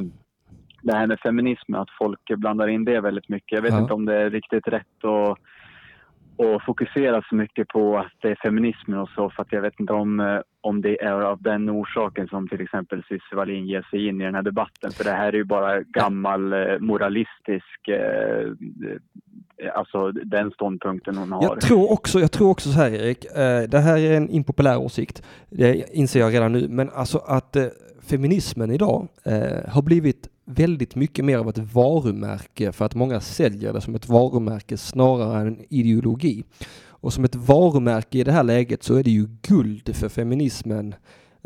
[0.82, 3.52] det här med feminism, att folk blandar in det väldigt mycket.
[3.52, 3.80] Jag vet Ja.
[3.80, 5.38] inte om det är riktigt rätt att,
[6.38, 9.80] att fokusera så mycket på att det är feminismen och så, för att jag vet
[9.80, 13.82] inte om, eh, om det är av den orsaken som till exempel Cissi Wallin ger
[13.90, 14.90] sig in i den här debatten.
[14.90, 18.50] För det här är ju bara gammal eh, moralistisk, eh,
[19.74, 21.42] alltså den ståndpunkten hon har.
[21.42, 23.26] Jag tror också, jag tror också så här Erik,
[23.70, 27.56] det här är en impopulär åsikt, det inser jag redan nu, men alltså att
[28.10, 29.08] feminismen idag
[29.68, 34.08] har blivit väldigt mycket mer av ett varumärke för att många säljer det som ett
[34.08, 36.44] varumärke snarare än en ideologi.
[36.88, 40.94] Och som ett varumärke i det här läget så är det ju guld för feminismen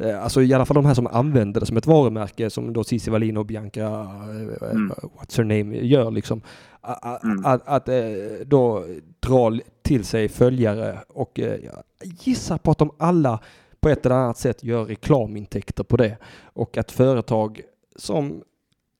[0.02, 2.84] Eh, Alltså i alla fall de här som använder det som ett varumärke som då
[2.84, 4.90] Cissi Wallin och Bianca, eh, Mm.
[4.90, 6.40] what's her name, gör liksom.
[7.24, 7.44] Mm.
[7.46, 7.96] Att, att eh,
[8.46, 8.84] då
[9.20, 11.60] dra till sig följare och eh,
[12.20, 13.40] gissar på att de alla
[13.80, 16.16] på ett eller annat sätt gör reklamintäkter på det.
[16.42, 17.60] Och att företag
[17.96, 18.42] som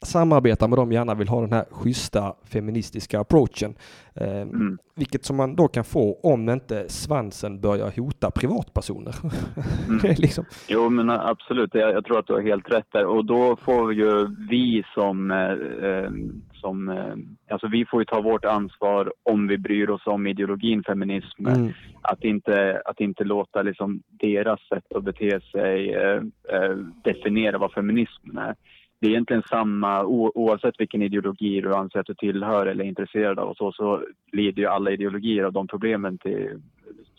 [0.03, 3.75] samarbetar med dem gärna vill ha den här schyssta feministiska approachen.
[4.15, 4.79] Eh, Mm.
[4.97, 9.15] Vilket som man då kan få om inte svansen börjar hota privatpersoner.
[9.89, 10.01] Mm.
[10.19, 11.75] Liksom, Jo, men absolut.
[11.75, 13.07] Jag, jag tror att du har helt rätt där.
[13.07, 15.31] Och då får ju vi som...
[15.31, 16.11] Eh, eh,
[16.61, 17.15] som eh,
[17.49, 21.47] alltså vi får ju ta vårt ansvar om vi bryr oss om ideologin feminism.
[21.47, 21.73] mm.
[22.03, 26.23] Att, inte, att inte låta liksom deras sätt att bete sig eh,
[26.55, 28.55] eh, definiera vad feminism är.
[29.01, 33.39] Det är egentligen samma, oavsett vilken ideologi du anser att du tillhör eller är intresserad
[33.39, 36.63] av och så, så lider ju alla ideologier av de problemen till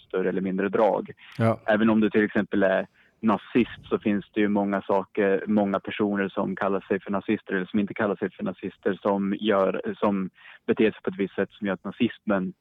[0.08, 1.12] större eller mindre drag.
[1.38, 1.60] Ja.
[1.66, 2.88] Även om du till exempel är
[3.22, 7.66] nazist så finns det ju många saker, många personer som kallar sig för nazister eller
[7.66, 10.30] som inte kallar sig för nazister som, gör, som
[10.66, 12.54] beter sig på ett visst sätt som gör att nazismen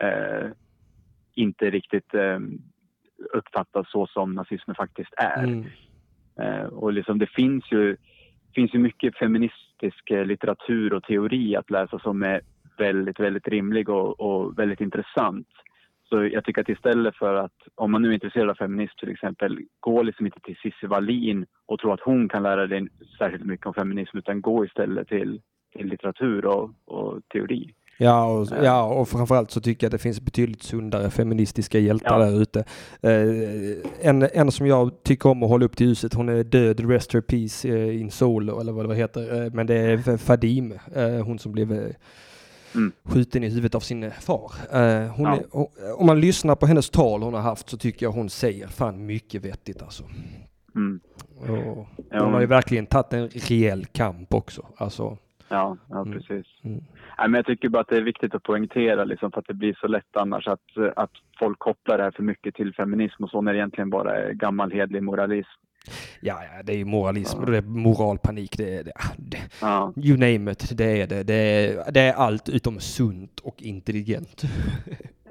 [0.00, 0.50] eh,
[1.34, 2.38] inte riktigt eh,
[3.32, 5.44] uppfattas så som nazismen faktiskt är.
[5.44, 5.64] Mm.
[6.40, 7.96] Eh, och liksom det finns ju,
[8.54, 12.40] finns ju mycket feministisk eh, litteratur och teori att läsa som är
[12.78, 15.48] väldigt, väldigt rimlig och, och väldigt intressant.
[16.08, 19.10] Så jag tycker att istället för att, om man nu är intresserad av feminism till
[19.12, 23.44] exempel, gå liksom inte till Cissi Wallin och tro att hon kan lära dig särskilt
[23.44, 25.40] mycket om feminism, utan gå istället till,
[25.72, 27.74] till litteratur och, och teori.
[27.98, 32.20] Ja, och, ja, och framförallt så tycker jag att det finns betydligt sundare feministiska hjältar
[32.20, 32.26] Ja.
[32.26, 32.64] där ute.
[33.02, 36.90] Eh, en, en som jag tycker om att hålla upp till ljuset, hon är död,
[36.90, 39.44] rest her peace eh, in soul, eller vad det heter.
[39.44, 41.88] Eh, men det är F- Fadime, eh, hon som blev eh,
[42.74, 42.92] Mm.
[43.04, 44.52] skjuten i huvudet av sin eh, far.
[44.72, 45.36] Eh, hon Ja.
[45.36, 48.66] är, om man lyssnar på hennes tal hon har haft så tycker jag hon säger
[48.68, 50.04] fan mycket vettigt alltså.
[50.74, 51.00] Mm.
[51.40, 51.86] Och
[52.20, 54.66] hon har ju verkligen tagit en rejäl kamp också.
[54.76, 55.18] Alltså,
[55.48, 56.12] Ja, ja Mm.
[56.12, 56.46] precis.
[56.64, 56.80] mm.
[57.18, 59.54] Nej, men jag tycker bara att det är viktigt att poängtera liksom, för att det
[59.54, 63.30] blir så lätt annars att, att folk kopplar det här för mycket till feminism och
[63.30, 65.50] så när det egentligen bara är gammal hedlig moralism.
[66.20, 68.56] ja, ja, det är ju moralism och det är moralpanik.
[68.58, 69.92] Det är, det, det, Ja.
[69.96, 71.22] you name it, det är det.
[71.22, 74.42] Det är, det är allt utom sunt och intelligent.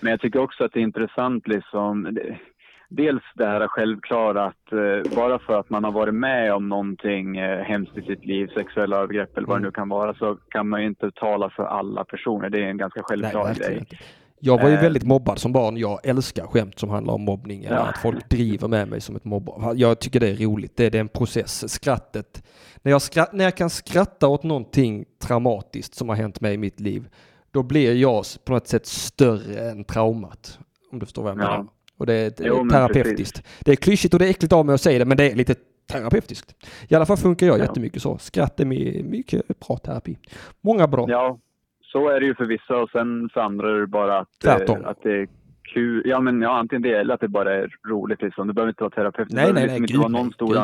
[0.00, 2.08] Men jag tycker också att det är intressant liksom.
[2.14, 2.38] det-
[2.88, 7.36] Dels det här självklara att eh, bara för att man har varit med om någonting
[7.36, 10.68] eh, hemskt i sitt liv, sexuella övergrepp eller vad det nu kan vara, så kan
[10.68, 12.50] man ju inte tala för alla personer.
[12.50, 13.78] Det är en ganska självklar verkligen grej.
[13.78, 13.96] inte.
[14.40, 14.80] Jag var ju Eh.
[14.82, 15.76] väldigt mobbad som barn.
[15.76, 17.64] Jag älskar skämt som handlar om mobbning.
[17.64, 17.82] eller Ja.
[17.86, 19.72] Att folk driver med mig som ett mobbar.
[19.76, 20.76] Jag tycker det är roligt.
[20.76, 21.72] Det är, en process.
[21.72, 22.42] Skrattet.
[22.82, 26.58] När jag, skratt, när jag kan skratta åt någonting traumatiskt som har hänt mig i
[26.58, 27.08] mitt liv,
[27.50, 30.58] då blir jag på något sätt större än traumat.
[30.92, 31.66] Om du förstår vad jag Ja.
[31.98, 33.42] Och det är, det Jo, terapeutiskt.
[33.64, 35.34] Det är klyschigt och det är äckligt av mig att säga det, men det är
[35.36, 35.54] lite
[35.92, 36.54] terapeutiskt.
[36.88, 37.62] I alla fall funkar jag Ja.
[37.62, 38.18] jättemycket så.
[38.18, 40.18] Skratt är my- mycket bra terapi.
[40.60, 41.06] Många bra.
[41.08, 41.38] Ja,
[41.82, 44.82] så är det ju för vissa och sen för andra är det bara att, Tvärtom.
[44.82, 45.28] eh, att det är
[45.74, 46.02] kul.
[46.04, 48.46] Ja, men ja, antingen det eller att det bara är roligt liksom.
[48.46, 49.28] Det behöver inte vara terapeut.
[49.28, 50.54] Det Nej, behöver nej, liksom nej, inte gud någon stor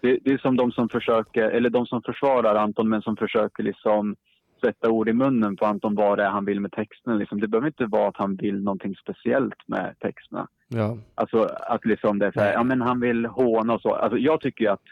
[0.00, 3.62] det, det är som de som försöker, eller de som försvarar Anton men som försöker
[3.62, 4.16] liksom
[4.60, 7.16] sätta ord i munnen på Anton vad det är han vill med texterna.
[7.16, 7.40] Liksom.
[7.40, 10.48] Det behöver inte vara att han vill någonting speciellt med texterna.
[10.68, 10.98] Ja.
[11.14, 13.94] Alltså att liksom det är så här, ja men han vill håna och så.
[13.94, 14.82] Alltså jag tycker ju att,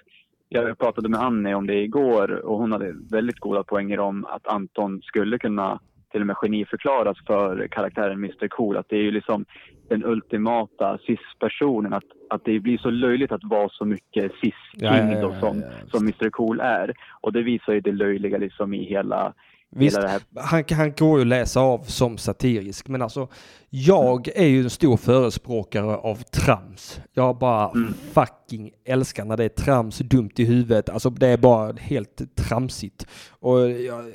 [0.49, 4.47] jag pratade med Annie om det igår och hon hade väldigt goda poänger om att
[4.47, 5.81] Anton skulle kunna
[6.17, 8.77] till och med geniförklaras för karaktären Mr Cool.
[8.77, 9.45] Att det är ju liksom
[9.89, 11.93] den ultimata cis-personen.
[11.93, 15.63] Att, att det blir så löjligt att vara så mycket cis-king Ja, ja, ja, som,
[15.87, 16.93] som Mr Cool är.
[17.21, 19.33] Och det visar ju det löjliga liksom i hela,
[19.71, 19.99] Visst,
[20.37, 23.29] han, han går ju att läsa av som satirisk, men alltså
[23.71, 27.01] jag är ju en stor förespråkare av trams.
[27.13, 27.95] Jag bara Mm.
[28.13, 33.07] fucking älskar när det är trams, dumt i huvudet, alltså det är bara helt tramsigt.
[33.31, 34.13] Och jag,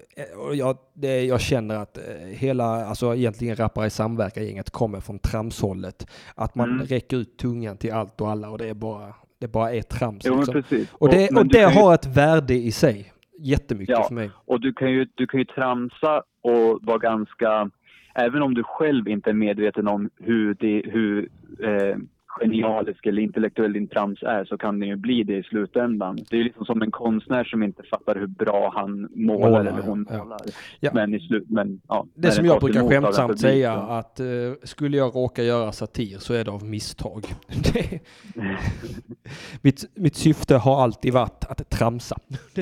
[0.48, 5.19] och jag, det, jag känner att eh, hela, alltså egentligen rappare i samverkan-gänget kommer från
[5.19, 6.07] tramshållet.
[6.36, 6.86] Att man Mm.
[6.86, 10.23] räcker ut tungan till allt och alla och det är bara, det bara är trams.
[10.26, 10.86] Jo, liksom.
[10.91, 13.11] Och det, och det har ett värde i sig.
[13.44, 14.04] Jättemycket Ja.
[14.08, 14.30] för mig.
[14.46, 17.70] Och du kan ju, du kan ju tramsa och vara ganska,
[18.16, 21.30] även om du själv inte är medveten om hur, det, hur
[21.64, 21.98] eh,
[22.40, 26.18] genialisk eller intellektuell din trams är så kan det ju bli det i slutändan.
[26.30, 29.82] Det är liksom som en konstnär som inte fattar hur bra han målar, Målar, eller
[29.82, 30.18] hon ja.
[30.18, 30.40] målar.
[30.80, 30.92] Ja.
[30.94, 32.06] Men i slut, men ja.
[32.14, 34.26] Det som jag brukar skämtsamt säga att eh,
[34.64, 37.26] skulle jag råka göra satir så är det av misstag.
[39.62, 42.18] Mitt, mitt syfte har alltid varit att tramsa.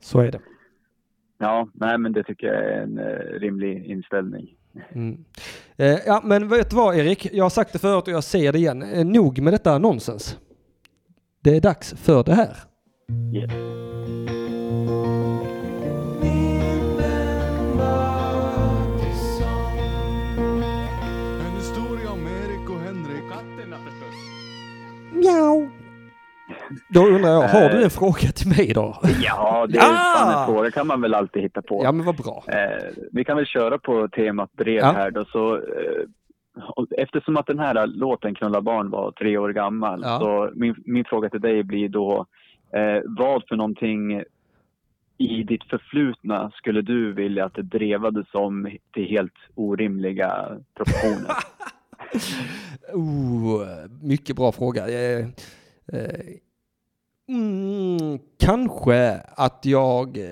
[0.00, 0.40] Så är det.
[1.38, 4.54] Ja, nej men det tycker jag är en eh, rimlig inställning.
[4.92, 5.24] Mm.
[5.76, 7.28] Eh, ja, men vet du vad Erik?
[7.32, 8.82] Jag har sagt det förut och jag säger det igen.
[8.82, 10.38] Eh, nog med detta nonsens.
[11.40, 12.56] Det är dags för det här.
[13.34, 13.52] Yes.
[25.20, 25.67] En
[26.88, 28.96] Då undrar jag, har du en fråga till mig då?
[29.22, 29.80] Ja, det är
[30.14, 31.80] fan en fråga kan man väl alltid hitta på.
[31.84, 32.44] Ja, men vad bra.
[32.48, 34.92] Eh, vi kan väl köra på temat brev Ja.
[34.92, 35.24] här då.
[35.24, 35.62] Så, eh,
[36.96, 40.00] eftersom att den här låten Knulla barn var tre år gammal.
[40.04, 40.18] Ja.
[40.20, 42.26] Så min, min fråga till dig blir då
[42.72, 44.22] eh, vad för någonting
[45.20, 51.30] i ditt förflutna skulle du vilja att det drevades om till helt orimliga proportioner?
[52.94, 53.62] Oh,
[54.02, 54.88] mycket bra fråga.
[54.88, 55.26] Eh,
[55.92, 56.20] eh,
[57.28, 60.24] mm, kanske att jag eh,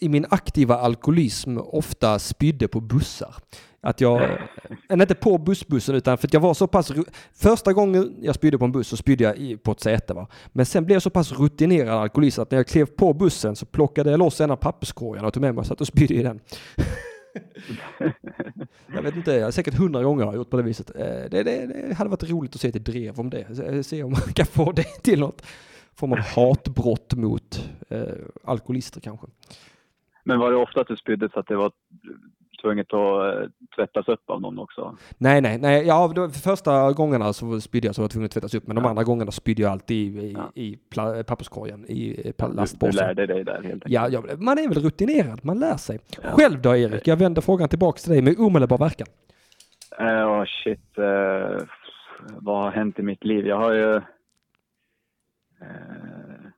[0.00, 3.34] i min aktiva alkoholism ofta spydde på bussar.
[3.80, 4.22] Att jag,
[4.90, 6.92] eh, inte på bussbussen utan för att jag var så pass,
[7.34, 10.26] första gången jag spydde på en buss så spydde jag på ett säte va.
[10.52, 13.66] Men sen blev jag så pass rutinerad alkoholist att när jag klev på bussen så
[13.66, 16.22] plockade jag loss en av papperskorgarna och tog med mig och satt och spydde i
[16.22, 16.40] den.
[18.94, 20.90] Jag vet inte, jag har säkert hundra gånger har jag gjort på det viset.
[20.96, 23.46] Eh, Det, det, det hade varit roligt att se ett drev om det.
[23.56, 25.42] Se- Se om man kan få det till något
[25.98, 28.00] form av hatbrott mot eh,
[28.44, 29.26] alkoholister kanske.
[30.24, 31.72] Men var det ofta att du spydde så att det var
[32.62, 34.96] tvunget att eh, tvättas upp av någon också?
[35.18, 35.86] Nej, nej, nej.
[35.86, 38.66] Ja, för första gångerna så spydde jag så var jag tvungen att tvättas upp.
[38.66, 42.46] Men de andra gångerna spydde jag alltid i, i, i pla- papperskorgen, i eh, pa-
[42.46, 42.94] Du, du lastpåsen.
[43.06, 43.84] lärde dig där helt enkelt?
[43.92, 45.98] Ja, ja, man är väl rutinerad, man lär sig.
[46.22, 49.06] Själv då Erik, jag vänder frågan tillbaka till dig med omedelbar verkan.
[49.98, 50.98] Ja, shit.
[50.98, 51.66] eh,
[52.40, 53.46] vad har hänt i mitt liv?
[53.46, 54.00] Jag har ju...
[55.60, 56.50] eh,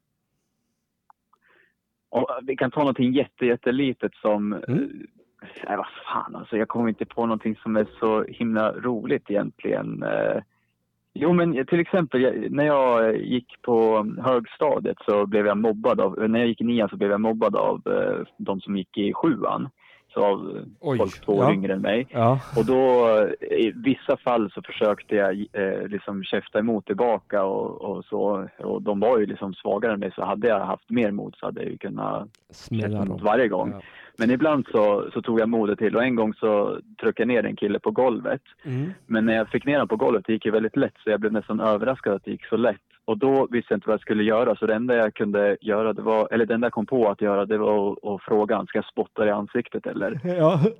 [2.08, 4.52] Och vi kan ta någonting jätte, jättelitet som...
[4.52, 5.06] Mm.
[5.66, 6.56] Nej, vad fan alltså.
[6.56, 10.02] Jag kommer inte på någonting som är så himla roligt egentligen.
[10.02, 10.42] Eh,
[11.12, 16.38] Jo, men till exempel när jag gick på högstadiet så blev jag mobbad av, när
[16.38, 19.68] jag gick i nian så blev jag mobbad av eh, de som gick i sjuan.
[20.16, 21.52] Av Oj, folk två år ja.
[21.52, 22.06] yngre än mig.
[22.10, 22.40] Ja.
[22.56, 23.08] Och då
[23.40, 28.48] i vissa fall så försökte jag eh, liksom käfta emot tillbaka och, och så.
[28.58, 31.46] Och de var ju liksom svagare än mig så hade jag haft mer mod så
[31.46, 33.20] hade jag ju kunnat Smälla dem.
[33.22, 33.70] varje gång.
[33.70, 33.80] Ja.
[34.20, 37.46] Men ibland så, så tog jag modet till och en gång så tryckte jag ner
[37.46, 38.42] en kille på golvet.
[38.62, 38.92] Mm.
[39.06, 41.20] Men när jag fick ner honom på golvet det gick det väldigt lätt så jag
[41.20, 42.80] blev nästan överraskad att det gick så lätt.
[43.04, 45.92] Och då visste jag inte vad jag skulle göra så det enda jag kunde göra,
[45.92, 48.56] det var, eller det enda jag kom på att göra det var att, att fråga
[48.56, 50.20] han, ska jag spotta i ansiktet eller?
[50.24, 50.60] Ja.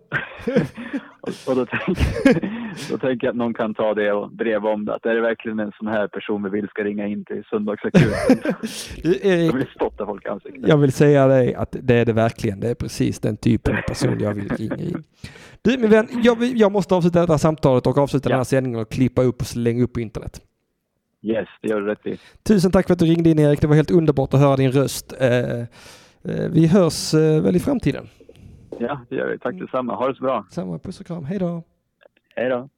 [1.21, 4.85] Och, och då, tänker, då tänker jag att någon kan ta det och breva om
[4.85, 4.95] det.
[4.95, 8.53] Att är det verkligen en sån här person vi vill ska ringa in till Söndagsakuten?
[9.51, 10.69] Som vill spotta folk i ansiktet.
[10.69, 12.61] jag vill säga dig att det är det verkligen.
[12.61, 15.05] Det är precis den typen av person jag vill ringa in.
[15.63, 18.81] Du min vän, jag, jag måste avsluta det här samtalet och avsluta den här sändningen
[18.81, 20.41] och klippa upp och slänga upp på internet.
[21.23, 22.19] Yes, det gör du rätt i.
[22.43, 23.61] Tusen tack för att du ringde in Erik.
[23.61, 25.15] Det var helt underbart att höra din röst.
[25.21, 25.67] Eh, eh,
[26.51, 28.07] vi hörs eh, väl i framtiden.
[28.79, 29.39] Ja, det gör vi.
[29.39, 29.95] Tack detsamma.
[29.95, 30.47] Ha det så bra.
[30.51, 31.25] Samma puss och kram.
[31.25, 31.63] Hej då.
[32.41, 32.69] Hej då.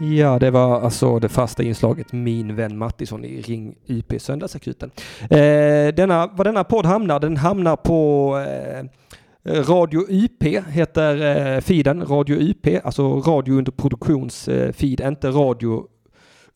[0.00, 4.90] Ja, det var alltså det fasta inslaget Min vän Mattisson i Ring UP Söndagsakuten.
[5.30, 8.84] Eh, denna, var denna podd hamnar, den hamnar på eh,
[9.46, 15.86] Radio UP heter eh, feeden, Radio UP, alltså radio under produktions eh, feed, inte radio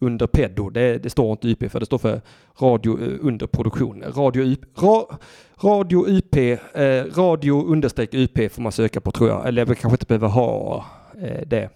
[0.01, 2.21] under peddo, Det, det står inte UP för det står för
[2.61, 4.05] radio eh, under produktion.
[4.17, 5.19] Radio UP, ra,
[5.63, 9.49] radio UP, eh, radio understreck UP får man söka på tror jag.
[9.49, 10.85] Eller vi kanske inte behöver ha
[11.23, 11.71] eh, det.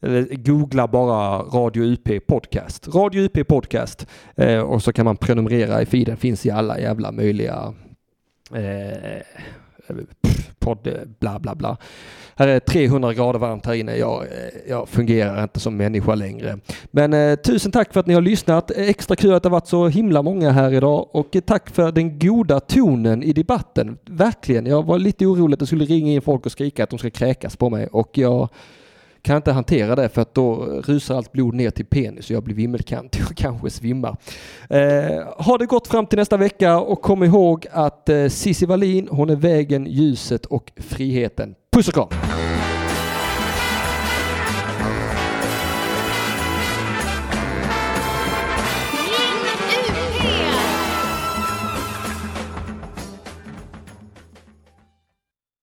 [0.00, 2.88] Eller googla bara Radio UP Podcast.
[2.94, 4.06] Radio UP Podcast.
[4.36, 6.16] Eh, och så kan man prenumerera i feeden.
[6.16, 7.74] Finns i alla jävla möjliga
[8.54, 9.22] eh,
[10.62, 11.76] podd, eh, bla bla bla.
[12.36, 13.96] Här är 300 grader varmt här inne.
[13.96, 14.28] Jag, eh,
[14.68, 16.58] jag fungerar inte som människa längre.
[16.90, 18.70] Men eh, tusen tack för att ni har lyssnat.
[18.70, 21.92] Extra kul att det har varit så himla många här idag och eh, tack för
[21.92, 23.98] den goda tonen i debatten.
[24.04, 24.66] Verkligen.
[24.66, 27.10] Jag var lite orolig att det skulle ringa in folk och skrika att de ska
[27.10, 28.48] kräkas på mig och jag
[29.22, 30.54] kan inte hantera det för att då
[30.84, 34.16] rusar allt blod ner till penis och jag blir vimmelkantig och kanske svimmar.
[34.70, 39.08] Eh, ha det gott fram till nästa vecka och kom ihåg att eh, Cissi Wallin,
[39.10, 41.54] hon är vägen, ljuset och friheten.
[41.72, 42.08] Puss och kram!